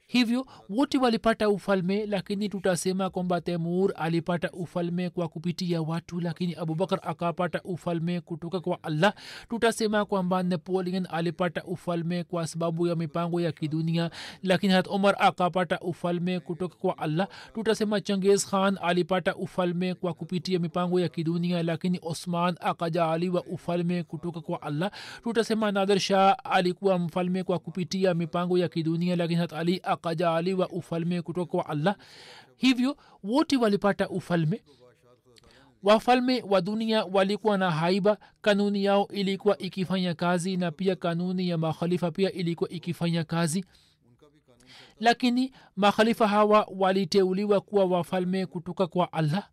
hivyo 0.06 0.46
wote 0.68 0.98
walipata 0.98 1.48
ufalme 1.48 2.06
lakini 2.06 2.48
tutasema 2.48 3.10
kwamba 3.10 3.40
temur 3.40 3.92
alipata 3.96 4.50
ufalme 4.52 5.10
kwa 5.10 5.28
kupitia 5.28 5.82
watu 5.82 6.20
lakini 6.20 6.54
abubakar 6.54 6.98
akapata 7.02 7.62
ufalme 7.62 8.20
kutoka 8.20 8.60
kwa 8.60 8.82
allah. 8.82 9.14
Tutasema 9.48 10.04
kwamba 10.04 10.42
napoleon 10.42 11.06
alipata 11.10 11.64
ufalme 11.64 12.24
kwa 12.24 12.46
sababu 12.46 12.86
ya 12.86 12.96
mipango 12.96 13.40
ya 13.40 13.52
kidunia 13.52 14.10
lakini 14.42 14.72
hat 14.72 14.86
omar 14.88 15.16
akapata 15.18 15.80
ufalme 15.80 16.40
kutoka 16.40 16.76
kwa 16.76 16.98
allah. 16.98 17.28
Tutasema 17.54 18.00
changez 18.00 18.46
khan 18.46 18.78
alipata 18.82 19.34
ufalme 19.36 19.94
kwa 19.94 20.14
kupitia 20.14 20.58
mipango 20.58 21.00
ya 21.00 21.08
kidunia 21.08 21.62
lakini 21.62 22.00
osman 22.02 22.56
akajaaliwa 22.60 23.44
ufalme 23.44 24.02
kutoka 24.02 24.40
kwa 24.40 24.62
allah. 24.62 24.90
Tutasema 25.22 25.72
nader 25.72 25.98
shah 25.98 26.36
alikuwa 26.44 26.98
mfalme 26.98 27.44
kwa 27.44 27.58
kupitia 27.58 28.14
mipango 28.14 28.58
ya 28.58 28.68
kidunia 28.68 29.16
lakini 29.16 29.40
hat 29.40 29.52
ali 29.52 29.80
akajaaliwa 29.96 30.68
ufalme 30.68 31.22
kutoka 31.22 31.50
kwa 31.50 31.66
allah. 31.68 31.96
Hivyo 32.56 32.96
wote 33.22 33.56
walipata 33.56 34.08
ufalme. 34.08 34.62
Wafalme 35.82 36.42
wa 36.48 36.60
dunia 36.60 37.04
walikuwa 37.04 37.58
na 37.58 37.70
haiba 37.70 38.18
kanuni 38.42 38.84
yao 38.84 39.08
ilikuwa 39.12 39.58
ikifanya 39.58 40.14
kazi 40.14 40.56
na 40.56 40.70
pia 40.70 40.96
kanuni 40.96 41.48
ya 41.48 41.58
makhalifa 41.58 42.10
pia 42.10 42.32
ilikuwa 42.32 42.70
ikifanya 42.70 43.24
kazi. 43.24 43.64
Lakini 45.00 45.52
makhalifa 45.76 46.28
hawa 46.28 46.68
waliteuliwa 46.76 47.60
kuwa 47.60 47.84
wafalme 47.84 48.46
kutoka 48.46 48.86
kwa 48.86 49.12
allah 49.12 49.48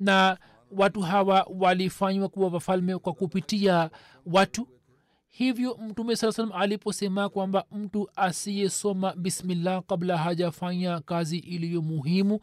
na 0.00 0.38
watu 0.72 1.00
hawa 1.00 1.46
walifanywa 1.58 2.28
kuwa 2.28 2.48
wafalme 2.48 2.98
kwa 2.98 3.12
kupitia 3.12 3.90
watu 4.26 4.68
hivyo 5.30 5.74
mtume 5.88 6.16
saa 6.16 6.32
salam 6.32 6.52
aliposema 6.52 7.28
kwamba 7.28 7.64
mtu 7.72 8.10
asiyesoma 8.16 9.14
bismillah 9.16 9.82
kabla 9.82 10.18
hajafanya 10.18 11.00
kazi 11.00 11.38
iliyo 11.38 11.82
muhimu 11.82 12.40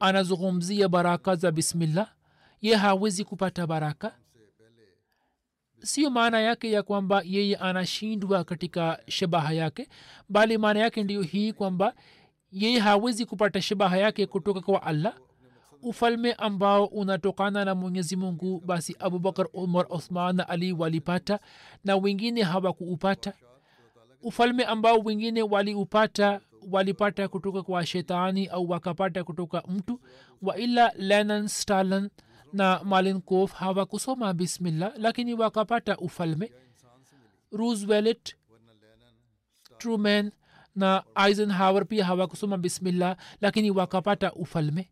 anazungumzia 0.00 0.88
baraka 0.88 1.36
za 1.36 1.50
bismillah 1.52 2.12
ye 2.62 2.74
hawezi 2.76 3.24
kupata 3.24 3.66
baraka. 3.66 4.16
Sio 5.82 6.10
maana 6.10 6.40
yake 6.40 6.70
ya 6.70 6.82
kwamba 6.82 7.22
yeye 7.24 7.56
anashindwa 7.56 8.44
katika 8.44 9.00
shabaha 9.08 9.52
yake 9.52 9.88
bali 10.28 10.58
maana 10.58 10.80
yake 10.80 11.02
ndiyo 11.04 11.22
hii 11.22 11.52
kwamba 11.52 11.94
yeye 12.52 12.78
hawezi 12.78 13.26
kupata 13.26 13.62
shabaha 13.62 13.96
yake 13.96 14.26
kutoka 14.26 14.60
kwa 14.60 14.82
allah 14.82 15.14
ufalme 15.82 16.32
ambao 16.32 16.84
unatokana 16.86 17.64
na 17.64 17.74
mwenyezi 17.74 18.16
mungu 18.16 18.60
basi 18.66 18.96
abubakar 18.98 19.46
umar 19.52 19.86
othman 19.88 20.36
na 20.36 20.48
ali 20.48 20.72
walipata 20.72 21.40
na 21.84 21.96
wengine 21.96 22.42
hawakuupata. 22.42 23.32
Ufalme 24.22 24.64
ambao 24.64 24.98
wengine 24.98 25.42
waliupata 25.42 26.40
walipata 26.70 27.28
kutoka 27.28 27.62
kwa 27.62 27.86
shetani 27.86 28.46
au 28.46 28.70
wakapata 28.70 29.24
kutoka 29.24 29.62
mtu 29.68 30.00
waila 30.42 30.92
lenan 30.96 31.48
stalin 31.48 32.10
na 32.52 32.80
malinkof 32.84 33.52
hawakusoma 33.52 34.34
bismillah 34.34 34.92
lakini 34.96 35.34
wakapata 35.34 35.96
ufalme. 35.98 36.52
Roosevelt 37.52 38.36
truman 39.78 40.32
na 40.74 41.02
eisenhower 41.26 41.86
pia 41.86 42.04
hawakusoma 42.04 42.58
bismillah 42.58 43.16
lakini 43.40 43.70
wakapata 43.70 44.32
ufalme 44.32 44.90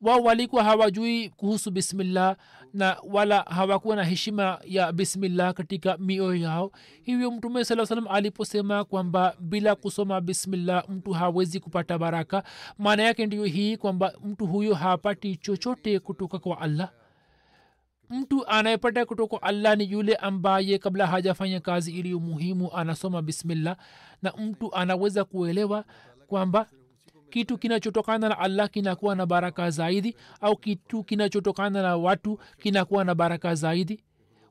wao 0.00 0.22
walikuwa 0.22 0.64
hawajui 0.64 1.28
kuhusu 1.28 1.70
bismillah 1.70 2.36
na 2.74 2.96
wala 3.12 3.40
hawakuwa 3.40 3.96
na 3.96 4.04
heshima 4.04 4.58
ya 4.64 4.92
bismillah 4.92 5.54
katika 5.54 5.96
mioyo 5.98 6.34
yao. 6.34 6.72
Hivyo 7.02 7.30
mtume 7.30 7.64
saa 7.64 7.86
salam 7.86 8.08
aliposema 8.08 8.84
kwamba 8.84 9.36
bila 9.40 9.74
kusoma 9.74 10.20
bismillah 10.20 10.88
mtu 10.88 11.12
hawezi 11.12 11.60
kupata 11.60 11.98
baraka 11.98 12.42
maana 12.78 13.02
yake 13.02 13.26
ndiyo 13.26 13.44
hii 13.44 13.76
kwamba 13.76 14.12
mtu 14.24 14.46
huyo 14.46 14.74
hapati 14.74 15.36
chochote 15.36 15.98
kutoka 15.98 16.38
kwa 16.38 16.60
allah. 16.60 16.90
Mtu 18.10 18.46
anayepata 18.46 19.06
kutoka 19.06 19.38
kwa 19.38 19.48
allah 19.48 19.76
ni 19.76 19.90
yule 19.92 20.14
ambaye 20.14 20.78
kabla 20.78 21.06
hajafanya 21.06 21.60
kazi 21.60 21.92
iliyo 21.98 22.20
muhimu 22.20 22.72
anasoma 22.76 23.22
bismillah 23.22 23.76
na 24.22 24.32
mtu 24.32 24.74
anaweza 24.74 25.24
kuelewa 25.24 25.84
kwamba 26.26 26.66
kitu 27.30 27.58
kinachotokana 27.58 28.28
na 28.28 28.38
allah 28.38 28.70
kinakuwa 28.70 29.14
na 29.14 29.26
baraka 29.26 29.70
zaidi 29.70 30.16
au 30.40 30.56
kitu 30.56 31.04
kinachotokana 31.04 31.82
na 31.82 31.96
watu 31.96 32.38
kinakuwa 32.58 33.04
na 33.04 33.14
baraka 33.14 33.54
zaidi? 33.54 34.04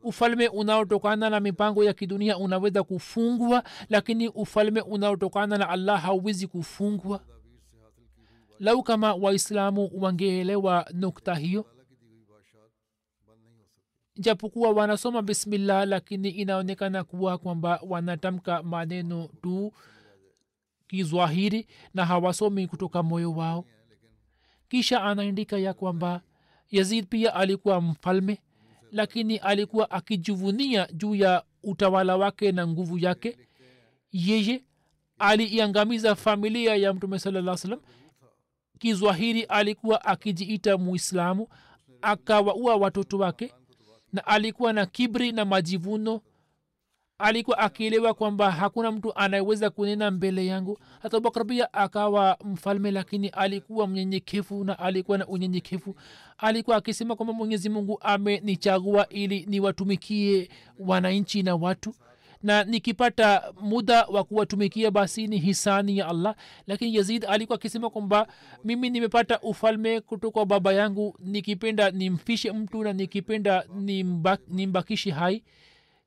Ufalme 0.03 0.47
unaotokana 0.47 1.29
na 1.29 1.39
mipango 1.39 1.83
ya 1.83 1.93
kidunia 1.93 2.37
unaweza 2.37 2.83
kufungwa 2.83 3.63
lakini 3.89 4.27
ufalme 4.27 4.81
unaotokana 4.81 5.57
na 5.57 5.69
allah 5.69 6.01
hauwezi 6.01 6.47
kufungwa. 6.47 7.19
Lau 8.59 8.83
kama 8.83 9.13
waislamu 9.13 9.89
wangeelewa 9.93 10.85
nukta 10.93 11.35
hiyo. 11.35 11.65
Japokuwa 14.19 14.71
wanasoma 14.71 15.21
bismillah 15.21 15.87
lakini 15.87 16.29
inaonekana 16.29 17.03
kuwa 17.03 17.37
kwamba 17.37 17.79
wanatamka 17.87 18.63
maneno 18.63 19.29
tu 19.41 19.73
kizwahiri 20.87 21.67
na 21.93 22.05
hawasomi 22.05 22.67
kutoka 22.67 23.03
moyo 23.03 23.31
wao. 23.31 23.65
Kisha 24.69 25.03
anaandika 25.03 25.57
ya 25.57 25.73
kwamba 25.73 26.21
yazid 26.71 27.05
pia 27.07 27.33
alikuwa 27.35 27.81
mfalme 27.81 28.39
lakini 28.91 29.37
alikuwa 29.37 29.91
akijivunia 29.91 30.87
juu 30.93 31.15
ya 31.15 31.43
utawala 31.63 32.17
wake 32.17 32.51
na 32.51 32.67
nguvu 32.67 32.97
yake. 32.97 33.37
Yeye 34.11 34.63
aliiangamiza 35.19 36.15
familia 36.15 36.75
ya 36.75 36.93
mtume 36.93 37.19
salaa 37.19 37.57
salam 37.57 37.79
kizwahiri 38.79 39.43
alikuwa 39.43 40.05
akijiita 40.05 40.77
muislamu 40.77 41.47
akawaua 42.01 42.75
watoto 42.75 43.17
wake 43.17 43.53
na 44.13 44.25
alikuwa 44.27 44.73
na 44.73 44.85
kibri 44.85 45.31
na 45.31 45.45
majivuno 45.45 46.21
alikuwa 47.19 47.57
akielewa 47.57 48.13
kwamba 48.13 48.51
hakuna 48.51 48.91
mtu 48.91 49.15
anayeweza 49.15 49.69
kunena 49.69 50.11
mbele 50.11 50.45
yangu. 50.45 50.79
Hata 51.01 51.17
abubakar 51.17 51.45
pia 51.45 51.73
akawa 51.73 52.37
mfalme 52.45 52.91
lakini 52.91 53.27
alikuwa 53.29 53.87
mnyenyekevu 53.87 54.63
na 54.63 54.79
alikuwa 54.79 55.17
na 55.17 55.27
unyenyekevu. 55.27 55.95
Alikuwa 56.37 56.77
akisema 56.77 57.15
kwamba 57.15 57.33
mwenyezi 57.33 57.69
mungu 57.69 57.97
amenichagua 58.01 59.09
ili 59.09 59.45
niwatumikie 59.49 60.49
wananchi 60.79 61.43
na 61.43 61.55
watu. 61.55 61.93
Na 62.43 62.63
nikipata 62.63 63.53
muda 63.61 64.05
wa 64.05 64.23
kuwatumikia 64.23 64.91
basi 64.91 65.27
ni 65.27 65.37
hisani 65.37 65.97
ya 65.97 66.07
allah. 66.07 66.35
Lakini 66.67 66.95
yazid 66.95 67.25
alikuwa 67.25 67.55
akisema 67.55 67.89
kwamba 67.89 68.27
mimi 68.63 68.89
nimepata 68.89 69.39
ufalme 69.41 70.01
kutoka 70.01 70.45
baba 70.45 70.73
yangu 70.73 71.15
nikipenda 71.19 71.91
nimfishe 71.91 72.51
mtu 72.51 72.83
na 72.83 72.93
nikipenda 72.93 73.63
nimba, 73.75 74.37
nimbakishi 74.47 75.09
hai 75.09 75.43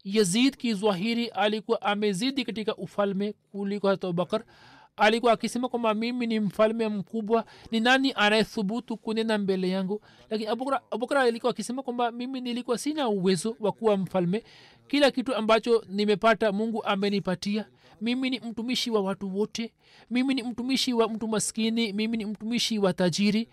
yazid 0.05 0.57
kizwahiri 0.57 1.27
alikuwa 1.27 1.83
amezidi 1.83 2.45
katika 2.45 2.77
ufalme 2.77 3.35
kuliko 3.53 3.89
hata 3.89 4.07
abubakar 4.09 4.45
alikuwa 4.97 5.33
akisema 5.33 5.69
kwamba 5.69 5.95
mimi 5.95 6.27
ni 6.27 6.41
mfalme 6.41 6.89
mkubwa 6.89 7.45
ni 7.71 7.81
nani 7.81 8.13
anayethubutu 8.17 8.97
kunena 8.97 9.39
mbele 9.39 9.69
yangu? 9.69 10.01
Lakini 10.31 10.51
abubakar 10.91 11.19
alikuwa 11.19 11.51
akisema 11.51 11.83
kwamba 11.83 12.11
mimi 12.13 12.41
nilikuwa 12.41 12.79
sina 12.79 13.09
uwezo 13.09 13.57
wa 13.61 13.73
kuwa 13.73 13.97
mfalme. 13.97 14.45
Kila 14.89 15.11
kitu 15.11 15.35
ambacho 15.35 15.85
nimepata 15.89 16.53
mungu 16.53 16.85
amenipatia. 16.85 17.69
Mimi 18.01 18.31
ni 18.31 18.41
mtumishi 18.41 18.91
wa 18.91 19.01
watu 19.01 19.37
wote. 19.39 19.73
Mimi 20.11 20.35
ni 20.35 20.43
mtumishi 20.43 20.93
wa 20.93 21.09
mtu 21.09 21.29
maskini. 21.29 21.93
Mimi 21.93 22.17
ni 22.17 22.25
mtumishi 22.27 22.79
wa 22.79 22.93
tajiri. 22.93 23.49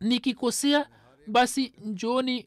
Nikikosea 0.00 0.88
basi 1.26 1.72
njoni 1.84 2.46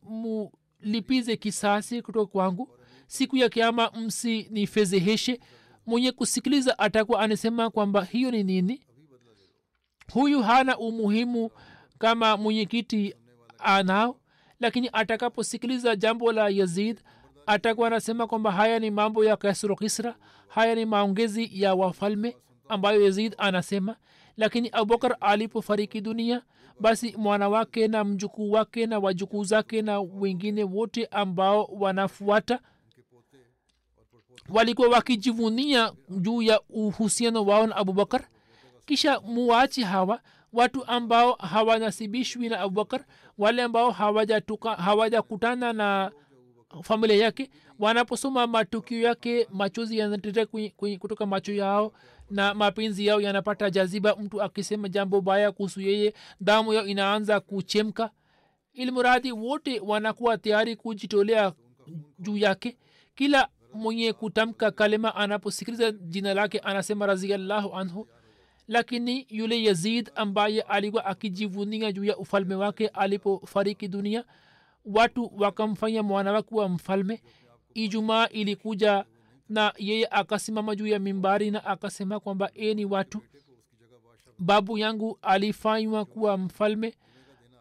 mulipize 0.88 1.38
kisasi 1.38 2.02
kutoka 2.02 2.32
kwangu. 2.32 2.70
Siku 3.08 3.38
ya 3.38 3.50
kiama 3.50 3.92
msinifezeheshe 3.92 5.40
mwenye 5.86 6.12
kusikiliza 6.12 6.80
atakuwa 6.80 7.20
anasema 7.20 7.70
kwamba 7.70 8.04
hiyo 8.04 8.32
ni 8.32 8.44
nini? 8.44 8.82
Huyu 10.14 10.42
hana 10.42 10.78
umuhimu 10.78 11.50
kama 12.00 12.38
mwenyekiti 12.38 13.16
anao 13.60 14.20
lakini 14.60 14.90
atakaposikiliza 14.94 15.96
jambo 15.96 16.32
la 16.32 16.50
yazid 16.50 17.00
atakuwa 17.46 17.88
anasema 17.88 18.28
kwamba 18.28 18.52
haya 18.52 18.80
ni 18.80 18.92
mambo 18.92 19.26
ya 19.26 19.38
kasro 19.38 19.76
kisra. 19.76 20.16
Haya 20.48 20.76
ni 20.76 20.86
maongezi 20.86 21.50
ya 21.62 21.76
wafalme 21.76 22.38
ambayo 22.70 23.04
yazid 23.04 23.36
anasema. 23.38 23.96
Lakini 24.38 24.70
abubakar 24.72 25.18
alipofariki 25.22 26.02
dunia 26.02 26.42
basi 26.80 27.16
mwana 27.18 27.50
wake 27.50 27.88
na 27.88 28.04
mjukuu 28.04 28.52
wake 28.52 28.86
na 28.86 29.00
wajukuu 29.00 29.44
zake 29.44 29.82
na 29.82 30.00
wengine 30.00 30.64
wote 30.64 31.06
ambao 31.06 31.66
wanafuata 31.66 32.60
walikuwa 34.50 34.88
wakijivunia 34.88 35.92
juu 36.10 36.42
ya 36.42 36.62
uhusiano 36.70 37.46
wao 37.46 37.68
na 37.68 37.76
abubakar 37.76 38.28
kisha 38.86 39.20
muwachi 39.20 39.84
hawa 39.84 40.22
watu 40.54 40.86
ambao 40.86 41.34
hawanasibishwi 41.34 42.50
na 42.50 42.60
abubakar 42.60 43.06
wale 43.38 43.62
ambao 43.64 43.92
hawajakutana 43.92 44.84
hawaja 44.84 45.24
na 45.74 46.12
familia 46.84 47.18
yake. 47.18 47.50
Wanaposoma 47.80 48.48
matukio 48.48 49.02
yake 49.02 49.48
machozi 49.52 49.98
yanateta 49.98 50.46
kutoka 51.00 51.26
macho 51.26 51.54
yao 51.54 51.94
na 52.30 52.54
mapenzi 52.54 53.06
yao 53.06 53.22
yanapata 53.22 53.70
jaziba 53.70 54.16
mtu 54.16 54.42
akisema 54.42 54.90
jambo 54.90 55.22
baya 55.22 55.52
kuhusu 55.52 55.82
yeye 55.82 56.14
damu 56.42 56.74
yao 56.74 56.86
inaanza 56.86 57.40
kuchemka. 57.40 58.12
Ilmuradi 58.74 59.32
wote 59.32 59.80
wanakuwa 59.80 60.38
tayari 60.38 60.76
kujitolea 60.76 61.54
juu 62.20 62.38
yake. 62.38 62.78
Kila 63.16 63.48
mwenye 63.74 64.14
kutamka 64.14 64.72
kalima 64.72 65.16
anaposikiliza 65.16 65.92
jina 65.92 66.34
lake 66.34 66.60
anasema 66.60 67.06
raziallahu 67.06 67.74
anhu. 67.76 68.08
Lakini 68.68 69.26
yule 69.30 69.64
yazid 69.64 70.12
ambaye 70.16 70.62
alikuwa 70.62 71.06
akijivunia 71.06 71.92
juu 71.92 72.04
ya 72.04 72.18
ufalme 72.18 72.56
wake 72.56 72.88
alipofariki 72.88 73.88
dunia 73.88 74.24
watu 74.86 75.32
wakamfanya 75.38 76.04
mwana 76.04 76.44
wa 76.52 76.70
mfalme. 76.70 77.22
Ijumaa 77.74 78.28
ilikuja 78.28 79.06
na 79.50 79.74
yeye 79.78 80.08
akasimama 80.12 80.76
juu 80.76 80.88
ya 80.88 81.00
mimbari 81.00 81.52
na 81.52 81.66
akasema 81.66 82.20
kwamba 82.20 82.50
e 82.54 82.74
ni 82.74 82.86
watu 82.86 83.22
babu 84.40 84.78
yangu 84.78 85.18
alifanywa 85.22 86.06
kuwa 86.06 86.38
mfalme 86.38 86.94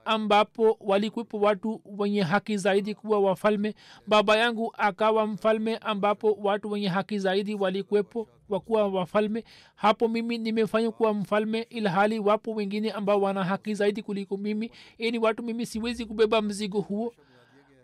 ambapo 0.05 0.77
walikwepo 0.81 1.39
watu 1.41 1.81
wenye 1.99 2.23
haki 2.23 2.57
zaidi 2.57 2.95
kuwa 2.95 3.21
wafalme. 3.21 3.75
Baba 4.07 4.37
yangu 4.37 4.73
akawa 4.79 5.27
mfalme 5.27 5.77
ambapo 5.77 6.33
watu 6.43 6.71
wenye 6.71 6.89
haki 6.89 7.19
zaidi 7.19 7.55
walikwepo 7.55 8.29
wakuwa 8.49 8.89
wafalme. 8.89 9.45
Hapo 9.75 10.09
mimi 10.09 10.39
nimefanywa 10.39 10.93
kuwa 10.93 11.15
mfalme 11.15 11.63
ilhali 11.63 12.19
wapo 12.19 12.53
wengine 12.55 12.91
ambao 12.93 13.21
wana 13.21 13.45
haki 13.45 13.75
zaidi 13.75 14.03
kuliko 14.03 14.37
mimi. 14.37 14.71
Ini 14.99 15.19
watu 15.19 15.43
mimi 15.43 15.67
siwezi 15.67 16.05
kubeba 16.05 16.43
mzigo 16.43 16.81
huo. 16.81 17.13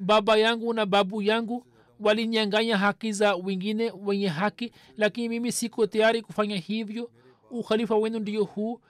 Baba 0.01 0.37
yangu 0.37 0.75
na 0.75 0.87
babu 0.87 1.23
yangu 1.23 1.67
walinyanganya 2.03 2.79
haki 2.79 3.13
za 3.13 3.35
wengine 3.35 3.93
wenye 4.05 4.29
haki 4.29 4.73
lakini 4.97 5.29
mimi 5.29 5.53
siko 5.53 5.87
tayari 5.87 6.23
kufanya 6.23 6.57
hivyo. 6.57 7.11
Ukhalifa 7.51 7.97
wenu 7.97 8.19
ndio 8.19 8.45
huu. 8.45 8.81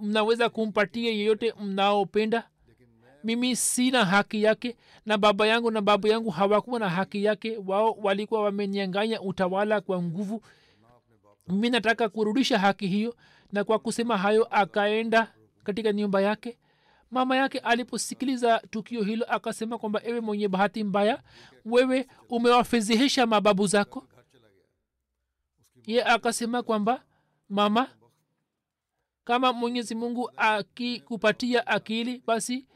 Mnaweza 0.00 0.48
kumpatia 0.48 1.10
yeyote 1.10 1.54
mnaopenda? 1.60 2.48
Mimi 3.24 3.56
sina 3.56 4.04
haki 4.04 4.42
yake 4.42 4.76
na 5.06 5.18
baba 5.18 5.46
yangu 5.46 5.70
na 5.70 5.80
babu 5.80 6.06
yangu 6.06 6.30
hawakuwa 6.30 6.80
na 6.80 6.88
haki 6.88 7.24
yake. 7.24 7.58
Wao 7.66 7.92
walikuwa 8.02 8.42
wamenyanganya 8.42 9.20
utawala 9.20 9.80
kwa 9.80 10.02
nguvu. 10.02 10.42
Mimi 11.48 11.70
nataka 11.70 12.08
kurudisha 12.08 12.58
haki 12.58 12.86
hiyo 12.86 13.16
na 13.52 13.64
kwa 13.64 13.78
kusema 13.78 14.18
hayo 14.18 14.44
akaenda 14.50 15.32
katika 15.64 15.92
nyumba 15.92 16.20
yake 16.20 16.58
mama 17.14 17.36
yake 17.36 17.58
aliposikiliza 17.58 18.58
tukio 18.70 19.02
hilo 19.02 19.24
akasema 19.28 19.78
kwamba 19.78 20.00
ewe 20.04 20.20
mwenye 20.20 20.48
bahati 20.48 20.84
mbaya 20.84 21.22
wewe 21.64 22.06
umewafezehesha 22.28 23.26
mababu 23.26 23.66
zako. 23.66 24.06
Ye 25.86 26.04
akasema 26.04 26.62
kwamba 26.62 27.02
mama 27.48 27.88
kama 29.24 29.52
mwenyezi 29.52 29.94
mungu 29.94 30.30
akikupatia 30.36 31.66
akili 31.66 32.22
basi 32.26 32.66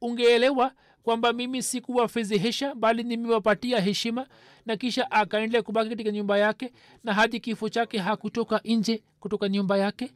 ungeelewa 0.00 0.72
kwamba 1.02 1.32
mimi 1.32 1.62
sikuwafezehesha 1.62 2.74
bali 2.74 3.02
nimewapatia 3.02 3.80
heshima. 3.80 4.26
Na 4.66 4.76
kisha 4.76 5.10
akaendelea 5.10 5.62
kubaki 5.62 5.90
katika 5.90 6.10
nyumba 6.10 6.38
yake 6.38 6.72
na 7.04 7.14
hadi 7.14 7.40
kifo 7.40 7.68
chake 7.68 7.98
hakutoka 7.98 8.60
nje 8.64 9.02
kutoka 9.20 9.48
nyumba 9.48 9.78
yake. 9.78 10.12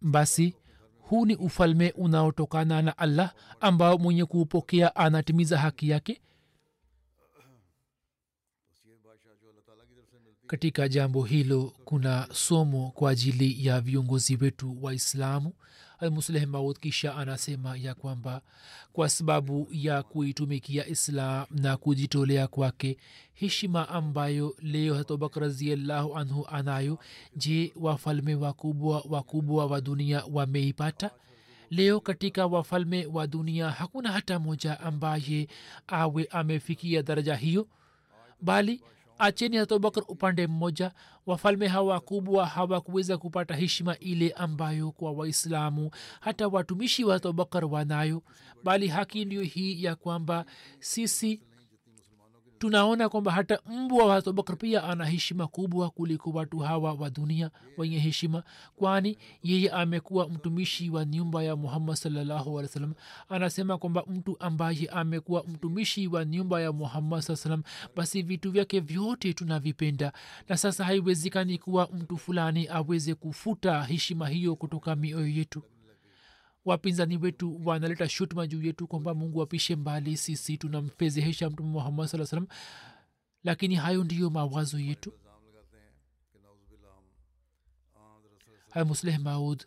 Basi 0.00 0.54
huu 1.08 1.26
ni 1.26 1.36
ufalme 1.36 1.90
unaotokana 1.96 2.82
na 2.82 2.98
allah 2.98 3.32
ambao 3.60 3.98
mwenye 3.98 4.24
kuupokea 4.24 4.96
anatimiza 4.96 5.58
haki 5.58 5.88
yake 5.88 6.20
katika 10.46 10.88
jambo 10.88 11.22
hilo 11.24 11.72
kuna 11.84 12.28
somo 12.32 12.90
kwa 12.90 13.10
ajili 13.10 13.66
ya 13.66 13.80
viongozi 13.80 14.36
wetu 14.40 14.78
waislamu 14.82 15.52
almusleh 15.98 16.46
maud 16.46 16.78
kisha 16.78 17.16
anasema 17.16 17.76
ya 17.76 17.94
kwamba 17.94 18.42
kwa 18.92 19.08
sababu 19.08 19.68
ya 19.72 20.02
kuitumikia 20.02 20.86
islam 20.86 21.46
na 21.50 21.76
kujitolea 21.76 22.46
kwake 22.46 22.96
heshima 23.34 23.88
ambayo 23.88 24.54
leo 24.62 24.94
hatobak 24.94 25.36
raziallahu 25.36 26.16
anhu 26.16 26.46
anayo 26.50 26.98
je 27.36 27.72
wafalme 27.76 28.34
wakubwa 28.34 29.04
wakubwa 29.08 29.66
wa 29.66 29.80
dunia 29.80 30.24
wameipata? 30.32 31.10
Leo 31.70 32.00
katika 32.00 32.46
wafalme 32.46 33.06
wa 33.06 33.26
dunia 33.26 33.70
hakuna 33.70 34.12
hata 34.12 34.38
moja 34.38 34.80
ambaye 34.80 35.48
awe 35.86 36.28
amefikia 36.30 37.02
daraja 37.02 37.36
hiyo 37.36 37.68
bali 38.40 38.80
acheni 39.18 39.56
hatobakar 39.56 40.04
upande 40.08 40.46
mmoja. 40.46 40.92
Wafalme 41.26 41.66
hawa 41.66 41.92
wakubwa 41.94 42.46
hawakuweza 42.46 43.18
kupata 43.18 43.54
heshima 43.54 43.98
ile 43.98 44.30
ambayo 44.30 44.90
kwa 44.92 45.12
waislamu 45.12 45.90
hata 46.20 46.48
watumishi 46.48 47.04
wa 47.04 47.14
hatobakar 47.14 47.64
wanayo. 47.64 48.22
Bali 48.64 48.88
haki 48.88 49.24
ndio 49.24 49.42
hii 49.42 49.84
ya 49.84 49.94
kwamba 49.96 50.44
sisi 50.80 51.40
tunaona 52.58 53.08
kwamba 53.08 53.32
hata 53.32 53.58
mbwa 53.66 54.06
wa 54.06 54.16
abubakar 54.16 54.56
pia 54.56 54.84
ana 54.84 55.04
heshima 55.04 55.46
kubwa 55.46 55.90
kuliko 55.90 56.30
watu 56.30 56.58
hawa 56.58 56.92
wa 56.92 57.10
dunia 57.10 57.50
wenye 57.76 57.98
heshima. 57.98 58.42
Kwani 58.76 59.18
yeye 59.42 59.70
amekuwa 59.70 60.28
mtumishi 60.28 60.90
wa 60.90 61.04
nyumba 61.04 61.42
ya 61.42 61.56
muhammad 61.56 61.96
salllahu 61.96 62.58
alih 62.58 62.68
wasallam. 62.70 62.94
Anasema 63.28 63.78
kwamba 63.78 64.04
mtu 64.06 64.36
ambaye 64.40 64.86
amekuwa 64.92 65.44
mtumishi 65.44 66.06
wa 66.06 66.24
nyumba 66.24 66.60
ya 66.60 66.72
muhammad 66.72 67.20
saa 67.20 67.36
salam 67.36 67.62
basi 67.96 68.22
vitu 68.22 68.50
vyake 68.50 68.80
vyote 68.80 69.32
tunavipenda. 69.34 70.12
Na 70.48 70.56
sasa 70.56 70.84
haiwezekani 70.84 71.58
kuwa 71.58 71.88
mtu 71.92 72.16
fulani 72.18 72.68
aweze 72.68 73.14
kufuta 73.14 73.82
heshima 73.82 74.28
hiyo 74.28 74.56
kutoka 74.56 74.96
mioyo 74.96 75.28
yetu 75.28 75.62
wapinzani 76.66 77.16
wetu 77.16 77.60
wanaleta 77.64 78.08
shutuma 78.08 78.46
juu 78.46 78.62
yetu 78.62 78.86
kwamba 78.86 79.14
mungu 79.14 79.42
apishe 79.42 79.76
mbali 79.76 80.16
sisi 80.16 80.58
tunamfezehesha 80.58 81.50
mtume 81.50 81.68
muhammad 81.68 82.06
saa 82.08 82.26
salam 82.26 82.46
lakini 83.44 83.74
hayo 83.74 84.04
ndiyo 84.04 84.30
mawazo 84.30 84.78
yetu. 84.78 85.12
Almusleh 88.70 89.18
maud 89.20 89.64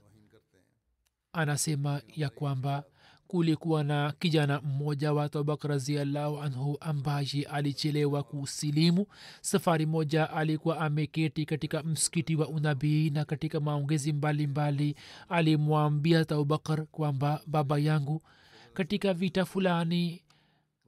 anasema 1.34 2.02
ya 2.16 2.30
kwamba 2.30 2.84
kulikuwa 3.30 3.84
na 3.84 4.14
kijana 4.20 4.62
mmoja 4.62 5.14
wa 5.14 5.30
tabak 5.30 5.64
raziallahu 5.64 6.42
anhu 6.42 6.78
ambaye 6.82 7.48
alichelewa 7.52 8.24
kusilimu. 8.24 9.06
Safari 9.42 9.86
moja 9.86 10.30
alikuwa 10.34 10.80
ameketi 10.80 11.46
katika 11.46 11.84
msikiti 11.84 12.36
wa 12.36 12.48
unabii 12.48 13.10
na 13.10 13.26
katika 13.26 13.60
maongezi 13.60 14.14
mbalimbali 14.14 14.96
alimwambia 15.30 16.26
taubakar 16.26 16.86
kwamba 16.86 17.42
baba 17.48 17.80
yangu 17.80 18.22
katika 18.74 19.14
vita 19.14 19.46
fulani 19.46 20.22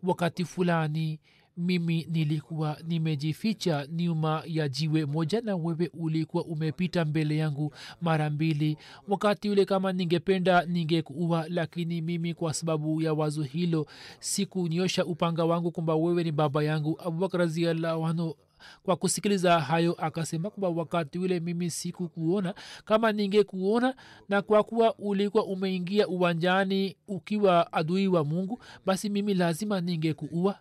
wakati 0.03 0.45
fulani 0.45 1.19
mimi 1.61 2.07
nilikuwa 2.11 2.77
nimejificha 2.87 3.87
nyuma 3.91 4.43
ya 4.45 4.69
jiwe 4.69 5.05
moja 5.05 5.41
na 5.41 5.55
wewe 5.55 5.89
ulikuwa 5.93 6.45
umepita 6.45 7.05
mbele 7.05 7.37
yangu 7.37 7.73
mara 8.01 8.29
mbili. 8.29 8.77
Wakati 9.07 9.49
ule 9.49 9.65
kama 9.65 9.93
ningependa 9.93 10.65
ningekuua 10.65 11.45
lakini 11.49 12.01
mimi 12.01 12.33
kwa 12.33 12.53
sababu 12.53 13.01
ya 13.01 13.13
wazo 13.13 13.43
hilo 13.43 13.85
sikunyosha 14.19 15.05
upanga 15.05 15.45
wangu 15.45 15.71
kwamba 15.71 15.95
wewe 15.95 16.23
ni 16.23 16.31
baba 16.31 16.63
yangu. 16.63 16.97
Abubakar 17.05 17.39
raziallahu 17.39 18.05
anhu 18.05 18.35
kwa 18.83 18.95
kusikiliza 18.95 19.59
hayo 19.59 19.93
akasema 19.93 20.49
kwamba 20.49 20.69
wakati 20.81 21.19
ule 21.19 21.39
mimi 21.39 21.69
sikukuona. 21.69 22.53
Kama 22.85 23.11
ningekuona 23.11 23.95
na 24.29 24.41
kwa 24.41 24.63
kuwa 24.63 24.95
ulikuwa 24.95 25.45
umeingia 25.45 26.07
uwanjani 26.07 26.95
ukiwa 27.07 27.73
adui 27.73 28.07
wa 28.07 28.23
mungu 28.25 28.61
basi 28.85 29.09
mimi 29.09 29.33
lazima 29.33 29.81
ningekuua 29.81 30.59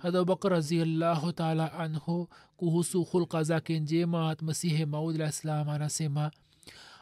abubakar 0.00 0.50
raziallahu 0.52 1.32
taala 1.32 1.72
anhu 1.72 2.28
kuhusu 2.56 3.04
hulka 3.04 3.42
zake 3.42 3.80
njema 3.80 4.36
masihe 4.42 4.86
maud 4.86 5.14
alah 5.16 5.32
ssalam 5.32 5.68
anasema 5.68 6.30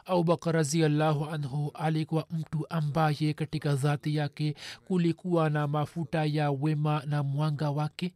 abubakar 0.05 0.53
raziallahu 0.55 1.25
anhu 1.25 1.71
alikuwa 1.73 2.25
mtu 2.31 2.65
ambaye 2.69 3.33
katika 3.33 3.75
dhati 3.75 4.15
yake 4.15 4.55
kulikuwa 4.87 5.49
na 5.49 5.67
mafuta 5.67 6.25
ya 6.25 6.51
wema 6.51 7.03
na 7.05 7.23
mwanga 7.23 7.71
wake. 7.71 8.13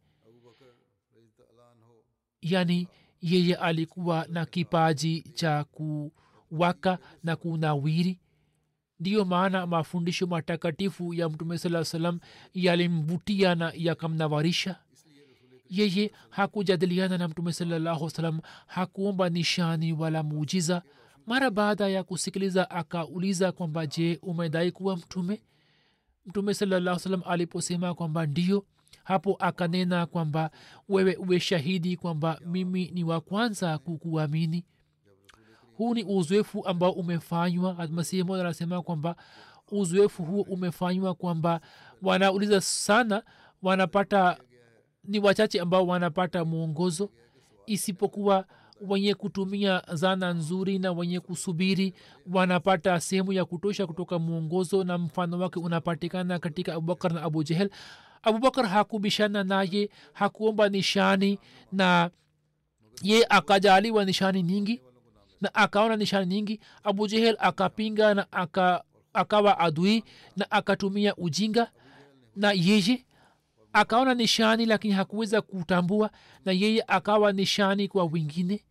Yani 2.42 2.88
yeye 3.20 3.54
alikuwa 3.56 4.26
na 4.28 4.46
kipaji 4.46 5.20
cha 5.22 5.64
kuwaka 5.64 6.98
na 7.24 7.36
kunawiri 7.36 8.18
ndiyo 9.02 9.24
maana 9.24 9.66
mafundisho 9.66 10.26
matakatifu 10.26 11.14
ya 11.14 11.28
mtume 11.28 11.58
saa 11.58 11.84
salam 11.84 12.18
yalimvutia 12.54 13.54
na 13.54 13.72
yakamnawarisha 13.76 14.76
yeye 15.70 16.12
hakujadiliana 16.30 17.18
na 17.18 17.28
mtume 17.28 17.52
salallahu 17.52 18.10
salam 18.10 18.40
hakuomba 18.66 19.28
nishani 19.28 19.92
wala 19.92 20.22
muujiza. 20.22 20.82
Mara 21.26 21.50
baada 21.50 21.88
ya 21.88 22.04
kusikiliza 22.04 22.70
akauliza 22.70 23.52
kwamba 23.52 23.86
je 23.86 24.18
umedai 24.22 24.72
kuwa 24.72 24.96
mtume? 24.96 25.42
Mtume 26.26 26.54
salallahu 26.54 26.98
salam 27.00 27.22
aliposema 27.26 27.94
kwamba 27.94 28.26
ndio 28.26 28.64
hapo 29.04 29.36
akanena 29.40 30.06
kwamba 30.06 30.50
wewe 30.88 31.16
uwe 31.16 31.40
shahidi 31.40 31.96
kwamba 31.96 32.40
mimi 32.46 32.90
ni 32.94 33.04
wa 33.04 33.20
kwanza 33.20 33.78
kukuamini 33.78 34.64
huu 35.76 35.94
ni 35.94 36.04
uzoefu 36.04 36.66
ambao 36.66 36.90
umefanywa 36.92 37.88
masihi 37.90 38.22
moja 38.22 38.40
anasema 38.42 38.82
kwamba 38.82 39.16
uzoefu 39.70 40.24
huo 40.24 40.42
umefanywa 40.42 41.14
kwamba 41.14 41.60
wanauliza 42.02 42.60
sana 42.60 43.22
wanapata 43.62 44.36
ni 45.04 45.18
wachache 45.18 45.60
ambao 45.60 45.86
wanapata 45.86 46.44
mwongozo 46.44 47.10
isipokuwa 47.66 48.44
wenye 48.88 49.14
kutumia 49.14 49.82
zana 49.92 50.32
nzuri 50.32 50.78
na 50.78 50.92
wenye 50.92 51.20
kusubiri 51.20 51.94
wanapata 52.32 53.00
sehemu 53.00 53.32
ya 53.32 53.44
kutosha 53.44 53.86
kutoka 53.86 54.18
mwongozo 54.18 54.84
na 54.84 54.98
mfano 54.98 55.38
wake 55.38 55.58
unapatikana 55.58 56.38
katika 56.38 56.74
abubakar 56.74 57.12
na 57.12 57.22
abu 57.22 57.44
jehel. 57.44 57.70
Abubakar 58.22 58.66
hakubishana 58.66 59.44
naye 59.44 59.90
hakuomba 60.12 60.68
nishani 60.68 61.38
na 61.72 62.10
ye 63.02 63.26
akajaliwa 63.28 64.04
nishani 64.04 64.42
nyingi 64.42 64.82
na 65.42 65.54
akaona 65.54 65.96
nishani 65.96 66.26
nyingi 66.26 66.60
abu 66.84 67.06
jehel 67.08 67.36
akapinga 67.40 68.14
na 68.14 68.32
aka, 68.32 68.84
akawa 69.12 69.58
adui 69.58 70.04
na 70.36 70.50
akatumia 70.50 71.16
ujinga 71.16 71.70
na 72.36 72.52
yeye 72.52 73.04
akaona 73.72 74.14
nishani 74.14 74.66
lakini 74.66 74.94
hakuweza 74.94 75.40
kutambua 75.42 76.10
na 76.44 76.52
yeye 76.52 76.84
akawa 76.86 77.32
nishani 77.32 77.88
kwa 77.88 78.04
wengine. 78.04 78.64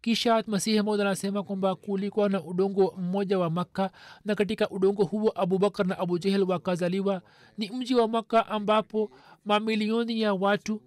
Kisha 0.00 0.44
masihi 0.46 0.80
moja 0.82 1.02
anasema 1.02 1.42
kwamba 1.42 1.74
kulikuwa 1.74 2.28
na 2.28 2.42
udongo 2.44 2.94
mmoja 2.98 3.38
wa 3.38 3.50
makka 3.50 3.90
na 4.24 4.34
katika 4.34 4.70
udongo 4.70 5.04
huo 5.04 5.32
abubakar 5.34 5.86
na 5.86 5.98
abu 5.98 6.18
jehel 6.18 6.42
wakazaliwa. 6.42 7.22
Ni 7.58 7.70
mji 7.70 7.94
wa 7.94 8.08
makka 8.08 8.46
ambapo 8.46 9.10
mamilioni 9.44 10.20
ya 10.20 10.34
watu 10.34 10.82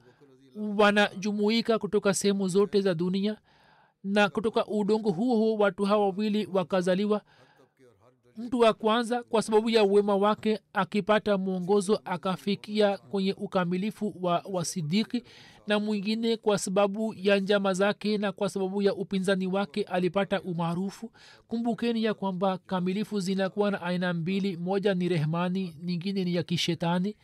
wanajumuika 0.77 1.79
kutoka 1.79 2.13
sehemu 2.13 2.47
zote 2.47 2.81
za 2.81 2.93
dunia 2.93 3.37
na 4.05 4.29
kutoka 4.29 4.65
udongo 4.67 5.11
huo 5.11 5.35
huo 5.35 5.55
watu 5.57 5.83
hawa 5.85 6.05
wawili 6.09 6.47
wakazaliwa. 6.53 7.21
Mtu 8.37 8.59
wa 8.59 8.73
kwanza 8.73 9.23
kwa 9.23 9.41
sababu 9.41 9.69
ya 9.69 9.83
uwema 9.83 10.15
wake 10.15 10.59
akipata 10.73 11.37
mwongozo 11.37 11.99
akafikia 12.05 12.97
kwenye 12.97 13.33
ukamilifu 13.33 14.15
wa 14.21 14.43
wasidiki 14.51 15.23
na 15.67 15.79
mwingine 15.79 16.37
kwa 16.37 16.57
sababu 16.57 17.13
ya 17.17 17.39
njama 17.39 17.73
zake 17.73 18.17
na 18.17 18.31
kwa 18.31 18.49
sababu 18.49 18.81
ya 18.81 18.93
upinzani 18.95 19.47
wake 19.47 19.83
alipata 19.83 20.41
umaarufu. 20.41 21.11
Kumbukeni 21.47 22.03
ya 22.03 22.13
kwamba 22.13 22.57
kamilifu 22.57 23.19
zinakuwa 23.19 23.71
na 23.71 23.81
aina 23.81 24.13
mbili. 24.13 24.57
Moja 24.57 24.93
ni 24.93 25.09
rehmani 25.09 25.75
nyingine 25.83 26.23
ni 26.23 26.35
ya 26.35 26.43
kishetani 26.43 27.15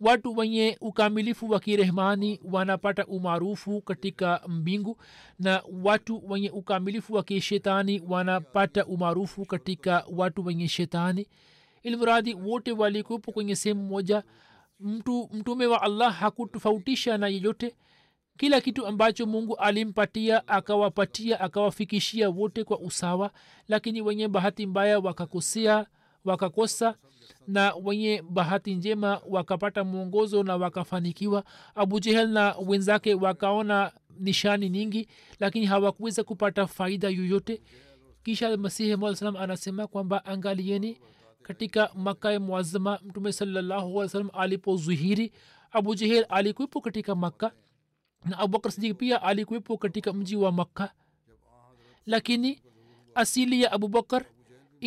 watu 0.00 0.36
wenye 0.36 0.76
ukamilifu 0.80 1.50
wa 1.50 1.60
kirehmani 1.60 2.40
wanapata 2.44 3.06
umaarufu 3.06 3.80
katika 3.80 4.40
mbingu 4.48 4.96
na 5.38 5.62
watu 5.82 6.22
wenye 6.30 6.50
ukamilifu 6.50 7.14
wa 7.14 7.22
kishetani 7.22 8.02
wanapata 8.08 8.86
umaarufu 8.86 9.44
katika 9.44 10.04
watu 10.16 10.44
wenye 10.46 10.68
shetani. 10.68 11.26
Ilmradi 11.82 12.34
wote 12.34 12.72
walikuwepo 12.72 13.32
kwenye 13.32 13.56
sehemu 13.56 13.82
moja. 13.82 14.22
Mtu 14.80 15.28
mtume 15.32 15.66
wa 15.66 15.82
allah 15.82 16.14
hakutofautisha 16.14 17.18
na 17.18 17.28
yeyote. 17.28 17.74
Kila 18.38 18.60
kitu 18.60 18.86
ambacho 18.86 19.26
mungu 19.26 19.56
alimpatia 19.56 20.48
akawapatia 20.48 21.40
akawafikishia 21.40 22.30
wote 22.30 22.64
kwa 22.64 22.78
usawa 22.78 23.30
lakini 23.68 24.00
wenye 24.02 24.28
bahati 24.28 24.66
mbaya 24.66 24.98
wakakosea 24.98 25.86
wakakosa 26.26 26.94
na 27.48 27.74
wenye 27.74 28.22
bahati 28.30 28.74
njema 28.74 29.20
wakapata 29.28 29.84
mwongozo 29.84 30.42
na 30.42 30.56
wakafanikiwa. 30.56 31.44
Abu 31.74 32.00
jehel 32.00 32.28
na 32.28 32.54
wenzake 32.66 33.14
wakaona 33.14 33.92
nishani 34.18 34.70
nyingi 34.70 35.08
lakini 35.40 35.66
hawakuweza 35.66 36.24
kupata 36.24 36.66
faida 36.66 37.08
yoyote. 37.08 37.62
Kisha 38.22 38.56
masihi 38.56 38.96
maa 38.96 39.14
anasema 39.38 39.86
kwamba 39.86 40.24
angalieni 40.24 41.00
katika 41.42 41.90
makae 41.94 42.38
mwazama 42.38 42.98
mtume 43.04 43.32
salallahu 43.32 44.08
salam 44.08 44.30
alipozuhiri 44.32 45.32
abu 45.70 45.94
jehel 45.94 46.26
alikuwepo 46.28 46.80
katika 46.80 47.14
makka 47.14 47.52
na 48.24 48.38
abubakar 48.38 48.72
sidik 48.72 48.96
pia 48.96 49.22
alikuwepo 49.22 49.78
katika 49.78 50.12
mji 50.12 50.36
wa 50.36 50.52
makka 50.52 50.92
lakini 52.06 52.62
asili 53.14 53.62
ya 53.62 53.72
abubakar 53.72 54.24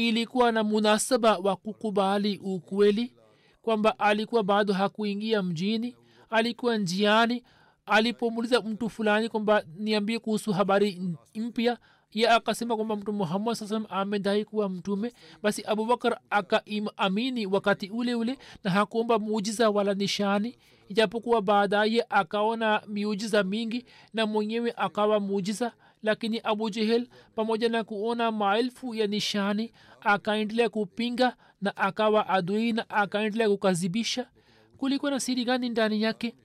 ilikuwa 0.07 0.51
na 0.51 0.63
munasaba 0.63 1.37
wa 1.37 1.55
kukubali 1.55 2.37
ukweli 2.43 3.13
kwamba 3.61 3.99
alikuwa 3.99 4.43
bado 4.43 4.73
hakuingia 4.73 5.43
mjini 5.43 5.95
alikuwa 6.29 6.77
njiani 6.77 7.43
alipomuliza 7.85 8.61
mtu 8.61 8.89
fulani 8.89 9.29
kwamba 9.29 9.63
niambie 9.77 10.19
kuhusu 10.19 10.51
habari 10.53 11.01
mpya 11.35 11.77
ye 12.13 12.29
akasema 12.29 12.75
kwamba 12.75 12.95
mtu 12.95 13.13
muhammad 13.13 13.55
saa 13.55 13.67
salam 13.67 13.85
amedai 13.89 14.45
kuwa 14.45 14.69
mtume. 14.69 15.13
Basi 15.43 15.63
abubakar 15.65 16.19
akaamini 16.29 17.45
wakati 17.45 17.89
ule 17.89 18.15
ule 18.15 18.37
na 18.63 18.71
hakuomba 18.71 19.19
muujiza 19.19 19.69
wala 19.69 19.93
nishani 19.93 20.57
ijapokuwa 20.89 21.41
baadaye 21.41 22.05
akaona 22.09 22.81
miujiza 22.87 23.43
mingi 23.43 23.85
na 24.13 24.25
mwenyewe 24.25 24.73
akawa 24.77 25.19
muujiza. 25.19 25.71
Lakini 26.03 26.39
abu 26.43 26.69
jehel 26.69 27.07
pamoja 27.35 27.69
na 27.69 27.83
kuona 27.83 28.31
maelfu 28.31 28.95
ya 28.95 29.07
nishani 29.07 29.71
akaendelea 30.01 30.69
kupinga 30.69 31.37
na 31.61 31.77
akawa 31.77 32.29
adui 32.29 32.73
na 32.73 32.89
akaendelea 32.89 33.49
kukazibisha. 33.49 34.29
Kulikuwa 34.77 35.11
na 35.11 35.19
siri 35.19 35.45
gani 35.45 35.69
ndani 35.69 36.01
yake? 36.01 36.35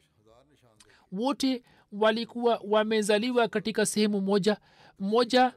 Wote 1.13 1.63
walikuwa 1.93 2.61
wamezaliwa 2.69 3.49
katika 3.49 3.87
sehemu 3.87 4.21
moja. 4.21 4.57
Mmoja 4.99 5.53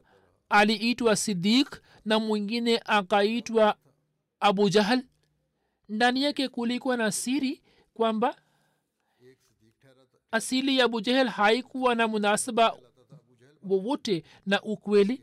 aliitwa 0.48 1.16
sidik 1.16 1.82
na 2.04 2.18
mwingine 2.18 2.80
akaitwa 2.84 3.76
abu 4.40 4.68
jahal. 4.70 5.02
Ndani 5.88 6.22
yake 6.22 6.48
kulikuwa 6.48 6.96
na 6.96 7.12
siri 7.12 7.62
kwamba 7.94 8.36
asili 10.30 10.78
ya 10.78 10.84
abu 10.84 11.00
jahal 11.00 11.28
haikuwa 11.28 11.94
na 11.94 12.08
munasaba 12.08 12.76
wowote 13.62 14.24
na 14.46 14.62
ukweli 14.62 15.22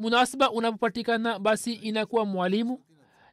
munasaba 0.00 0.50
unapopatikana 0.50 1.38
basi 1.38 1.72
inakuwa 1.72 2.24
mwalimu 2.24 2.80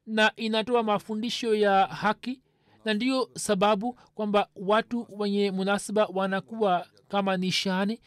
na 0.08 0.32
inatoa 0.36 0.84
mafundisho 0.84 1.56
ya 1.56 1.86
haki 1.86 2.42
na 2.86 2.94
ndiyo 2.94 3.30
sababu 3.36 3.94
kwamba 4.16 4.48
watu 4.56 5.08
wenye 5.10 5.52
munasaba 5.52 6.06
wanakuwa 6.14 6.88
kama 7.08 7.38
nishani 7.38 8.00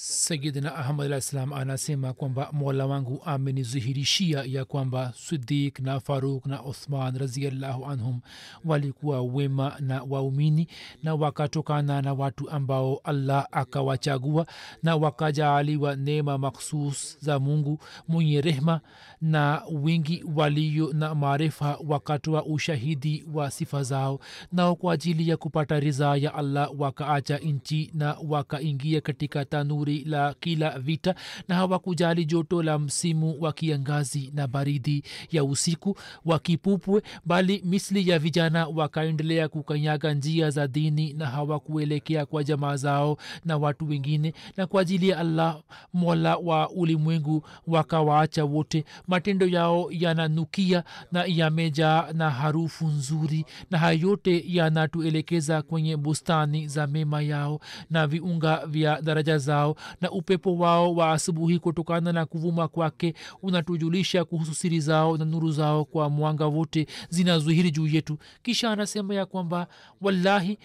sayidina 0.00 0.74
ahmad 0.74 1.06
alah 1.06 1.20
ssalam 1.20 1.52
anasema 1.52 2.12
kwamba 2.12 2.48
mola 2.52 2.86
wangu 2.86 3.22
amenizihirishia 3.24 4.44
ya 4.46 4.64
kwamba 4.64 5.12
sidik 5.16 5.78
na 5.80 6.00
faruk 6.00 6.46
na 6.46 6.62
uthman 6.64 7.18
raziallahu 7.18 7.86
anhum 7.86 8.20
walikuwa 8.64 9.22
wema 9.22 9.76
na 9.80 10.02
waumini 10.02 10.68
na 11.02 11.14
wakatokana 11.14 12.02
na 12.02 12.12
watu 12.14 12.50
ambao 12.50 13.00
allah 13.04 13.46
akawachagua 13.52 14.46
na 14.82 14.96
wakajaaliwa 14.96 15.96
neema 15.96 16.38
makhsus 16.38 17.18
za 17.20 17.38
mungu 17.38 17.78
mwenye 18.08 18.40
rehma 18.40 18.80
na 19.20 19.62
wingi 19.72 20.24
walio 20.34 20.92
na 20.92 21.14
maarifa 21.14 21.78
wakatoa 21.86 22.44
ushahidi 22.44 23.24
wa 23.32 23.50
sifa 23.50 23.82
zao 23.82 24.20
nao 24.52 24.76
kwa 24.76 24.92
ajili 24.92 25.28
ya 25.28 25.36
kupata 25.36 25.80
ridhaa 25.80 26.16
ya 26.16 26.34
allah 26.34 26.70
wakaacha 26.80 27.38
nchi 27.38 27.90
na 27.94 28.16
wakaingia 28.28 29.00
katika 29.00 29.44
tanuri 29.44 29.87
la 29.96 30.34
kila 30.40 30.78
vita 30.78 31.14
na 31.48 31.54
hawakujali 31.54 32.24
joto 32.24 32.62
la 32.62 32.78
msimu 32.78 33.36
wa 33.40 33.52
kiangazi 33.52 34.30
na 34.34 34.46
baridi 34.46 35.02
ya 35.30 35.44
usiku 35.44 35.96
wakipupwe 36.24 37.02
bali 37.24 37.62
misli 37.64 38.08
ya 38.08 38.18
vijana 38.18 38.66
wakaendelea 38.66 39.48
kukanyaga 39.48 40.14
njia 40.14 40.50
za 40.50 40.66
dini 40.68 41.12
na 41.12 41.26
hawakuelekea 41.26 42.26
kwa 42.26 42.44
jamaa 42.44 42.76
zao 42.76 43.16
na 43.44 43.56
watu 43.56 43.88
wengine 43.88 44.32
na 44.56 44.66
kwa 44.66 44.82
ajili 44.82 45.08
ya 45.08 45.18
allah 45.18 45.60
mola 45.92 46.36
wa 46.36 46.70
ulimwengu 46.70 47.42
wakawaacha 47.66 48.44
wote. 48.44 48.84
Matendo 49.06 49.46
yao 49.46 49.88
yananukia 49.90 50.84
na 51.12 51.24
yamejaa 51.26 52.12
na 52.12 52.30
harufu 52.30 52.86
nzuri 52.86 53.44
na 53.70 53.78
hayo 53.78 53.98
yote 53.98 54.44
yanatuelekeza 54.46 55.62
kwenye 55.62 55.96
bustani 55.96 56.68
za 56.68 56.86
mema 56.86 57.22
yao 57.22 57.60
na 57.90 58.06
viunga 58.06 58.66
vya 58.66 59.02
daraja 59.02 59.38
zao 59.38 59.76
na 60.00 60.10
upepo 60.10 60.56
wao 60.56 60.94
wa 60.94 61.12
asubuhi 61.12 61.58
kutokana 61.58 62.12
na 62.12 62.26
kuvuma 62.26 62.68
kwake 62.68 63.14
unatujulisha 63.42 64.24
kuhusu 64.24 64.54
siri 64.54 64.80
zao 64.80 65.16
na 65.16 65.24
nuru 65.24 65.50
zao 65.52 65.84
kwa 65.84 66.10
mwanga 66.10 66.46
wote 66.46 66.86
zinazuhiri 67.08 67.70
juu 67.70 67.86
yetu. 67.86 68.18
Kisha 68.42 68.70
anasema 68.70 69.14
ya 69.14 69.26
kwamba 69.26 69.66
wallahi 70.00 70.58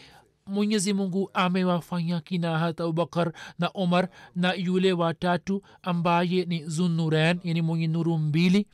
mwenyezi 0.48 0.94
mungu 0.94 1.30
amewafanya 1.34 2.20
kina 2.22 2.60
hata 2.60 2.84
abubakar 2.84 3.34
na 3.60 3.70
omar 3.74 4.10
na 4.36 4.54
yule 4.54 4.94
watatu 4.94 5.62
ambaye 5.82 6.46
ni 6.46 6.64
zunuren 6.66 7.40
yani 7.44 7.62
mwenye 7.62 7.88
nuru 7.88 8.18
mbili 8.18 8.68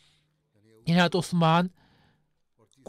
yani 0.85 0.99
hata 1.01 1.17
uthman 1.17 1.69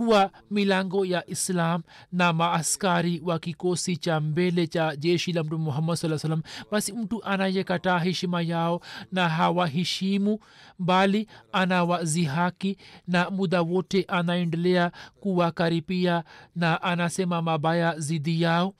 kuwa 0.00 0.30
milango 0.50 1.04
ya 1.06 1.30
islam 1.30 1.82
na 2.12 2.32
maaskari 2.32 3.22
wa 3.24 3.38
kikosi 3.38 3.96
cha 3.96 4.20
mbele 4.20 4.66
cha 4.66 4.96
jeshi 4.96 5.32
la 5.32 5.44
mtume 5.44 5.64
muhammad 5.64 5.96
saa 5.96 6.18
salam 6.18 6.42
basi 6.70 6.92
mtu 6.92 7.24
anayekataa 7.24 7.98
heshima 7.98 8.42
yao 8.42 8.80
na 9.12 9.28
hawaheshimu 9.28 10.38
bali 10.78 11.28
anawazihaki 11.52 12.76
na 13.08 13.30
muda 13.30 13.62
wote 13.62 14.04
anaendelea 14.08 14.92
kuwakaripia 15.20 16.24
na 16.56 16.82
anasema 16.82 17.42
mabaya 17.42 17.98
zidi 17.98 18.42
yao 18.42 18.74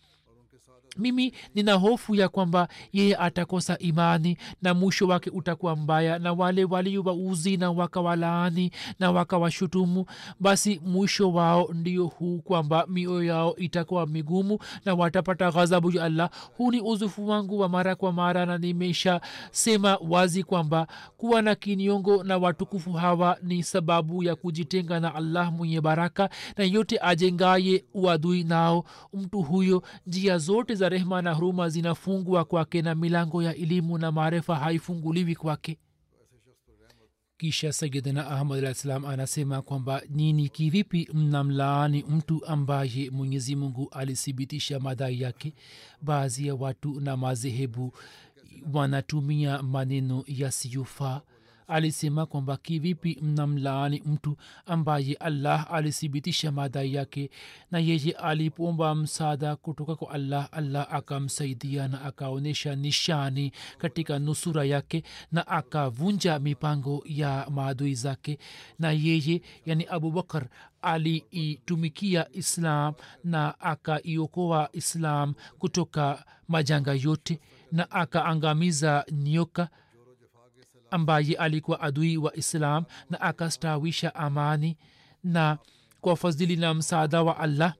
mimi 0.96 1.32
nina 1.54 1.74
hofu 1.74 2.14
ya 2.14 2.28
kwamba 2.28 2.68
yeye 2.92 3.16
atakosa 3.16 3.78
imani 3.78 4.36
na 4.62 4.74
mwisho 4.74 5.06
wake 5.06 5.30
utakuwa 5.30 5.76
mbaya 5.76 6.18
na 6.18 6.32
wale 6.32 6.64
waliowauzi 6.64 7.56
na 7.56 7.70
wakawalaani 7.70 8.70
na 8.98 9.10
wakawashutumu. 9.10 10.06
Basi 10.40 10.80
mwisho 10.86 11.32
wao 11.32 11.68
ndio 11.74 12.06
huu 12.06 12.38
kwamba 12.38 12.86
mioyo 12.88 13.22
yao 13.24 13.56
itakuwa 13.56 14.06
migumu 14.06 14.58
na 14.84 14.94
watapata 14.94 15.50
ghadhabu 15.50 15.90
ya 15.90 16.04
allah. 16.04 16.30
Huu 16.56 16.70
ni 16.70 16.80
uzufu 16.80 17.28
wangu 17.28 17.58
wa 17.60 17.68
mara 17.68 17.94
kwa 17.94 18.12
mara 18.12 18.46
na 18.46 18.58
nimesha 18.58 19.20
sema 19.50 19.98
wazi 20.08 20.42
kwamba 20.42 20.86
kuwa 21.16 21.42
na 21.42 21.54
kiniongo 21.54 22.24
na 22.24 22.38
watukufu 22.38 22.92
hawa 22.92 23.36
ni 23.42 23.62
sababu 23.62 24.22
ya 24.22 24.36
kujitenga 24.36 25.00
na 25.00 25.14
allah 25.14 25.52
mwenye 25.52 25.80
baraka 25.80 26.30
na 26.56 26.64
yote 26.64 26.98
ajengaye 27.02 27.84
uadui 27.94 28.44
nao. 28.44 28.84
Mtu 29.14 29.42
huyo 29.42 29.82
njia 30.06 30.38
zote 30.38 30.74
za 30.80 30.88
rehma 30.88 31.22
na 31.22 31.32
huruma 31.32 31.68
zinafungwa 31.68 32.44
kwake 32.44 32.82
na 32.82 32.94
milango 32.94 33.42
ya 33.42 33.54
elimu 33.54 33.98
na 33.98 34.12
maarifa 34.12 34.56
haifunguliwi 34.56 35.34
kwake. 35.36 35.78
Kisha 37.38 37.72
sayidina 37.72 38.26
ahmad 38.30 38.58
alah 38.58 38.74
salam 38.74 39.04
anasema 39.04 39.62
kwamba 39.62 40.02
nini 40.08 40.48
kivipi 40.48 41.08
mnamlaani 41.14 42.04
mtu 42.08 42.46
ambaye 42.46 43.10
mwenyezi 43.10 43.56
mungu 43.56 43.88
alithibitisha 43.92 44.80
madai 44.80 45.20
yake? 45.20 45.54
Baadhi 46.02 46.46
ya 46.46 46.54
watu 46.54 47.00
na 47.00 47.16
madhehebu 47.16 47.92
wanatumia 48.72 49.62
maneno 49.62 50.24
yasiyofaa 50.26 51.20
alisema 51.70 52.26
kwamba 52.26 52.56
kivipi 52.56 53.18
mnamlaani 53.22 54.02
mtu 54.06 54.36
ambaye 54.66 55.14
allah 55.14 55.66
alithibitisha 55.72 56.52
madai 56.52 56.94
yake 56.94 57.30
na 57.70 57.78
yeye 57.78 58.12
alipomba 58.12 58.94
msaada 58.94 59.56
kutoka 59.56 59.96
kwa 59.96 60.10
allah 60.10 60.48
allah 60.52 60.86
akamsaidia 60.94 61.88
na 61.88 62.02
akaonyesha 62.02 62.76
nishani 62.76 63.52
katika 63.78 64.18
nusura 64.18 64.64
yake 64.64 65.02
na 65.32 65.46
akavunja 65.46 66.38
mipango 66.38 67.02
ya 67.06 67.46
maadui 67.50 67.94
zake. 67.94 68.38
Na 68.78 68.90
yeye 68.92 69.42
yani 69.66 69.86
abubakar 69.90 70.46
aliitumikia 70.82 72.26
islam 72.32 72.94
na 73.24 73.60
akaiokoa 73.60 74.68
islam 74.72 75.34
kutoka 75.58 76.24
majanga 76.48 76.92
yote 76.94 77.40
na 77.72 77.90
akaangamiza 77.90 79.04
nyoka 79.12 79.68
ambaye 80.90 81.34
alikuwa 81.34 81.80
adui 81.80 82.16
wa 82.16 82.36
islam 82.36 82.84
na 83.10 83.20
akastawisha 83.20 84.14
amani 84.14 84.76
na 85.24 85.58
kwa 86.00 86.16
fadhili 86.16 86.56
na 86.56 86.74
msaada 86.74 87.22
wa 87.22 87.38
allah 87.38 87.74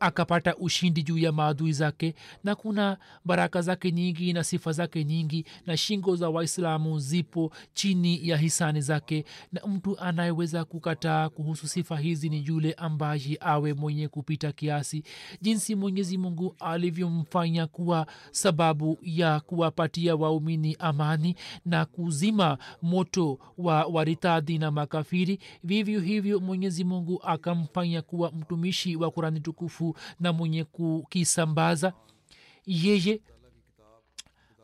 akapata 0.00 0.56
ushindi 0.56 1.02
juu 1.02 1.18
ya 1.18 1.32
maadui 1.32 1.72
zake 1.72 2.14
na 2.44 2.54
kuna 2.54 2.98
baraka 3.24 3.62
zake 3.62 3.92
nyingi 3.92 4.32
na 4.32 4.44
sifa 4.44 4.72
zake 4.72 5.04
nyingi 5.04 5.44
na 5.66 5.76
shingo 5.76 6.16
za 6.16 6.28
waislamu 6.30 6.98
zipo 6.98 7.52
chini 7.74 8.28
ya 8.28 8.36
hisani 8.36 8.80
zake 8.80 9.24
na 9.52 9.60
mtu 9.66 9.98
anayeweza 9.98 10.64
kukataa 10.64 11.28
kuhusu 11.28 11.68
sifa 11.68 11.98
hizi 11.98 12.28
ni 12.28 12.46
yule 12.46 12.72
ambaye 12.72 13.38
awe 13.40 13.74
mwenye 13.74 14.08
kupita 14.08 14.52
kiasi 14.52 15.02
jinsi 15.40 15.74
mwenyezi 15.74 16.18
mungu 16.18 16.54
alivyomfanya 16.58 17.66
kuwa 17.66 18.06
sababu 18.30 18.98
ya 19.02 19.40
kuwapatia 19.40 20.16
waumini 20.16 20.76
amani 20.78 21.34
na 21.64 21.84
kuzima 21.84 22.58
moto 22.82 23.38
wa 23.58 23.84
waritadhi 23.84 24.58
na 24.58 24.70
makafiri. 24.70 25.38
Vivyo 25.64 26.00
hivyo 26.00 26.40
mwenyezi 26.40 26.84
mungu 26.84 27.20
akamfanya 27.22 28.02
kuwa 28.02 28.32
mtumishi 28.32 28.96
wa 28.96 29.10
kurani 29.10 29.40
tukufu 29.40 29.87
na 30.20 30.32
mwenye 30.32 30.64
kukisambaza 30.64 31.92
yeye 32.66 33.20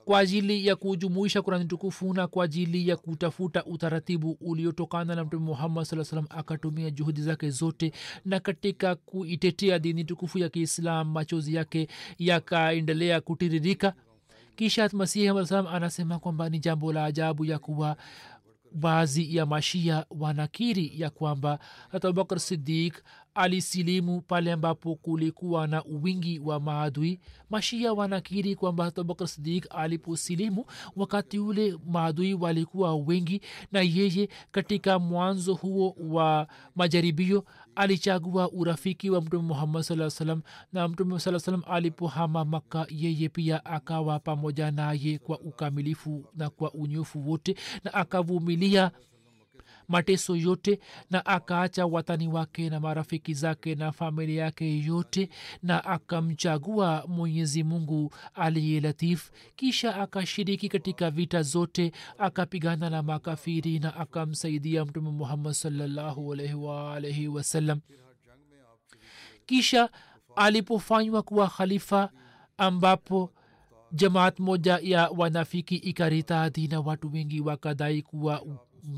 kwa 0.05 0.18
ajili 0.18 0.66
ya 0.66 0.77
kujumuisha 0.77 1.43
kurani 1.43 1.64
tukufu 1.64 2.14
na 2.14 2.27
kwa 2.27 2.45
ajili 2.45 2.89
ya 2.89 2.97
kutafuta 2.97 3.64
utaratibu 3.64 4.37
uliotokana 4.41 5.14
na 5.14 5.25
mtume 5.25 5.47
muhammad 5.47 5.85
saa 5.85 6.05
salam 6.05 6.27
akatumia 6.31 6.91
juhudi 6.91 7.22
zake 7.22 7.51
zote 7.51 7.93
na 8.25 8.41
katika 8.41 8.95
kuitetea 8.95 9.79
dini 9.79 10.05
tukufu 10.05 10.39
ya 10.39 10.49
kiislam 10.49 11.09
machozi 11.12 11.55
yake 11.55 11.89
yakaendelea 12.18 13.20
kutiririka. 13.20 13.95
Kisha 14.57 14.91
masihi 14.93 15.47
salam 15.47 15.66
anasema 15.66 16.18
kwamba 16.18 16.49
ni 16.49 16.59
jambo 16.59 16.93
la 16.93 17.05
ajabu 17.05 17.45
ya 17.45 17.59
kuwa 17.59 17.97
baadhi 18.72 19.37
ya 19.37 19.47
mashia 19.47 20.07
wanakiri 20.11 20.93
ya 21.01 21.11
kwamba 21.11 21.59
hata 21.89 22.09
abubakar 22.09 22.41
sidik 22.41 23.03
alisilimu 23.35 24.20
pale 24.20 24.53
ambapo 24.53 24.95
kulikuwa 24.95 25.66
na 25.66 25.82
wingi 26.03 26.39
wa 26.39 26.61
maadui. 26.61 27.20
Mashia 27.51 27.93
wanakiri 27.93 28.55
kwamba 28.57 28.85
hata 28.85 29.01
abubakar 29.01 29.28
sidik 29.28 29.66
aliposilimu 29.70 30.64
wakati 30.97 31.39
ule 31.39 31.78
maadui 31.87 32.35
walikuwa 32.35 32.95
wengi 32.97 33.41
na 33.72 33.80
yeye 33.80 34.28
katika 34.53 34.99
mwanzo 34.99 35.55
huo 35.55 35.97
wa 35.99 36.49
majaribio 36.76 37.45
alichagua 37.76 38.51
urafiki 38.51 39.11
wa 39.11 39.20
mtume 39.20 39.43
muhammad 39.43 39.82
saa 39.82 40.11
salam 40.11 40.43
na 40.72 40.89
mtume 40.89 41.18
saa 41.20 41.39
salam 41.39 41.62
alipohama 41.66 42.45
makka 42.45 42.87
yeye 42.91 43.28
pia 43.28 43.64
akawa 43.64 44.18
pamoja 44.18 44.70
naye 44.70 45.18
kwa 45.18 45.41
ukamilifu 45.41 46.24
na 46.37 46.51
kwa 46.51 46.72
unyofu 46.72 47.30
wote 47.30 47.57
na 47.85 47.95
akavumilia 47.95 48.91
mateso 49.89 50.37
yote 50.37 50.78
na 51.11 51.26
akaacha 51.26 51.87
watani 51.87 52.28
wake 52.28 52.70
na 52.70 52.80
marafiki 52.80 53.35
zake 53.35 53.74
na 53.74 53.93
familia 53.93 54.45
yake 54.45 54.78
yote 54.85 55.28
na 55.62 55.85
akamchagua 55.85 57.05
mwenyezi 57.09 57.62
mungu 57.64 58.11
aliye 58.35 58.80
latif. 58.80 59.30
Kisha 59.57 59.97
akashiriki 59.97 60.68
katika 60.68 61.11
vita 61.11 61.43
zote 61.43 61.93
akapigana 62.18 62.91
na 62.91 63.03
makafiri 63.03 63.78
na 63.78 63.97
akamsaidia 63.97 64.85
mtume 64.85 65.11
muhammad 65.11 65.53
salllahu 65.53 66.32
alaihi 66.35 67.28
wasallam 67.28 67.80
kisha 69.47 69.89
alipofanywa 70.37 71.22
kuwa 71.22 71.49
khalifa 71.49 72.11
ambapo 72.59 73.32
jamaat 73.93 74.41
moja 74.41 74.78
ya 74.82 75.09
wanafiki 75.11 75.74
ikaritadhi 75.76 76.68
na 76.68 76.80
watu 76.80 77.12
wengi 77.12 77.41
wakadai 77.41 78.03
kuwa 78.03 78.43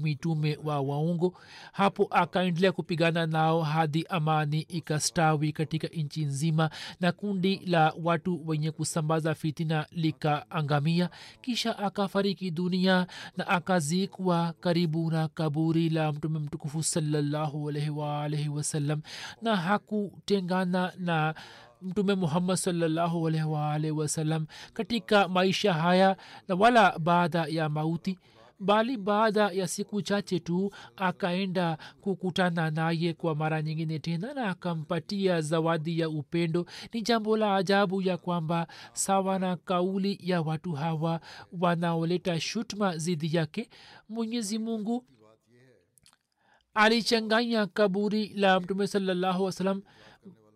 mitume 0.02 0.58
wa 0.64 0.80
waungo 0.80 1.34
hapo 1.72 2.06
akaendelea 2.10 2.72
kupigana 2.72 3.26
nao 3.26 3.62
hadi 3.62 4.06
amani 4.08 4.60
ikastawi 4.60 5.52
katika 5.52 5.88
nchi 5.88 6.24
nzima 6.24 6.70
na 7.00 7.12
kundi 7.12 7.56
la 7.66 7.94
watu 8.02 8.48
wenye 8.48 8.70
kusambaza 8.70 9.34
fitina 9.34 9.86
likaangamia. 9.90 11.10
Kisha 11.40 11.78
akafariki 11.78 12.50
dunia 12.50 13.06
na 13.36 13.48
akazikwa 13.48 14.54
karibu 14.60 15.10
na 15.10 15.28
kaburi 15.28 15.88
la 15.90 16.12
mtume 16.12 16.38
mtukufu 16.38 16.82
salallahu 16.82 17.68
alaihi 17.68 18.48
wasallam 18.48 19.00
na 19.42 19.56
hakutengana 19.56 20.92
na 20.98 21.34
mtume 21.82 22.14
muhammad 22.14 22.56
salllahu 22.56 23.28
alaihi 23.28 23.90
wasallam 23.90 24.46
katika 24.72 25.28
maisha 25.28 25.72
haya 25.74 26.16
na 26.48 26.54
wala 26.54 26.98
baada 26.98 27.46
ya 27.48 27.68
mauti 27.68 28.18
bali 28.58 28.96
baada 28.96 29.50
ya 29.50 29.68
siku 29.68 30.02
chache 30.02 30.40
tu 30.40 30.70
akaenda 30.96 31.78
kukutana 32.00 32.70
naye 32.70 33.12
kwa 33.12 33.34
mara 33.34 33.62
nyingine 33.62 33.98
tena 33.98 34.34
na 34.34 34.48
akampatia 34.48 35.40
zawadi 35.40 36.00
ya 36.00 36.08
upendo. 36.08 36.66
Ni 36.92 37.02
jambo 37.02 37.36
la 37.36 37.56
ajabu 37.56 38.02
ya 38.02 38.16
kwamba 38.16 38.66
sawa 38.92 39.38
na 39.38 39.56
kauli 39.56 40.18
ya 40.22 40.42
watu 40.42 40.72
hawa 40.72 41.20
wanaoleta 41.60 42.40
shutma 42.40 42.96
zidi 42.98 43.36
yake 43.36 43.70
mwenyezi 44.08 44.58
mungu 44.58 45.04
alichanganya 46.74 47.66
kaburi 47.66 48.28
la 48.28 48.60
mtume 48.60 48.86
salallahu 48.86 49.44
wasalam 49.44 49.82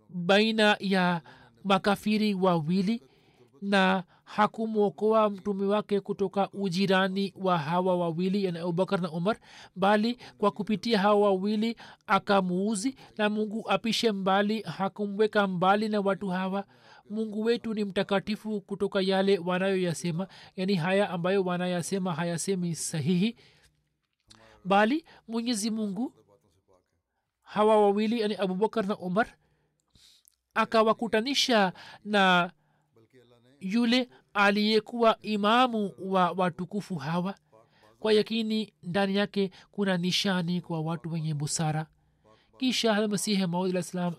baina 0.09 0.77
ya 0.81 1.23
makafiri 1.65 2.35
wawili 2.35 3.03
na 3.61 4.05
hakumwokoa 4.25 5.31
mtume 5.31 5.67
wake 5.67 6.01
kutoka 6.01 6.51
ujirani 6.53 7.35
wa 7.37 7.59
hawa 7.59 7.97
wawili 7.97 8.45
yani 8.45 8.59
abubakar 8.59 9.01
na 9.01 9.11
umar 9.11 9.37
bali 9.77 10.19
kwa 10.39 10.51
kupitia 10.51 10.99
hawa 10.99 11.21
wawili 11.21 11.77
akamuuzi 12.07 12.97
na 13.19 13.31
mungu 13.31 13.71
apishe 13.71 14.13
mbali 14.13 14.61
hakumweka 14.63 15.47
mbali 15.47 15.89
na 15.89 16.01
watu 16.01 16.29
hawa. 16.29 16.65
Mungu 17.11 17.41
wetu 17.45 17.75
ni 17.75 17.85
mtakatifu 17.85 18.61
kutoka 18.61 19.01
yale 19.01 19.39
wanayoyasema 19.39 20.27
yani 20.57 20.75
haya 20.75 21.11
ambayo 21.11 21.43
wanayasema 21.43 22.15
hayasemi 22.15 22.75
sahihi 22.75 23.37
bali 24.65 25.05
mwenyezi 25.29 25.71
mungu 25.71 26.15
hawa 27.43 27.81
wawili 27.83 28.21
yani 28.21 28.35
abubakar 28.37 28.87
na 28.87 28.99
umar 28.99 29.27
akawakutanisha 30.55 31.73
na 32.05 32.51
yule 33.61 34.09
aliyekuwa 34.35 35.19
imamu 35.23 35.93
wa 35.99 36.31
watukufu 36.31 36.95
hawa. 36.95 37.35
Kwa 38.01 38.13
yakini 38.13 38.73
ndani 38.83 39.17
yake 39.17 39.51
kuna 39.73 39.97
nishani 39.97 40.61
kwa 40.61 40.81
watu 40.81 41.13
wenye 41.13 41.35
busara. 41.35 41.87
Kisha 42.59 42.95
almasihi 42.97 43.47
maud 43.47 43.71
alah 43.71 43.83
salam 43.83 44.15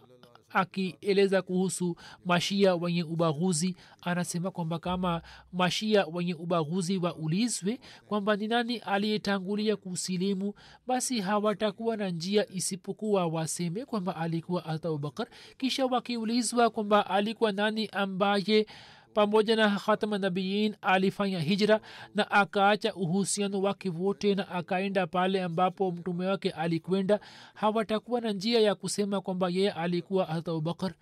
akieleza 0.54 1.42
kuhusu 1.42 1.96
mashia 2.26 2.76
wenye 2.76 3.04
ubaguzi 3.04 3.76
anasema 4.02 4.52
kwamba 4.52 4.80
kama 4.80 5.22
mashia 5.54 6.06
wenye 6.06 6.34
ubaguzi 6.34 6.98
waulizwe 6.98 7.80
kwamba 8.06 8.36
ni 8.36 8.48
nani 8.48 8.78
aliyetangulia 8.78 9.76
kusilimu 9.76 10.54
basi 10.88 11.20
hawatakuwa 11.22 11.98
na 11.98 12.10
njia 12.10 12.50
isipokuwa 12.52 13.28
waseme 13.28 13.86
kwamba 13.86 14.16
alikuwa 14.16 14.66
abubakar 14.66 15.28
kisha 15.58 15.86
wakiulizwa 15.86 16.70
kwamba 16.70 17.10
alikuwa 17.10 17.52
nani 17.52 17.88
ambaye 17.92 18.66
pamoja 19.14 19.55
na 19.55 19.70
khatama 19.80 20.18
nabiyin 20.18 20.76
alifanya 20.82 21.39
hijra 21.39 21.80
na 22.16 22.32
akaacha 22.32 22.93
uhusiano 22.95 23.62
wake 23.62 23.89
wote 23.89 24.36
na 24.36 24.49
akaenda 24.49 25.07
pale 25.07 25.43
ambapo 25.43 25.91
mtume 25.91 26.26
wake 26.26 26.49
alikwenda. 26.49 27.20
Hawatakuwa 27.53 28.22
na 28.22 28.32
njia 28.32 28.59
ya 28.62 28.76
kusema 28.76 29.22
kwamba 29.22 29.49
yeye 29.49 29.72
alikuwa 29.72 30.26
hata 30.26 30.51
abubakar 30.51 30.93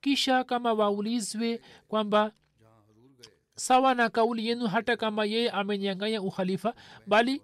kisha 0.00 0.44
kama 0.44 0.72
waulizwe 0.72 1.60
kwamba 1.88 2.32
sawa 3.54 3.94
na 3.94 4.08
kauli 4.08 4.46
yenu 4.48 4.66
hata 4.66 4.96
kama 4.96 5.24
yeye 5.24 5.50
amenyanganya 5.50 6.22
ukhalifa 6.22 6.74
bali 7.06 7.42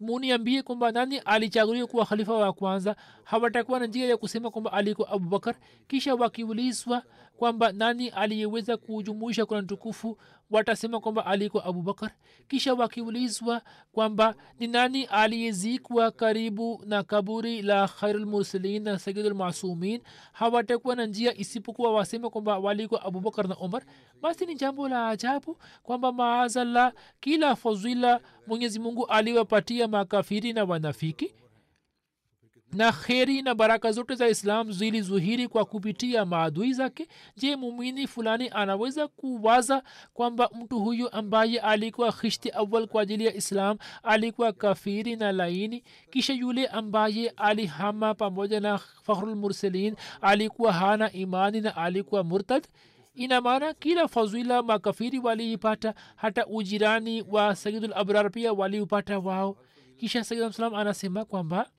muniambie 0.00 0.62
kwamba 0.62 0.92
nani 0.92 1.18
alichaguliwa 1.18 1.86
kuwa 1.86 2.06
khalifa 2.06 2.34
wa 2.34 2.52
kwanza. 2.52 2.96
Hawatakuwa 3.24 3.80
na 3.80 3.86
njia 3.86 4.06
ya 4.08 4.16
kusema 4.16 4.50
kwamba 4.50 4.72
alikuwa 4.72 5.08
abubakar 5.08 5.54
kisha 5.88 6.14
wakiulizwa 6.14 7.02
kwamba 7.36 7.72
nani 7.72 8.08
aliyeweza 8.08 8.76
kujumuisha 8.76 9.46
kurani 9.46 9.66
tukufu 9.66 10.18
watasema 10.50 11.00
kwamba 11.00 11.26
alikuwa 11.26 11.64
abubakar 11.64 12.10
kisha 12.48 12.74
wakiulizwa 12.74 13.62
kwamba 13.92 14.34
ni 14.58 14.66
nani 14.66 15.04
aliyezikwa 15.04 16.10
karibu 16.10 16.82
na 16.86 17.02
kaburi 17.02 17.62
la 17.62 17.88
khairulmursalin 17.88 18.82
na 18.82 18.98
sayidulmasumin 18.98 20.00
hawatakuwa 20.32 20.96
na 20.96 21.06
njia 21.06 21.36
isipokuwa 21.36 21.92
waseme 21.92 22.28
kwamba 22.30 22.58
walikuwa 22.58 23.02
abubakar 23.02 23.48
na 23.48 23.56
umar? 23.58 23.82
Basi 24.22 24.46
ni 24.46 24.54
jambo 24.54 24.88
la 24.88 25.08
ajabu 25.08 25.58
kwamba 25.82 26.12
maazallah 26.12 26.92
kila 27.20 27.56
fadhila 27.56 28.20
mwenyezi 28.46 28.78
mungu 28.78 29.06
aliwapatia 29.06 29.88
makafiri 29.88 30.52
na 30.52 30.64
wanafiki 30.64 31.34
na 32.74 32.92
kheri 32.92 33.42
na 33.42 33.54
baraka 33.54 33.92
zote 33.92 34.14
za 34.14 34.28
islam 34.28 34.72
zilizuhiri 34.72 35.48
kwa 35.48 35.64
kupitia 35.64 36.24
maadui 36.24 36.72
zake. 36.72 37.08
Je 37.36 37.56
mumini 37.56 38.06
fulani 38.06 38.48
anaweza 38.52 39.08
kuwaza 39.08 39.82
kwamba 40.14 40.50
mtu 40.60 40.80
huyu 40.80 41.12
ambaye 41.12 41.60
alikuwa 41.60 42.12
khishti 42.12 42.50
awal 42.50 42.86
kwa 42.86 43.02
ajili 43.02 43.26
ya 43.26 43.34
islam 43.34 43.78
alikuwa 44.02 44.52
kafiri 44.52 45.16
na 45.16 45.32
laini? 45.32 45.82
Kisha 46.10 46.32
yule 46.32 46.66
ambaye 46.66 47.28
alihama 47.28 48.14
pamoja 48.14 48.60
na 48.60 48.78
fakhrulmursalin 48.78 49.96
alikuwa 50.20 50.72
hana 50.72 51.12
imani 51.12 51.60
na 51.60 51.76
alikuwa 51.76 52.24
murtad? 52.24 52.66
Ina 53.14 53.40
maana 53.40 53.74
kila 53.74 54.08
fadhila 54.08 54.62
makafiri 54.62 55.18
waliipata 55.18 55.94
hata 56.16 56.46
ujirani 56.46 57.22
wa 57.28 57.56
sayidul 57.56 58.30
pia 58.30 58.52
waliupata 58.52 59.18
wao. 59.18 59.56
Kisha 59.96 60.24
sayid 60.24 60.50
salam 60.52 60.74
anasema 60.74 61.24
kwamba 61.24 61.70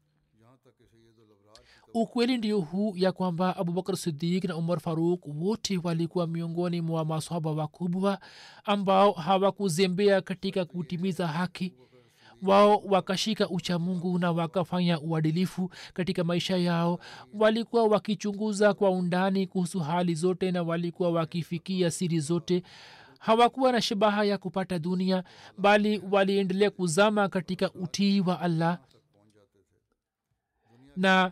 ukweli 2.02 2.38
ndio 2.38 2.60
huu 2.60 2.94
ya 2.98 3.12
kwamba 3.12 3.58
abubakar 3.58 3.98
sidik 3.98 4.44
na 4.44 4.56
umar 4.58 4.80
faruk 4.80 5.22
wote 5.42 5.80
walikuwa 5.84 6.28
miongoni 6.28 6.82
mwa 6.82 7.06
maswaba 7.06 7.52
wakubwa 7.52 8.20
ambao 8.64 9.12
hawakuzembea 9.12 10.22
katika 10.22 10.66
kutimiza 10.66 11.28
haki. 11.28 11.74
Wao 12.42 12.78
wakashika 12.86 13.50
uchamungu 13.50 14.20
na 14.20 14.32
wakafanya 14.32 15.00
uadilifu 15.02 15.70
katika 15.94 16.24
maisha 16.24 16.58
yao. 16.58 17.00
Walikuwa 17.34 17.84
wakichunguza 17.88 18.74
kwa 18.74 18.90
undani 18.90 19.48
kuhusu 19.48 19.80
hali 19.80 20.16
zote 20.16 20.52
na 20.52 20.64
walikuwa 20.64 21.10
wakifikia 21.12 21.92
siri 21.92 22.20
zote. 22.20 22.64
Hawakuwa 23.20 23.72
na 23.72 23.82
shabaha 23.82 24.24
ya 24.24 24.38
kupata 24.38 24.80
dunia 24.80 25.24
bali 25.58 26.02
waliendelea 26.12 26.70
kuzama 26.72 27.30
katika 27.30 27.74
utii 27.74 28.22
wa 28.22 28.40
allah. 28.42 28.80
Na 30.98 31.32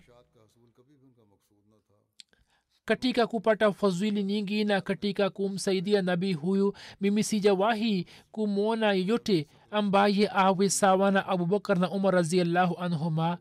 katika 2.94 3.28
kupata 3.28 3.72
fadhili 3.72 4.24
nyingi 4.24 4.64
na 4.64 4.82
katika 4.82 5.30
kumsaidia 5.30 6.02
nabii 6.02 6.34
huyu 6.34 6.74
mimi 7.02 7.24
sijawahi 7.24 8.06
kumwona 8.32 8.94
yeyote 8.94 9.48
ambaye 9.72 10.30
awe 10.34 10.70
sawa 10.70 11.12
na 11.12 11.28
abubakar 11.28 11.80
na 11.80 11.92
umar 11.92 12.14
raziallahu 12.14 12.76
anhuma. 12.78 13.38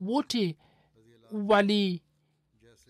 Wote 0.00 0.56
wali 1.48 2.02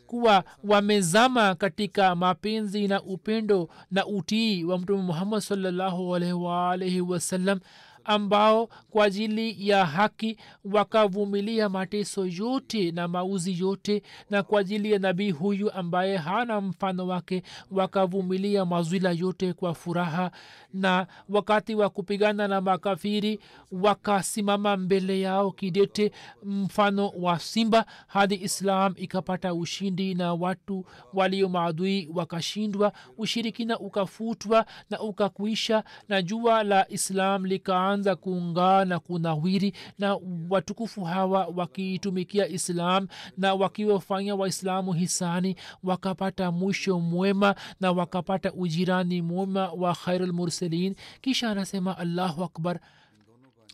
kuwa 0.07 0.45
wamezama 0.65 1.55
katika 1.55 2.15
mapenzi 2.15 2.89
na 2.89 3.03
upendo 3.03 3.69
na 3.91 4.07
utii 4.07 4.65
wa 4.65 4.79
mtume 4.79 5.03
muhammad 5.03 5.41
salllahu 5.41 6.15
alaihi 6.15 6.33
waalaihi 6.35 7.01
wasallam 7.01 7.61
ambao 8.05 8.69
kwa 8.91 9.05
ajili 9.05 9.69
ya 9.69 9.87
haki 9.87 10.37
wakavumilia 10.65 11.69
mateso 11.69 12.27
yote 12.27 12.91
na 12.93 13.09
mauzi 13.09 13.59
yote 13.59 14.03
na 14.31 14.43
kwa 14.43 14.61
ajili 14.61 14.93
ya 14.93 14.99
nabii 14.99 15.31
huyu 15.31 15.73
ambaye 15.73 16.17
hana 16.17 16.61
mfano 16.61 17.07
wake 17.07 17.43
wakavumilia 17.71 18.65
mazwila 18.65 19.11
yote 19.13 19.53
kwa 19.53 19.75
furaha. 19.75 20.31
Na 20.75 21.07
wakati 21.29 21.75
wa 21.75 21.91
kupigana 21.91 22.49
na 22.49 22.61
makafiri 22.61 23.41
wakasimama 23.73 24.77
mbele 24.77 25.21
yao 25.21 25.51
kidete 25.51 26.13
mfano 26.45 27.09
wa 27.09 27.39
simba 27.39 27.87
hadi 28.07 28.35
islam 28.35 28.95
ikapata 28.97 29.55
ushindi 29.55 30.15
na 30.15 30.35
watu 30.35 30.85
walio 31.13 31.49
maadui 31.49 32.09
wakashindwa. 32.15 32.93
Ushirikina 33.19 33.79
ukafutwa 33.79 34.67
na 34.91 35.01
ukakuisha 35.01 35.85
na 36.09 36.23
jua 36.23 36.63
la 36.63 36.89
islam 36.89 37.47
likaanza 37.47 37.94
kuungaa 38.17 38.85
na 38.85 38.99
kunawiri 39.01 39.73
na 39.99 40.19
watukufu 40.51 41.05
hawa 41.05 41.47
wakiitumikia 41.57 42.49
islam 42.49 43.09
na 43.37 43.55
wakiwafanya 43.55 44.35
waislamu 44.35 44.93
hisani 44.93 45.57
wakapata 45.83 46.51
mwisho 46.51 47.01
mwema 47.01 47.55
na 47.81 47.93
wakapata 47.93 48.53
ujirani 48.53 49.23
mwema 49.23 49.69
wa 49.73 49.95
khairulmursalin 49.95 50.95
kisha 51.21 51.51
anasema 51.51 51.99
allahu 51.99 52.45
akbar. 52.45 52.81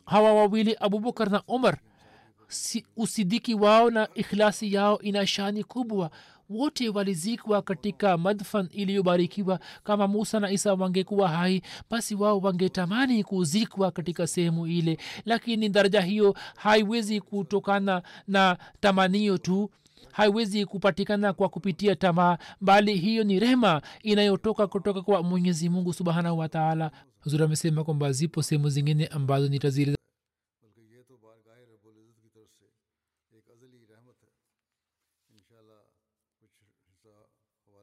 Hawa 0.07 0.35
wawili 0.35 0.77
abubakar 0.81 1.31
na 1.31 1.43
umar 1.49 1.79
si, 2.49 2.87
usidiki 2.97 3.55
wao 3.55 3.91
na 3.91 4.09
ikhlasi 4.14 4.75
yao 4.75 4.99
ina 5.01 5.27
shani 5.27 5.64
kubwa 5.64 6.11
wote 6.51 6.88
walizikwa 6.88 7.62
katika 7.62 8.18
madfan 8.18 8.68
iliyobarikiwa. 8.72 9.61
Kama 9.84 10.09
musa 10.09 10.40
na 10.40 10.51
isa 10.51 10.74
wangekuwa 10.74 11.28
hai 11.28 11.62
basi 11.90 12.14
wao 12.14 12.38
wangetamani 12.38 13.24
kuzikwa 13.24 13.90
katika 13.90 14.26
sehemu 14.26 14.66
ile. 14.66 14.98
Lakini 15.24 15.68
daraja 15.68 16.01
hiyo 16.01 16.34
haiwezi 16.57 17.20
kutokana 17.20 18.03
na 18.28 18.57
tamanio 18.80 19.38
tu 19.38 19.70
haiwezi 20.12 20.66
kupatikana 20.66 21.32
kwa 21.32 21.48
kupitia 21.48 21.96
tamaa 21.96 22.38
bali 22.61 22.96
hiyo 22.96 23.24
ni 23.24 23.40
rehma 23.40 23.82
inayotoka 24.03 24.66
kutoka 24.66 25.03
kwa 25.03 25.22
mwenyezi 25.22 25.68
mungu 25.68 25.92
subhanahu 25.92 26.38
wataala 26.38 26.90
huzuri 27.20 27.44
amesema 27.44 27.84
kwamba 27.84 28.12
zipo 28.12 28.42
sehemu 28.42 28.68
zingine 28.68 29.07
ambazo 29.07 29.48
ni 29.48 29.59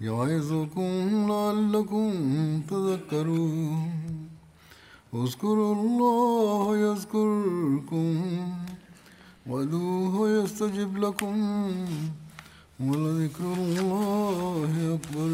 يعظكم 0.00 1.28
لعلكم 1.28 2.10
تذكرون. 2.70 3.90
اذكروا 5.14 5.74
الله 5.74 6.76
يذكركم 6.76 8.14
وادعوه 9.46 10.30
يستجب 10.30 10.96
لكم 10.96 11.36
ولذكر 12.80 13.52
الله 13.52 14.72
أكبر. 14.96 15.30